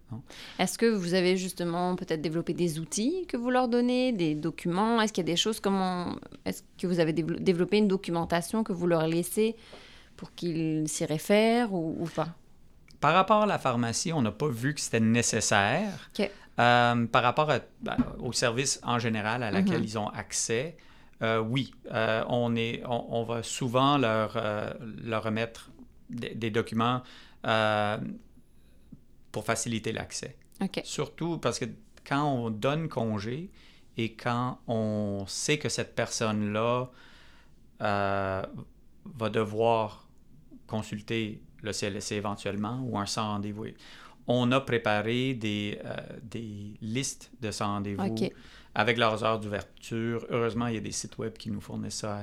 Est-ce 0.58 0.78
que 0.78 0.86
vous 0.86 1.14
avez 1.14 1.36
justement 1.36 1.96
peut-être 1.96 2.20
développé 2.20 2.54
des 2.54 2.78
outils 2.78 3.26
que 3.26 3.36
vous 3.36 3.50
leur 3.50 3.68
donnez, 3.68 4.12
des 4.12 4.34
documents? 4.34 5.00
Est-ce 5.00 5.12
qu'il 5.12 5.22
y 5.22 5.28
a 5.28 5.32
des 5.32 5.36
choses 5.36 5.60
comment... 5.60 6.16
Est-ce 6.44 6.62
que 6.78 6.86
vous 6.86 7.00
avez 7.00 7.12
développé 7.12 7.78
une 7.78 7.88
documentation 7.88 8.64
que 8.64 8.72
vous 8.72 8.86
leur 8.86 9.06
laissez 9.06 9.56
pour 10.16 10.34
qu'ils 10.34 10.88
s'y 10.88 11.04
réfèrent 11.04 11.72
ou, 11.72 12.08
pas? 12.14 12.28
Par 13.04 13.12
rapport 13.12 13.42
à 13.42 13.46
la 13.46 13.58
pharmacie, 13.58 14.14
on 14.14 14.22
n'a 14.22 14.32
pas 14.32 14.48
vu 14.48 14.72
que 14.72 14.80
c'était 14.80 14.98
nécessaire. 14.98 16.08
Euh, 16.58 17.06
par 17.06 17.22
rapport 17.22 17.52
ben, 17.82 17.96
au 18.18 18.32
service 18.32 18.80
en 18.82 18.98
général 18.98 19.42
à 19.42 19.50
laquelle 19.50 19.80
mhm. 19.80 19.84
ils 19.84 19.98
ont 19.98 20.08
accès, 20.08 20.78
euh, 21.20 21.38
oui, 21.38 21.74
euh, 21.92 22.24
on, 22.28 22.56
est, 22.56 22.82
on, 22.86 23.22
va 23.24 23.42
souvent 23.42 23.98
leur, 23.98 24.42
leur 25.02 25.22
remettre 25.22 25.70
des, 26.08 26.50
documents 26.50 27.02
pour 29.32 29.44
faciliter 29.44 29.92
l'accès. 29.92 30.38
Surtout 30.84 31.36
parce 31.36 31.58
que 31.58 31.66
quand 32.08 32.24
on 32.24 32.48
donne 32.48 32.88
congé 32.88 33.50
et 33.98 34.14
quand 34.14 34.60
on 34.66 35.26
sait 35.26 35.58
que 35.58 35.68
cette 35.68 35.94
personne-là 35.94 36.88
va 37.80 39.28
devoir 39.30 40.08
consulter 40.66 41.42
le 41.64 41.72
CLSC 41.72 42.12
éventuellement 42.12 42.80
ou 42.84 42.98
un 42.98 43.06
sans 43.06 43.28
rendez-vous, 43.28 43.66
on 44.26 44.50
a 44.52 44.60
préparé 44.60 45.34
des, 45.34 45.78
euh, 45.84 45.96
des 46.22 46.74
listes 46.80 47.30
de 47.40 47.50
sans 47.50 47.66
rendez-vous 47.66 48.16
avec 48.76 48.98
leurs 48.98 49.22
heures 49.22 49.38
d'ouverture. 49.38 50.26
Heureusement, 50.30 50.66
il 50.66 50.74
y 50.74 50.78
a 50.78 50.80
des 50.80 50.90
sites 50.90 51.16
web 51.18 51.34
qui 51.34 51.50
nous 51.50 51.60
fournissent 51.60 51.94
ça 51.98 52.22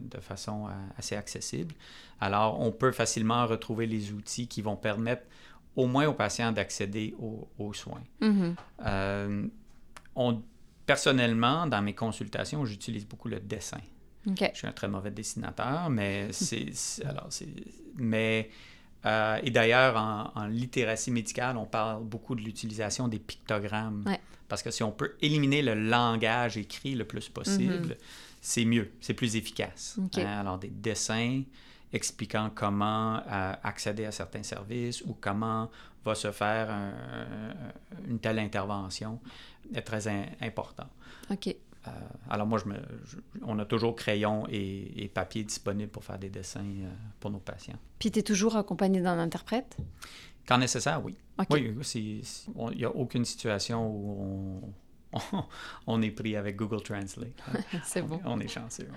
de 0.00 0.18
façon 0.18 0.66
assez 0.96 1.14
accessible. 1.14 1.74
Alors, 2.20 2.58
on 2.58 2.72
peut 2.72 2.92
facilement 2.92 3.46
retrouver 3.46 3.86
les 3.86 4.12
outils 4.12 4.48
qui 4.48 4.62
vont 4.62 4.76
permettre 4.76 5.24
au 5.76 5.86
moins 5.86 6.06
aux 6.06 6.14
patients 6.14 6.52
d'accéder 6.52 7.14
aux, 7.18 7.72
soins. 7.72 8.02
Mm-hmm. 8.20 8.54
Euh, 8.86 9.46
on, 10.14 10.42
personnellement, 10.86 11.66
dans 11.66 11.82
mes 11.82 11.94
consultations, 11.94 12.64
j'utilise 12.64 13.06
beaucoup 13.06 13.28
le 13.28 13.40
dessin. 13.40 13.80
Je 14.54 14.58
suis 14.58 14.66
un 14.66 14.72
très 14.72 14.88
mauvais 14.88 15.10
dessinateur, 15.10 15.90
mais 15.90 16.28
c'est 16.32 16.70
alors 17.04 17.26
c'est 17.30 17.48
mais 17.96 18.50
euh, 19.04 19.40
et 19.42 19.50
d'ailleurs, 19.50 19.96
en, 19.96 20.46
littératie 20.46 21.10
médicale, 21.10 21.56
on 21.56 21.66
parle 21.66 22.04
beaucoup 22.04 22.34
de 22.34 22.40
l'utilisation 22.40 23.08
des 23.08 23.18
pictogrammes. 23.18 24.04
Parce 24.48 24.62
que 24.62 24.70
si 24.70 24.82
on 24.82 24.92
peut 24.92 25.16
éliminer 25.22 25.62
le 25.62 25.74
langage 25.74 26.56
écrit 26.58 26.94
le 26.94 27.04
plus 27.04 27.28
possible, 27.28 27.88
mhm. 27.88 27.96
c'est 28.40 28.64
mieux, 28.64 28.92
c'est 29.00 29.14
plus 29.14 29.34
efficace. 29.36 29.98
Hein. 30.16 30.26
Alors, 30.26 30.58
des 30.58 30.68
dessins 30.68 31.42
expliquant 31.92 32.50
comment 32.54 33.20
euh, 33.26 33.52
accéder 33.62 34.04
à 34.04 34.12
certains 34.12 34.42
services 34.42 35.02
ou 35.02 35.16
comment 35.20 35.70
va 36.04 36.14
se 36.14 36.32
faire 36.32 36.68
une 38.08 38.18
telle 38.18 38.38
intervention 38.40 39.20
est 39.74 39.82
très 39.82 40.08
important. 40.40 40.88
OK. 41.30 41.54
Euh, 41.86 41.90
alors 42.30 42.46
moi, 42.46 42.58
je 42.58 42.68
me, 42.68 42.76
on 43.42 43.58
a 43.58 43.64
toujours 43.64 43.96
crayon 43.96 44.46
et, 44.48 45.10
papier 45.12 45.42
disponible 45.42 45.90
pour 45.90 46.04
faire 46.04 46.18
des 46.18 46.30
dessins 46.30 46.60
euh, 46.60 46.88
pour 47.18 47.30
nos 47.30 47.38
patients. 47.38 47.78
Puis 47.98 48.10
tu 48.10 48.20
es 48.20 48.22
toujours 48.22 48.56
accompagné 48.56 49.00
d'un 49.00 49.18
interprète? 49.18 49.76
Quand 50.46 50.58
nécessaire, 50.58 51.04
oui. 51.04 51.16
Oui, 51.50 51.74
il 51.94 52.76
n'y 52.76 52.84
a 52.84 52.90
aucune 52.90 53.24
situation 53.24 53.88
où 53.88 54.74
on, 55.12 55.20
on, 55.86 56.02
est 56.02 56.10
pris 56.10 56.36
avec 56.36 56.56
Google 56.56 56.82
Translate. 56.82 57.42
C'est 57.84 58.02
bon. 58.02 58.20
On, 58.24 58.38
est 58.38 58.48
chanceux, 58.48 58.88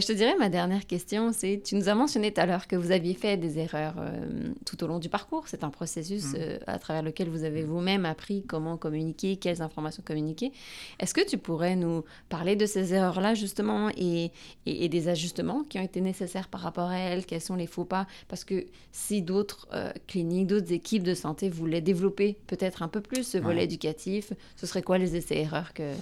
je 0.00 0.06
te 0.06 0.12
dirais, 0.12 0.36
ma 0.38 0.48
dernière 0.48 0.86
question, 0.86 1.32
c'est, 1.32 1.62
tu 1.64 1.74
nous 1.74 1.88
as 1.88 1.94
mentionné 1.94 2.32
tout 2.32 2.40
à 2.40 2.46
l'heure 2.46 2.66
que 2.66 2.76
vous 2.76 2.90
aviez 2.90 3.14
fait 3.14 3.36
des 3.36 3.58
erreurs 3.58 3.94
euh, 3.98 4.52
tout 4.64 4.82
au 4.84 4.86
long 4.86 4.98
du 4.98 5.08
parcours. 5.08 5.44
C'est 5.46 5.64
un 5.64 5.70
processus 5.70 6.32
mm. 6.32 6.36
euh, 6.38 6.58
à 6.66 6.78
travers 6.78 7.02
lequel 7.02 7.28
vous 7.28 7.44
avez 7.44 7.62
vous-même 7.62 8.04
appris 8.04 8.44
comment 8.46 8.76
communiquer, 8.76 9.36
quelles 9.36 9.62
informations 9.62 10.02
communiquer. 10.04 10.52
Est-ce 10.98 11.14
que 11.14 11.26
tu 11.26 11.38
pourrais 11.38 11.76
nous 11.76 12.04
parler 12.28 12.56
de 12.56 12.66
ces 12.66 12.94
erreurs-là, 12.94 13.34
justement, 13.34 13.90
et, 13.96 14.32
et, 14.66 14.88
des 14.88 15.08
ajustements 15.08 15.62
qui 15.64 15.78
ont 15.78 15.84
été 15.84 16.00
nécessaires 16.00 16.48
par 16.48 16.60
rapport 16.60 16.88
à 16.88 16.98
elles? 16.98 17.24
Quels 17.24 17.40
sont 17.40 17.56
les 17.56 17.66
faux 17.66 17.84
pas? 17.84 18.06
Parce 18.28 18.44
que 18.44 18.66
si 18.92 19.22
d'autres 19.22 19.68
euh, 19.72 19.92
cliniques, 20.06 20.48
d'autres 20.48 20.72
équipes 20.72 21.04
de 21.04 21.14
santé 21.14 21.48
voulaient 21.48 21.80
développer 21.80 22.36
peut-être 22.46 22.82
un 22.82 22.88
peu 22.88 23.00
plus 23.00 23.24
ce 23.24 23.38
volet 23.38 23.64
éducatif, 23.64 24.32
ce 24.56 24.66
serait 24.66 24.82
quoi 24.82 24.98
les 24.98 25.16
essais-erreurs 25.16 25.72
que 25.72 25.92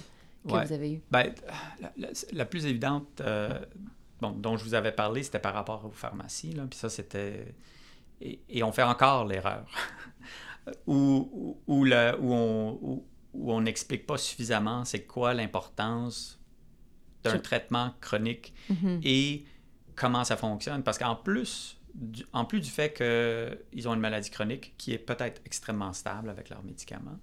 que 0.47 0.67
vous 0.67 0.73
avez 0.73 0.93
eu? 0.93 1.01
Ben, 1.11 1.33
la, 2.33 2.45
plus 2.45 2.65
évidente 2.65 3.21
euh, 3.21 3.59
dont 4.21 4.57
je 4.57 4.63
vous 4.63 4.73
avais 4.73 4.91
parlé, 4.91 5.23
c'était 5.23 5.39
par 5.39 5.53
rapport 5.53 5.85
aux 5.85 5.91
pharmacies. 5.91 6.53
Là, 6.53 6.65
puis 6.69 6.77
ça, 6.77 6.89
c'était... 6.89 7.55
Et, 8.21 8.63
on 8.63 8.71
fait 8.71 8.83
encore 8.83 9.25
l'erreur. 9.25 9.65
où, 10.87 11.59
où, 11.67 11.83
le, 11.83 12.15
où 12.19 12.33
on 12.33 13.03
où, 13.35 13.51
on 13.51 13.61
n'explique 13.61 14.07
pas 14.07 14.17
suffisamment 14.17 14.85
c'est 14.85 15.03
quoi 15.03 15.33
l'importance 15.33 16.39
d'un 17.23 17.39
traitement 17.39 17.93
chronique 18.01 18.53
mm-hmm. 18.71 18.99
et 19.03 19.45
comment 19.95 20.23
ça 20.23 20.37
fonctionne. 20.37 20.83
Parce 20.83 20.97
qu'en 20.97 21.15
plus, 21.15 21.77
du, 21.93 22.23
en 22.33 22.45
plus 22.45 22.59
du 22.59 22.69
fait 22.69 22.93
qu'ils 22.93 23.89
ont 23.89 23.93
une 23.93 23.99
maladie 23.99 24.29
chronique 24.29 24.75
qui 24.77 24.93
est 24.93 24.99
peut-être 24.99 25.41
extrêmement 25.45 25.93
stable 25.93 26.29
avec 26.29 26.49
leurs 26.49 26.63
médicaments, 26.63 27.19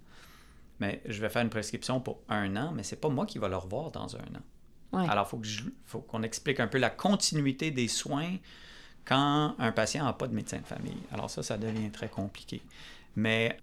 mais 0.83 1.01
je 1.07 1.21
vais 1.21 1.29
faire 1.29 1.43
une 1.43 1.51
prescription 1.51 2.01
pour 2.01 2.23
un 2.29 2.57
an, 2.57 2.73
mais 2.75 2.83
c'est 2.83 3.01
pas 3.01 3.09
moi 3.09 3.25
qui 3.25 3.39
va 3.39 3.49
le 3.49 3.57
revoir 3.57 3.93
dans 3.93 4.17
un 4.17 4.19
an. 4.19 5.07
Alors, 5.09 5.31
il 5.33 5.71
faut 5.87 6.01
qu'on 6.01 6.23
explique 6.23 6.61
un 6.61 6.67
peu 6.67 6.79
la 6.79 6.91
continuité 6.91 7.71
des 7.71 7.89
soins 7.89 8.37
quand 9.05 9.55
un 9.59 9.73
patient 9.73 10.05
n'a 10.05 10.13
pas 10.13 10.27
de 10.27 10.35
médecin 10.35 10.59
de 10.59 10.67
famille. 10.67 10.99
Alors 11.13 11.31
ça, 11.31 11.43
ça 11.43 11.57
devient 11.57 11.91
très 11.91 12.09
compliqué. 12.09 12.61
Mais 13.17 13.57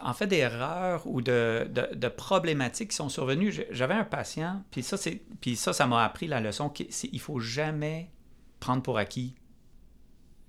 en 0.00 0.14
fait, 0.14 0.26
des 0.26 0.38
erreurs 0.38 1.06
ou 1.06 1.20
de, 1.20 1.68
de, 1.94 2.08
problématiques 2.08 2.90
qui 2.90 2.96
sont 2.96 3.08
survenues, 3.08 3.52
j'avais 3.70 3.94
un 3.94 4.04
patient, 4.04 4.62
puis 4.70 4.82
ça, 4.82 4.96
puis 5.40 5.56
ça, 5.56 5.72
ça 5.72 5.86
m'a 5.86 6.04
appris 6.04 6.26
la 6.26 6.40
leçon 6.40 6.70
qu'il 6.70 6.88
ne 7.12 7.18
faut 7.18 7.40
jamais 7.40 8.10
prendre 8.60 8.82
pour 8.82 8.98
acquis 8.98 9.34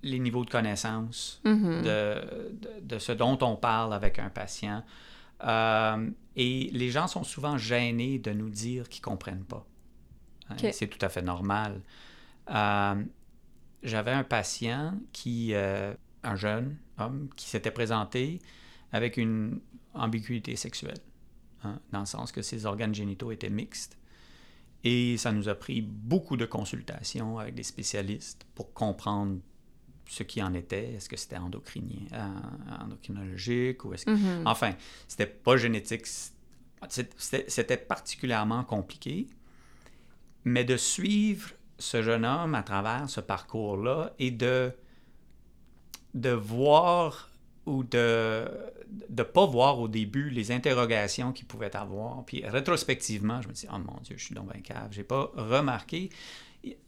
les 0.02 0.18
niveaux 0.18 0.44
de 0.44 0.50
connaissance 0.50 1.40
mm-hmm. 1.44 1.82
de, 1.82 2.80
de, 2.80 2.98
ce 2.98 3.12
dont 3.12 3.38
on 3.42 3.56
parle 3.56 3.92
avec 3.92 4.18
un 4.18 4.30
patient. 4.30 4.84
Euh, 5.44 6.10
et 6.34 6.70
les 6.72 6.90
gens 6.90 7.06
sont 7.06 7.24
souvent 7.24 7.58
gênés 7.58 8.18
de 8.18 8.32
nous 8.32 8.50
dire 8.50 8.88
qu'ils 8.88 9.02
ne 9.02 9.06
comprennent 9.06 9.44
pas. 9.44 9.66
Hein, 10.48 10.56
c'est 10.72 10.86
tout 10.86 11.04
à 11.04 11.08
fait 11.08 11.22
normal. 11.22 11.82
Euh, 12.50 13.02
j'avais 13.82 14.12
un 14.12 14.24
patient 14.24 14.94
qui, 15.12 15.54
euh, 15.54 15.94
un 16.22 16.36
jeune 16.36 16.76
homme, 16.98 17.28
qui 17.36 17.48
s'était 17.48 17.70
présenté 17.70 18.40
avec 18.92 19.16
une 19.16 19.60
ambiguïté 19.94 20.56
sexuelle, 20.56 21.00
hein, 21.64 21.80
dans 21.92 22.00
le 22.00 22.06
sens 22.06 22.32
que 22.32 22.42
ses 22.42 22.66
organes 22.66 22.94
génitaux 22.94 23.30
étaient 23.30 23.50
mixtes. 23.50 23.98
Et 24.84 25.16
ça 25.16 25.32
nous 25.32 25.48
a 25.48 25.54
pris 25.54 25.82
beaucoup 25.82 26.36
de 26.36 26.46
consultations 26.46 27.38
avec 27.38 27.54
des 27.54 27.64
spécialistes 27.64 28.46
pour 28.54 28.72
comprendre 28.72 29.38
ce 30.06 30.22
qui 30.22 30.42
en 30.42 30.54
était. 30.54 30.94
Est-ce 30.94 31.08
que 31.08 31.16
c'était 31.16 31.36
endocrinien, 31.36 32.06
euh, 32.12 32.84
endocrinologique 32.84 33.84
ou 33.84 33.94
est-ce 33.94 34.06
que... 34.06 34.10
Mm-hmm. 34.10 34.42
Enfin, 34.46 34.74
c'était 35.08 35.26
pas 35.26 35.56
génétique. 35.56 36.06
C'était 36.88 37.76
particulièrement 37.76 38.64
compliqué. 38.64 39.26
Mais 40.44 40.64
de 40.64 40.76
suivre 40.76 41.50
ce 41.78 42.02
jeune 42.02 42.24
homme 42.24 42.54
à 42.54 42.62
travers 42.62 43.10
ce 43.10 43.20
parcours-là 43.20 44.12
et 44.18 44.30
de, 44.30 44.72
de 46.14 46.30
voir 46.30 47.30
ou 47.66 47.82
de 47.82 48.48
ne 49.10 49.22
pas 49.24 49.44
voir 49.44 49.80
au 49.80 49.88
début 49.88 50.30
les 50.30 50.52
interrogations 50.52 51.32
qu'il 51.32 51.46
pouvait 51.46 51.74
avoir. 51.74 52.24
Puis 52.24 52.46
rétrospectivement, 52.46 53.42
je 53.42 53.48
me 53.48 53.52
dis, 53.52 53.66
oh 53.72 53.78
mon 53.78 54.00
Dieu, 54.02 54.16
je 54.16 54.24
suis 54.24 54.34
donc 54.34 54.54
un 54.54 54.60
cave. 54.60 54.88
Je 54.92 54.98
n'ai 54.98 55.04
pas 55.04 55.32
remarqué 55.34 56.10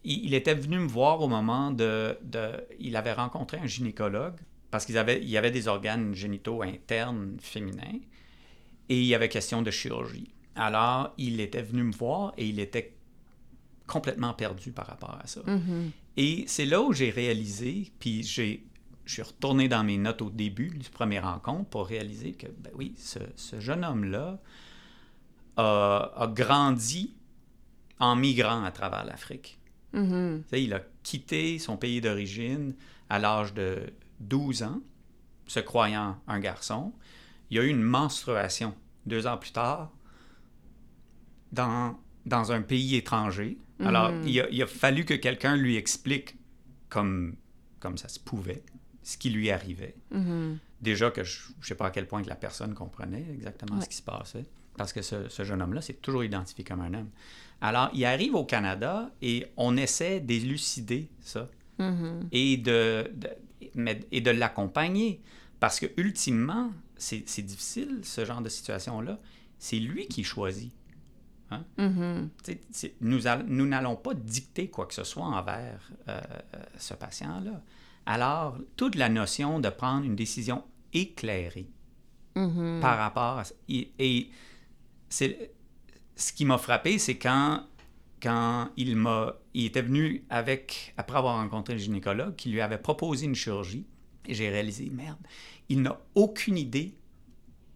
il, 0.04 0.34
était 0.34 0.54
venu 0.54 0.78
me 0.78 0.86
voir 0.86 1.20
au 1.20 1.28
moment 1.28 1.70
de, 1.70 2.16
Il 2.78 2.96
avait 2.96 3.12
rencontré 3.12 3.58
un 3.58 3.66
gynécologue 3.66 4.38
parce 4.70 4.84
qu'il 4.84 4.98
avait, 4.98 5.22
il 5.22 5.36
avait 5.36 5.50
des 5.50 5.68
organes 5.68 6.14
génitaux 6.14 6.62
internes 6.62 7.36
féminins 7.40 8.00
et 8.88 9.00
il 9.00 9.06
y 9.06 9.14
avait 9.14 9.28
question 9.28 9.62
de 9.62 9.70
chirurgie. 9.70 10.30
Alors, 10.56 11.12
il 11.18 11.40
était 11.40 11.62
venu 11.62 11.84
me 11.84 11.92
voir 11.92 12.32
et 12.36 12.46
il 12.46 12.58
était 12.58 12.94
complètement 13.86 14.34
perdu 14.34 14.72
par 14.72 14.86
rapport 14.86 15.18
à 15.22 15.26
ça. 15.26 15.40
Mm-hmm. 15.40 15.90
Et 16.16 16.44
c'est 16.46 16.66
là 16.66 16.82
où 16.82 16.92
j'ai 16.92 17.10
réalisé, 17.10 17.92
puis 18.00 18.22
j'ai, 18.22 18.64
je 19.04 19.14
suis 19.14 19.22
retourné 19.22 19.68
dans 19.68 19.84
mes 19.84 19.98
notes 19.98 20.20
au 20.20 20.30
début 20.30 20.70
du 20.70 20.90
premier 20.90 21.20
rencontre 21.20 21.70
pour 21.70 21.86
réaliser 21.86 22.32
que, 22.32 22.46
ben 22.46 22.72
oui, 22.74 22.94
ce, 22.98 23.18
jeune 23.60 23.84
homme-là 23.84 24.38
a, 25.56 26.12
a 26.16 26.26
grandi 26.26 27.14
en 28.00 28.16
migrant 28.16 28.64
à 28.64 28.70
travers 28.70 29.04
l'Afrique. 29.04 29.57
Mm-hmm. 29.95 30.43
Il 30.53 30.74
a 30.74 30.82
quitté 31.03 31.59
son 31.59 31.76
pays 31.76 32.01
d'origine 32.01 32.74
à 33.09 33.18
l'âge 33.18 33.55
de 33.55 33.93
12 34.20 34.62
ans, 34.62 34.80
se 35.47 35.61
croyant 35.61 36.18
un 36.26 36.41
garçon. 36.41 36.93
Il 37.51 37.57
y 37.57 37.61
a 37.61 37.64
eu 37.64 37.68
une 37.68 37.82
menstruation 37.82 38.74
deux 39.07 39.26
ans 39.26 39.39
plus 39.39 39.53
tard 39.53 39.91
dans, 41.53 41.99
dans 42.26 42.53
un 42.53 42.61
pays 42.61 42.97
étranger. 42.97 43.57
Alors, 43.80 44.11
mm-hmm. 44.11 44.26
il 44.26 44.41
a, 44.41 44.49
il 44.51 44.62
a, 44.62 44.66
fallu 44.66 45.05
que 45.05 45.14
quelqu'un 45.14 45.57
lui 45.57 45.76
explique 45.76 46.36
comme, 46.89 47.36
comme 47.80 47.97
ça 47.97 48.09
se 48.09 48.18
pouvait, 48.18 48.62
ce 49.03 49.16
qui 49.16 49.30
lui 49.30 49.51
arrivait. 49.51 49.95
Mm-hmm. 50.12 50.57
Déjà 50.80 51.11
que 51.11 51.24
je 51.24 51.41
ne 51.59 51.64
sais 51.64 51.74
pas 51.74 51.86
à 51.86 51.91
quel 51.91 52.07
point 52.07 52.22
que 52.22 52.28
la 52.28 52.36
personne 52.36 52.74
comprenait 52.74 53.26
exactement 53.32 53.80
ce 53.80 53.89
qui 53.89 53.97
se 53.97 54.03
passait, 54.03 54.45
parce 54.78 54.94
que 54.94 55.02
ce, 55.02 55.28
ce 55.28 55.44
jeune 55.44 55.60
homme-là 55.60 55.82
s'est 55.82 55.94
toujours 55.94 56.24
identifié 56.24 56.64
comme 56.64 56.80
un 56.80 56.94
homme. 56.94 57.10
Alors, 57.60 57.90
il 57.92 58.04
arrive 58.04 58.34
au 58.36 58.44
Canada 58.44 59.10
et 59.20 59.46
on 59.56 59.76
essaie 59.76 60.20
d'élucider 60.20 61.10
ça 61.20 61.50
mm-hmm. 61.80 62.28
et 62.30 62.56
de, 62.56 63.10
et 64.12 64.20
de 64.20 64.30
l'accompagner. 64.30 65.20
Parce 65.58 65.80
que, 65.80 65.86
ultimement, 65.96 66.70
c'est 66.96 67.42
difficile, 67.42 67.98
ce 68.04 68.24
genre 68.24 68.40
de 68.40 68.48
situation-là. 68.48 69.18
C'est 69.58 69.80
lui 69.80 70.06
qui 70.06 70.22
choisit. 70.22 70.72
Hein? 71.50 71.64
Mm-hmm. 71.78 73.48
Nous 73.48 73.66
n'allons 73.66 73.96
pas 73.96 74.14
dicter 74.14 74.70
quoi 74.70 74.86
que 74.86 74.94
ce 74.94 75.02
soit 75.02 75.24
envers 75.24 75.90
euh, 76.08 76.20
ce 76.78 76.94
patient-là. 76.94 77.60
Alors, 78.06 78.56
toute 78.76 78.94
la 78.94 79.08
notion 79.08 79.58
de 79.58 79.68
prendre 79.68 80.04
une 80.04 80.14
décision 80.14 80.62
éclairée 80.92 81.68
mm-hmm. 82.36 82.80
par 82.80 82.98
rapport 82.98 83.40
à... 83.40 83.42
Et, 83.68 83.90
et 83.98 84.30
c'est 85.09 85.52
ce 86.16 86.32
qui 86.32 86.44
m'a 86.44 86.59
frappé, 86.59 86.98
c'est 86.98 87.16
quand, 87.16 87.64
quand 88.20 88.70
il, 88.76 88.96
m'a, 88.96 89.36
il 89.54 89.66
était 89.66 89.82
venu 89.82 90.24
avec, 90.30 90.94
après 90.96 91.18
avoir 91.18 91.36
rencontré 91.36 91.74
le 91.74 91.78
gynécologue, 91.78 92.34
qui 92.36 92.50
lui 92.50 92.61
avait 92.61 92.78
proposé 92.78 93.26
une 93.26 93.34
chirurgie, 93.34 93.86
et 94.26 94.34
j'ai 94.34 94.50
réalisé, 94.50 94.90
merde, 94.90 95.18
il 95.68 95.82
n'a 95.82 96.00
aucune 96.14 96.59
idée 96.59 96.94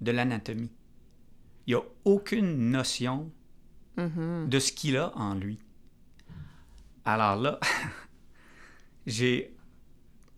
de 0.01 0.11
l'anatomie. 0.11 0.71
Il 1.67 1.75
n'a 1.75 1.83
aucune 2.05 2.71
notion 2.71 3.31
mm-hmm. 3.97 4.49
de 4.49 4.59
ce 4.59 4.73
qu'il 4.73 4.97
a 4.97 5.17
en 5.17 5.35
lui. 5.35 5.59
Alors 7.05 7.37
là, 7.37 7.61
j'ai, 9.07 9.55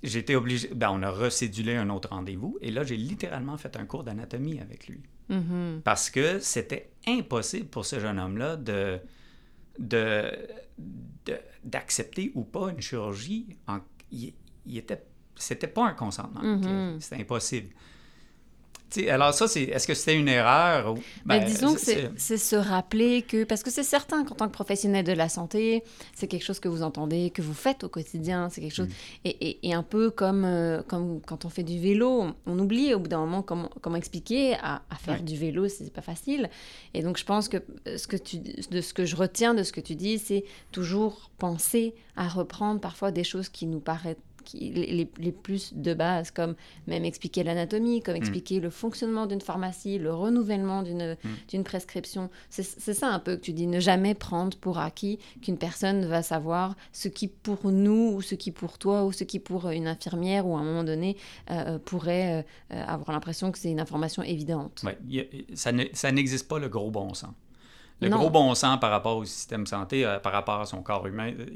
été 0.03 0.37
obligé, 0.37 0.69
ben 0.75 0.91
on 0.91 1.03
a 1.03 1.11
recédulé 1.11 1.77
un 1.77 1.91
autre 1.91 2.11
rendez-vous, 2.11 2.59
et 2.61 2.71
là, 2.71 2.85
j'ai 2.85 2.97
littéralement 2.97 3.57
fait 3.57 3.77
un 3.77 3.87
cours 3.87 4.05
d'anatomie 4.05 4.61
avec 4.61 4.89
lui. 4.89 5.03
Mm-hmm. 5.31 5.81
Parce 5.83 6.11
que 6.11 6.39
c'était 6.39 6.91
impossible 7.07 7.69
pour 7.69 7.85
ce 7.85 7.99
jeune 7.99 8.19
homme-là 8.19 8.57
de, 8.57 9.01
d'accepter 11.65 12.33
ou 12.35 12.45
pas 12.45 12.71
une 12.71 12.81
chirurgie. 12.81 13.57
En, 13.67 13.81
il, 14.11 14.35
il 14.67 14.79
était, 14.79 15.05
c'était 15.37 15.69
pas 15.69 15.87
un 15.87 15.95
consentement. 15.95 16.43
Mm-hmm. 16.43 17.01
C'était 17.01 17.21
impossible 17.23 17.75
alors 19.09 19.35
ça, 19.35 19.49
c'est 19.49 19.63
est-ce 19.65 19.87
que 19.87 19.95
c'était 19.95 20.17
une 20.17 20.29
erreur? 20.29 20.93
Ou... 20.93 20.95
Ben, 21.25 21.41
ben, 21.41 21.45
disons 21.45 21.75
que 21.75 21.81
c'est 21.81 22.37
se 22.37 22.57
rappeler 22.57 23.23
que, 23.23 23.45
parce 23.45 23.63
que 23.63 23.71
c'est 23.71 23.83
certain 23.83 24.25
qu'en 24.25 24.35
tant 24.35 24.47
que 24.47 24.53
professionnel 24.53 25.05
de 25.05 25.13
la 25.13 25.29
santé, 25.29 25.83
c'est 26.15 26.27
quelque 26.27 26.45
chose 26.45 26.61
que 26.61 26.69
vous 26.69 26.83
entendez, 26.83 27.31
que 27.31 27.43
vous 27.43 27.55
faites 27.55 27.85
au 27.85 27.89
quotidien, 27.89 28.49
c'est 28.51 28.61
quelque 28.61 28.75
chose... 28.75 28.89
Mm. 28.89 29.27
Et, 29.27 29.69
et, 29.69 29.75
un 29.75 29.83
peu 29.83 30.11
comme, 30.11 30.45
euh, 30.45 30.83
comme 30.87 31.21
quand 31.21 31.45
on 31.45 31.49
fait 31.49 31.63
du 31.63 31.81
vélo, 31.81 32.27
on, 32.47 32.59
oublie 32.59 32.95
au 32.95 33.01
bout 33.01 33.09
d'un 33.09 33.19
moment 33.19 33.43
comment, 33.43 33.71
comment 33.81 33.97
expliquer 33.97 34.55
à, 34.55 34.83
faire 34.99 35.23
du 35.23 35.37
vélo, 35.37 35.69
c'est 35.69 35.93
pas 35.93 36.03
facile. 36.03 36.49
Et 36.95 37.03
donc 37.03 37.19
je 37.19 37.25
pense 37.25 37.49
que, 37.49 37.59
euh, 37.89 37.99
ce 37.99 38.07
que 38.07 38.17
tu, 38.17 38.39
de 38.39 38.81
ce 38.81 38.95
que 38.95 39.05
je 39.05 39.17
retiens 39.17 39.55
de 39.55 39.63
ce 39.63 39.73
que 39.73 39.81
tu 39.81 39.95
dis, 39.95 40.19
c'est 40.19 40.45
toujours 40.73 41.31
penser 41.39 41.95
à 42.17 42.29
reprendre 42.29 42.81
parfois 42.81 43.11
des 43.11 43.25
choses 43.25 43.49
qui 43.49 43.67
nous 43.67 43.81
paraissent 43.81 44.17
qui, 44.45 44.71
les, 44.71 45.09
les, 45.19 45.33
plus 45.33 45.75
de 45.75 45.95
base, 45.95 46.31
comme 46.31 46.55
même 46.87 47.05
expliquer 47.05 47.43
l'anatomie, 47.43 48.03
comme 48.03 48.15
mm. 48.15 48.19
expliquer 48.19 48.61
le 48.61 48.71
fonctionnement 48.71 49.27
d'une 49.27 49.41
pharmacie, 49.41 49.99
le 49.99 50.13
renouvellement 50.15 50.83
d'une 50.83 51.17
mm. 51.53 51.63
prescription. 51.65 52.31
C'est 52.51 52.63
ça 52.95 53.09
un 53.09 53.19
peu 53.19 53.37
que 53.37 53.41
tu 53.41 53.53
dis, 53.53 53.67
ne 53.67 53.81
jamais 53.81 54.15
prendre 54.15 54.57
pour 54.59 54.79
acquis 54.79 55.19
qu'une 55.43 55.59
personne 55.59 56.05
va 56.07 56.23
savoir 56.23 56.77
ce 56.93 57.09
qui 57.09 57.29
pour 57.29 57.71
nous, 57.71 58.13
ou 58.15 58.23
ce 58.23 58.35
qui 58.35 58.51
pour 58.51 58.79
toi, 58.79 59.05
ou 59.05 59.13
ce 59.13 59.25
qui 59.25 59.39
pour 59.39 59.71
une 59.71 59.89
infirmière, 59.89 60.47
ou 60.47 60.57
à 60.57 60.61
un 60.61 60.65
moment 60.65 60.85
donné, 60.85 61.17
euh, 61.51 61.79
pourrait 61.79 62.45
avoir 62.71 63.13
l'impression 63.13 63.51
que 63.51 63.59
c'est 63.59 63.71
une 63.71 63.81
information 63.81 64.23
évidente. 64.23 64.85
Oui, 64.85 65.27
ça 65.55 66.13
n'existe 66.13 66.49
pas 66.49 66.59
le 66.59 66.69
gros 66.69 66.91
bon 66.91 67.15
sens. 67.15 67.33
Le 68.01 68.09
gros 68.11 68.31
bon 68.31 68.55
sens 68.55 68.79
par 68.81 68.91
rapport 68.91 69.17
au 69.17 69.25
système 69.25 69.67
santé, 69.67 70.05
euh, 70.05 70.19
par 70.19 70.33
rapport 70.33 70.61
à 70.61 70.67
son 70.67 70.83
corps 70.83 71.07
humain, 71.07 71.33
euh, 71.39 71.47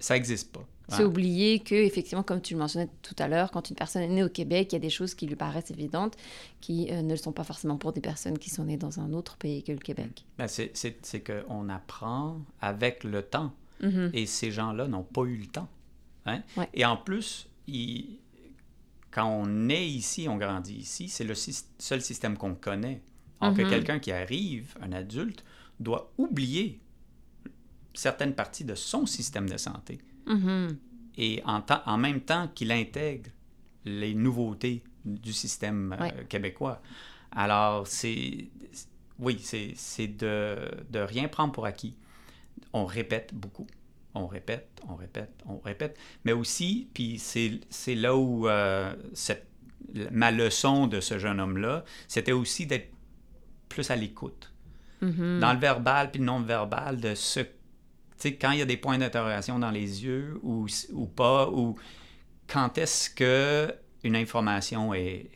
ça 0.00 0.14
n'existe 0.14 0.52
pas. 0.52 0.64
C'est 0.88 1.04
oublier 1.04 1.60
que, 1.60 1.74
effectivement, 1.74 2.22
comme 2.22 2.42
tu 2.42 2.54
le 2.54 2.60
mentionnais 2.60 2.88
tout 3.02 3.14
à 3.18 3.28
l'heure, 3.28 3.50
quand 3.50 3.70
une 3.70 3.76
personne 3.76 4.02
est 4.02 4.08
née 4.08 4.22
au 4.22 4.28
Québec, 4.28 4.68
il 4.72 4.74
y 4.74 4.76
a 4.76 4.80
des 4.80 4.90
choses 4.90 5.14
qui 5.14 5.26
lui 5.26 5.36
paraissent 5.36 5.70
évidentes 5.70 6.16
qui 6.60 6.88
euh, 6.90 7.02
ne 7.02 7.10
le 7.10 7.16
sont 7.16 7.32
pas 7.32 7.44
forcément 7.44 7.78
pour 7.78 7.92
des 7.92 8.00
personnes 8.00 8.38
qui 8.38 8.50
sont 8.50 8.64
nées 8.64 8.76
dans 8.76 9.00
un 9.00 9.12
autre 9.12 9.36
pays 9.36 9.62
que 9.62 9.72
le 9.72 9.78
Québec. 9.78 10.24
Ben 10.38 10.48
c'est 10.48 11.24
qu'on 11.24 11.68
apprend 11.68 12.40
avec 12.60 13.04
le 13.04 13.22
temps. 13.22 13.52
Mm-hmm. 13.82 14.10
Et 14.12 14.26
ces 14.26 14.50
gens-là 14.50 14.86
n'ont 14.86 15.02
pas 15.02 15.22
eu 15.22 15.36
le 15.36 15.46
temps. 15.46 15.68
Hein? 16.26 16.42
Et 16.74 16.84
en 16.84 16.96
plus, 16.96 17.48
quand 19.10 19.26
on 19.26 19.68
est 19.68 19.88
ici, 19.88 20.26
on 20.28 20.36
grandit 20.36 20.76
ici, 20.76 21.08
c'est 21.08 21.24
le 21.24 21.34
seul 21.34 22.02
système 22.02 22.36
qu'on 22.36 22.54
connaît. 22.54 23.00
Que 23.40 23.46
mm-hmm. 23.46 23.70
quelqu'un 23.70 23.98
qui 23.98 24.12
arrive, 24.12 24.74
un 24.80 24.92
adulte, 24.92 25.42
doit 25.80 26.12
oublier 26.16 26.78
certaines 27.92 28.34
parties 28.34 28.64
de 28.64 28.76
son 28.76 29.04
système 29.04 29.48
de 29.48 29.56
santé. 29.56 29.98
Et 31.16 31.42
en, 31.44 31.62
en, 31.86 31.98
même 31.98 32.20
temps 32.20 32.48
qu'il 32.54 32.72
intègre 32.72 33.30
les 33.84 34.14
nouveautés 34.14 34.82
du 35.04 35.32
système 35.32 35.96
euh, 36.00 36.24
québécois. 36.28 36.80
Alors, 37.32 37.86
c'est. 37.86 38.48
Oui, 39.18 39.38
c'est 39.40 40.08
de, 40.08 40.56
de 40.90 40.98
rien 40.98 41.28
prendre 41.28 41.52
pour 41.52 41.66
acquis. 41.66 41.94
On 42.72 42.86
répète 42.86 43.34
beaucoup. 43.34 43.66
On 44.14 44.26
répète, 44.26 44.68
on 44.88 44.94
répète, 44.94 45.32
on 45.46 45.58
répète. 45.58 45.98
Mais 46.24 46.32
aussi, 46.32 46.88
puis 46.92 47.18
c'est 47.18 47.94
là 47.94 48.14
où 48.14 48.46
euh, 48.46 48.94
cette, 49.14 49.48
ma 50.10 50.30
leçon 50.30 50.86
de 50.86 51.00
ce 51.00 51.18
jeune 51.18 51.40
homme-là, 51.40 51.84
c'était 52.08 52.32
aussi 52.32 52.66
d'être 52.66 52.90
plus 53.68 53.90
à 53.90 53.96
l'écoute. 53.96 54.52
Mm-hmm. 55.02 55.38
Dans 55.40 55.52
le 55.54 55.58
verbal 55.58 56.10
puis 56.10 56.20
le 56.20 56.26
non-verbal, 56.26 57.00
de 57.00 57.14
ce. 57.14 57.40
Sais, 58.22 58.36
quand 58.36 58.52
il 58.52 58.60
y 58.60 58.62
a 58.62 58.66
des 58.66 58.76
points 58.76 58.98
d'interrogation 58.98 59.58
dans 59.58 59.72
les 59.72 60.04
yeux 60.04 60.38
ou, 60.44 60.68
ou 60.92 61.06
pas, 61.06 61.48
ou 61.50 61.74
quand 62.46 62.78
est-ce 62.78 63.10
que 63.10 63.74
une 64.04 64.14
information 64.14 64.94
est, 64.94 65.28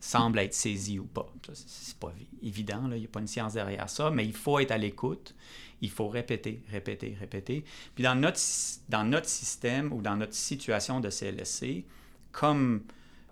semble 0.00 0.38
être 0.38 0.54
saisie 0.54 0.98
ou 0.98 1.04
pas? 1.04 1.30
C'est 1.52 1.98
pas 1.98 2.14
évident, 2.42 2.90
il 2.92 3.00
n'y 3.00 3.04
a 3.04 3.08
pas 3.08 3.20
une 3.20 3.26
science 3.26 3.52
derrière 3.52 3.90
ça, 3.90 4.10
mais 4.10 4.24
il 4.24 4.32
faut 4.32 4.58
être 4.58 4.70
à 4.70 4.78
l'écoute, 4.78 5.34
il 5.82 5.90
faut 5.90 6.08
répéter, 6.08 6.62
répéter, 6.70 7.14
répéter. 7.20 7.62
Puis 7.94 8.04
dans 8.04 8.14
notre, 8.14 8.40
dans 8.88 9.04
notre 9.04 9.28
système 9.28 9.92
ou 9.92 10.00
dans 10.00 10.16
notre 10.16 10.32
situation 10.32 11.00
de 11.00 11.10
CLSC, 11.10 11.84
comme 12.32 12.84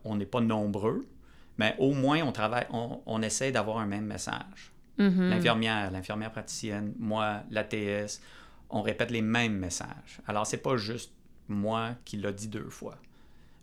on 0.04 0.16
n'est 0.16 0.26
pas 0.26 0.42
nombreux, 0.42 1.06
mais 1.56 1.74
au 1.78 1.94
moins 1.94 2.20
on 2.20 2.30
travaille, 2.30 2.66
on, 2.68 3.00
on 3.06 3.22
essaie 3.22 3.52
d'avoir 3.52 3.78
un 3.78 3.86
même 3.86 4.04
message. 4.04 4.74
Mm-hmm. 4.98 5.30
L'infirmière, 5.30 5.90
l'infirmière 5.90 6.30
praticienne, 6.30 6.92
moi, 6.98 7.42
l'ATS, 7.50 8.20
on 8.70 8.82
répète 8.82 9.10
les 9.10 9.22
mêmes 9.22 9.56
messages. 9.56 10.20
Alors, 10.26 10.46
c'est 10.46 10.58
pas 10.58 10.76
juste 10.76 11.12
moi 11.48 11.94
qui 12.04 12.16
l'a 12.16 12.32
dit 12.32 12.48
deux 12.48 12.68
fois. 12.68 12.96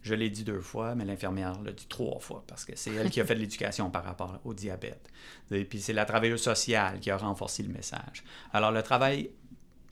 Je 0.02 0.14
l'ai 0.16 0.30
dit 0.30 0.44
deux 0.44 0.60
fois, 0.60 0.96
mais 0.96 1.06
l'infirmière 1.06 1.62
l'a 1.62 1.72
dit 1.72 1.88
trois 1.88 2.20
fois 2.20 2.44
parce 2.46 2.66
que 2.66 2.74
c'est 2.76 2.94
elle 2.94 3.10
qui 3.10 3.22
a 3.22 3.26
fait 3.26 3.36
de 3.36 3.40
l'éducation 3.42 3.90
par 3.90 4.04
rapport 4.04 4.40
au 4.44 4.54
diabète. 4.54 5.10
Et 5.50 5.64
puis 5.64 5.80
c'est 5.80 5.94
la 5.94 6.04
travailleuse 6.04 6.42
sociale 6.42 7.00
qui 7.00 7.10
a 7.10 7.18
renforcé 7.18 7.64
le 7.64 7.70
message. 7.70 8.24
Alors 8.52 8.72
le 8.72 8.84
travail 8.84 9.30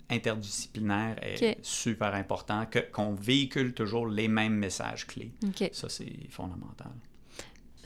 interdisciplinaire 0.09 1.15
est 1.23 1.57
super 1.61 2.13
important, 2.13 2.67
qu'on 2.91 3.13
véhicule 3.13 3.73
toujours 3.73 4.05
les 4.05 4.27
mêmes 4.27 4.55
messages 4.55 5.07
clés. 5.07 5.31
Ça, 5.71 5.87
c'est 5.87 6.29
fondamental 6.29 6.91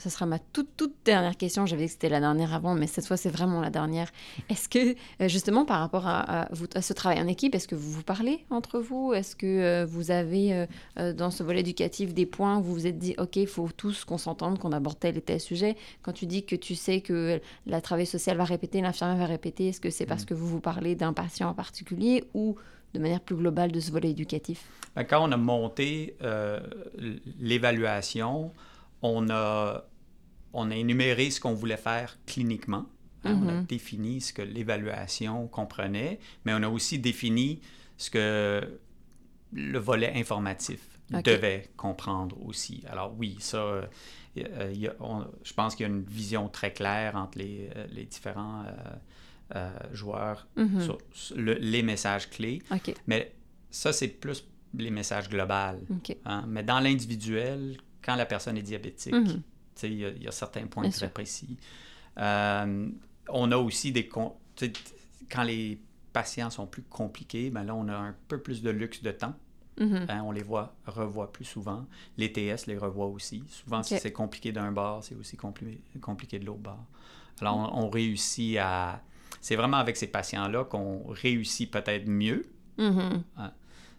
ce 0.06 0.14
sera 0.14 0.26
ma 0.26 0.38
toute, 0.38 0.68
toute 0.76 0.94
dernière 1.04 1.36
question. 1.36 1.66
J'avais 1.66 1.82
dit 1.82 1.86
que 1.88 1.94
c'était 1.94 2.08
la 2.08 2.20
dernière 2.20 2.54
avant, 2.54 2.76
mais 2.76 2.86
cette 2.86 3.06
fois, 3.06 3.16
c'est 3.16 3.30
vraiment 3.30 3.60
la 3.60 3.70
dernière. 3.70 4.08
Est-ce 4.48 4.68
que, 4.68 4.94
euh, 5.20 5.26
justement, 5.26 5.64
par 5.64 5.80
rapport 5.80 6.06
à, 6.06 6.48
ce 6.80 6.92
travail 6.92 7.20
en 7.20 7.26
équipe, 7.26 7.56
est-ce 7.56 7.66
que 7.66 7.74
vous 7.74 7.90
vous 7.90 8.04
parlez 8.04 8.44
entre 8.50 8.78
vous? 8.78 9.12
Est-ce 9.14 9.34
que 9.34 9.46
euh, 9.46 9.84
vous 9.84 10.12
avez, 10.12 10.66
euh, 10.98 11.12
dans 11.12 11.32
ce 11.32 11.42
volet 11.42 11.60
éducatif, 11.60 12.14
des 12.14 12.24
points 12.24 12.58
où 12.58 12.62
vous 12.62 12.72
vous 12.74 12.86
êtes 12.86 12.98
dit, 12.98 13.16
OK, 13.18 13.34
il 13.34 13.48
faut 13.48 13.68
tous 13.76 14.04
qu'on 14.04 14.18
s'entende, 14.18 14.60
qu'on 14.60 14.70
aborde 14.70 15.00
tel 15.00 15.16
et 15.16 15.20
tel 15.20 15.40
sujet? 15.40 15.76
Quand 16.02 16.12
tu 16.12 16.26
dis 16.26 16.44
que 16.44 16.54
tu 16.54 16.76
sais 16.76 17.00
que 17.00 17.40
la 17.66 17.80
travail 17.80 18.06
social 18.06 18.36
va 18.36 18.44
répéter, 18.44 18.80
l'infirmière 18.80 19.16
va 19.16 19.26
répéter, 19.26 19.68
est-ce 19.68 19.80
que 19.80 19.90
c'est 19.90 20.06
parce 20.06 20.22
mm. 20.22 20.26
que 20.26 20.34
vous 20.34 20.46
vous 20.46 20.60
parlez 20.60 20.94
d'un 20.94 21.14
patient 21.14 21.48
en 21.48 21.54
particulier 21.54 22.22
ou 22.32 22.54
de 22.94 23.00
manière 23.00 23.20
plus 23.20 23.34
globale 23.34 23.72
de 23.72 23.80
ce 23.80 23.90
volet 23.90 24.10
éducatif? 24.10 24.68
Ben, 24.94 25.02
quand 25.02 25.28
on 25.28 25.32
a 25.32 25.36
monté 25.36 26.16
l'évaluation, 27.40 28.52
on 29.02 29.28
a 29.30 29.84
on 30.56 30.70
a 30.70 30.74
énuméré 30.74 31.30
ce 31.30 31.40
qu'on 31.40 31.54
voulait 31.54 31.76
faire 31.76 32.18
cliniquement. 32.26 32.86
Hein, 33.24 33.40
on 33.42 33.48
a 33.48 33.52
mm-hmm. 33.52 33.66
défini 33.66 34.20
ce 34.20 34.32
que 34.32 34.42
l'évaluation 34.42 35.46
comprenait, 35.48 36.18
mais 36.44 36.52
on 36.54 36.62
a 36.62 36.68
aussi 36.68 36.98
défini 36.98 37.60
ce 37.96 38.10
que 38.10 38.78
le 39.52 39.78
volet 39.78 40.12
informatif 40.16 40.80
devait 41.10 41.70
comprendre 41.76 42.36
aussi. 42.44 42.82
Alors 42.88 43.14
oui, 43.16 43.36
ça, 43.38 43.58
euh, 43.58 43.88
je 45.42 45.52
pense 45.54 45.74
qu'il 45.74 45.86
y 45.86 45.88
a 45.88 45.92
une 45.92 46.02
vision 46.02 46.48
très 46.48 46.72
claire 46.72 47.16
entre 47.16 47.38
les, 47.38 47.70
euh, 47.76 48.04
différents 48.04 48.64
euh, 49.54 49.70
joueurs 49.92 50.46
mm-hmm. 50.56 50.80
sur, 50.80 50.98
les 51.36 51.82
messages 51.82 52.28
clés. 52.30 52.62
Mais 53.06 53.34
ça, 53.70 53.92
c'est 53.92 54.08
plus 54.08 54.44
les 54.74 54.90
messages 54.90 55.28
globaux. 55.28 55.80
Hein. 56.24 56.44
Mais 56.48 56.62
dans 56.62 56.80
l'individuel, 56.80 57.78
quand 58.02 58.16
la 58.16 58.26
personne 58.26 58.56
est 58.56 58.62
diabétique, 58.62 59.14
mm-hmm. 59.14 59.40
Il 59.82 60.22
y, 60.22 60.28
a 60.28 60.32
certains 60.32 60.66
points 60.66 60.88
très 60.90 61.10
précis. 61.10 61.56
Euh, 62.18 62.88
on 63.28 63.52
a 63.52 63.56
aussi 63.56 63.92
des... 63.92 64.08
Quand 64.08 65.42
les 65.42 65.80
patients 66.12 66.50
sont 66.50 66.66
plus 66.66 66.82
compliqués, 66.82 67.50
ben 67.50 67.64
là, 67.64 67.74
on 67.74 67.88
a 67.88 67.96
un 67.96 68.14
peu 68.28 68.40
plus 68.40 68.62
de 68.62 68.70
luxe 68.70 69.02
de 69.02 69.10
temps. 69.10 69.34
Mm-hmm. 69.78 70.10
Hein, 70.10 70.22
on 70.24 70.32
les 70.32 70.42
voit, 70.42 70.74
revoit 70.86 71.32
plus 71.32 71.44
souvent. 71.44 71.86
Les 72.16 72.32
TS 72.32 72.66
les 72.66 72.78
revoit 72.78 73.06
aussi. 73.06 73.42
Souvent, 73.48 73.82
si 73.82 73.98
c'est 73.98 74.12
compliqué 74.12 74.52
d'un 74.52 74.72
bord, 74.72 75.04
c'est 75.04 75.14
aussi 75.14 75.36
compliqué, 75.36 75.78
compliqué 76.00 76.38
de 76.38 76.46
l'autre 76.46 76.60
bord. 76.60 76.86
Alors, 77.40 77.70
on, 77.76 77.90
réussit 77.90 78.56
à... 78.58 79.02
C'est 79.42 79.56
vraiment 79.56 79.76
avec 79.76 79.96
ces 79.96 80.06
patients-là 80.06 80.64
qu'on 80.64 81.04
réussit 81.08 81.70
peut-être 81.70 82.08
mieux, 82.08 82.46
mm-hmm. 82.78 83.22
hein, 83.36 83.52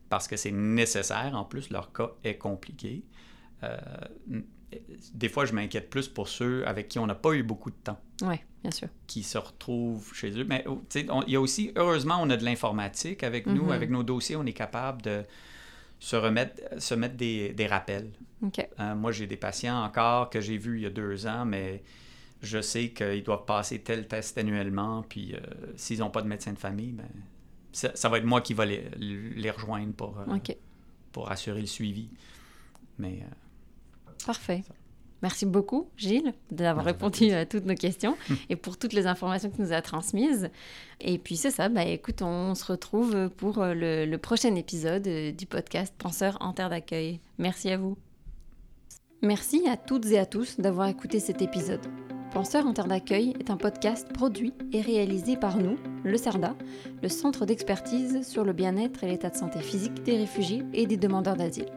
parce 0.10 0.28
que 0.28 0.36
c'est 0.36 0.52
nécessaire. 0.52 1.36
En 1.36 1.46
plus, 1.46 1.70
leur 1.70 1.94
cas 1.94 2.10
est 2.24 2.38
compliqué. 2.38 3.04
Euh, 3.64 3.78
des 5.14 5.30
fois, 5.30 5.46
je 5.46 5.54
m'inquiète 5.54 5.90
plus 5.90 6.08
pour 6.08 6.28
ceux 6.28 6.68
avec 6.68 6.90
qui 6.90 7.00
on 7.00 7.08
n'a 7.08 7.16
pas 7.16 7.34
eu 7.34 7.44
beaucoup 7.44 7.70
de 7.70 7.76
temps. 7.76 8.00
Oui, 8.22 8.36
bien 8.62 8.72
sûr. 8.72 8.90
Qui 9.08 9.24
se 9.24 9.38
retrouvent 9.38 10.14
chez 10.14 10.32
eux. 10.32 10.46
Mais 10.46 10.64
oh, 10.68 10.82
il 10.96 11.34
y 11.34 11.36
a 11.36 11.42
aussi, 11.42 11.72
heureusement, 11.76 12.18
on 12.22 12.30
a 12.30 12.38
de 12.38 12.44
l'informatique 12.44 13.24
avec 13.24 13.46
nous. 13.46 13.68
Mm-hmm. 13.68 13.74
Avec 13.74 13.90
nos 13.90 14.04
dossiers, 14.04 14.36
on 14.36 14.46
est 14.46 14.54
capable 14.54 15.02
de 15.02 15.24
se 16.00 16.16
remettre, 16.16 16.62
se 16.80 16.96
mettre 16.96 17.16
des, 17.16 17.54
des 17.54 17.68
rappels. 17.68 18.12
Euh, 18.80 18.96
moi, 18.96 19.12
j'ai 19.12 19.26
des 19.26 19.38
patients 19.38 19.84
encore 19.84 20.30
que 20.30 20.42
j'ai 20.42 20.58
vus 20.58 20.80
il 20.80 20.84
y 20.84 20.86
a 20.86 20.92
deux 20.92 21.26
ans, 21.28 21.46
mais 21.46 21.82
je 22.42 22.62
sais 22.62 22.90
qu'ils 22.90 23.24
doivent 23.24 23.46
passer 23.46 23.80
tel 23.80 24.08
test 24.08 24.38
annuellement. 24.38 25.04
Puis 25.08 25.34
euh, 25.34 25.40
s'ils 25.76 26.00
n'ont 26.00 26.12
pas 26.12 26.22
de 26.22 26.28
médecin 26.28 26.54
de 26.54 26.60
famille, 26.60 26.92
ben, 26.92 27.08
ça, 27.72 28.10
va 28.10 28.18
être 28.18 28.26
moi 28.26 28.42
qui 28.42 28.54
va 28.54 28.66
les, 28.66 28.90
les 28.98 29.52
rejoindre 29.52 29.94
pour, 29.94 30.20
euh, 30.20 30.38
pour 31.14 31.32
assurer 31.32 31.62
le 31.62 31.68
suivi. 31.68 32.10
Mais. 33.00 33.24
Parfait. 34.26 34.64
Merci 35.24 35.48
beaucoup, 35.48 35.90
Gilles, 35.98 36.34
d'avoir 36.52 36.86
répondu 36.86 37.32
à 37.32 37.46
toutes 37.46 37.66
nos 37.66 37.76
questions 37.76 38.16
et 38.50 38.56
pour 38.56 38.78
toutes 38.78 38.94
les 38.94 39.08
informations 39.08 39.50
que 39.50 39.56
tu 39.56 39.62
nous 39.62 39.74
as 39.74 39.82
transmises. 39.82 40.50
Et 41.02 41.18
puis 41.18 41.38
c'est 41.38 41.50
ça, 41.50 41.70
bah, 41.70 41.86
écoute, 41.86 42.22
on 42.22 42.54
se 42.54 42.66
retrouve 42.66 43.30
pour 43.30 43.60
euh, 43.60 43.74
le, 44.06 44.18
prochain 44.18 44.54
épisode 44.56 45.08
euh, 45.08 45.32
du 45.32 45.48
podcast 45.48 45.94
Penseurs 45.98 46.38
en 46.40 46.54
terre 46.54 46.70
d'accueil. 46.70 47.20
Merci 47.40 47.72
à 47.72 47.78
vous. 47.78 47.98
Merci 49.24 49.68
à 49.68 49.78
toutes 49.78 50.06
et 50.08 50.20
à 50.20 50.28
tous 50.28 50.60
d'avoir 50.60 50.88
écouté 50.88 51.20
cet 51.20 51.42
épisode. 51.42 51.82
Penseurs 52.32 52.68
en 52.68 52.74
terre 52.74 52.88
d'accueil 52.88 53.34
est 53.40 53.50
un 53.50 53.58
podcast 53.58 54.14
produit 54.14 54.54
et 54.72 54.82
réalisé 54.82 55.38
par 55.38 55.58
nous, 55.58 55.78
le 56.04 56.18
CERDA, 56.18 56.56
le 57.02 57.10
Centre 57.10 57.48
d'expertise 57.48 58.28
sur 58.28 58.44
le 58.44 58.54
bien-être 58.54 59.04
et 59.04 59.08
l'état 59.08 59.32
de 59.32 59.36
santé 59.36 59.60
physique 59.62 60.04
des 60.04 60.18
réfugiés 60.18 60.64
et 60.74 60.86
des 60.86 60.98
demandeurs 60.98 61.38
d'asile. 61.38 61.72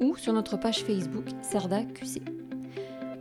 ou 0.00 0.16
sur 0.16 0.32
notre 0.32 0.58
page 0.58 0.84
Facebook 0.84 1.26
CERDA 1.42 1.82
QC. 1.84 2.22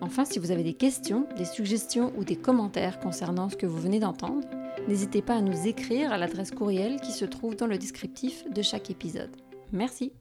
Enfin, 0.01 0.25
si 0.25 0.39
vous 0.39 0.51
avez 0.51 0.63
des 0.63 0.73
questions, 0.73 1.27
des 1.37 1.45
suggestions 1.45 2.11
ou 2.17 2.23
des 2.23 2.35
commentaires 2.35 2.99
concernant 2.99 3.49
ce 3.49 3.55
que 3.55 3.65
vous 3.65 3.79
venez 3.79 3.99
d'entendre, 3.99 4.47
n'hésitez 4.87 5.21
pas 5.21 5.35
à 5.35 5.41
nous 5.41 5.67
écrire 5.67 6.11
à 6.11 6.17
l'adresse 6.17 6.51
courriel 6.51 6.99
qui 7.01 7.11
se 7.11 7.25
trouve 7.25 7.55
dans 7.55 7.67
le 7.67 7.77
descriptif 7.77 8.43
de 8.49 8.61
chaque 8.61 8.89
épisode. 8.89 9.35
Merci. 9.71 10.11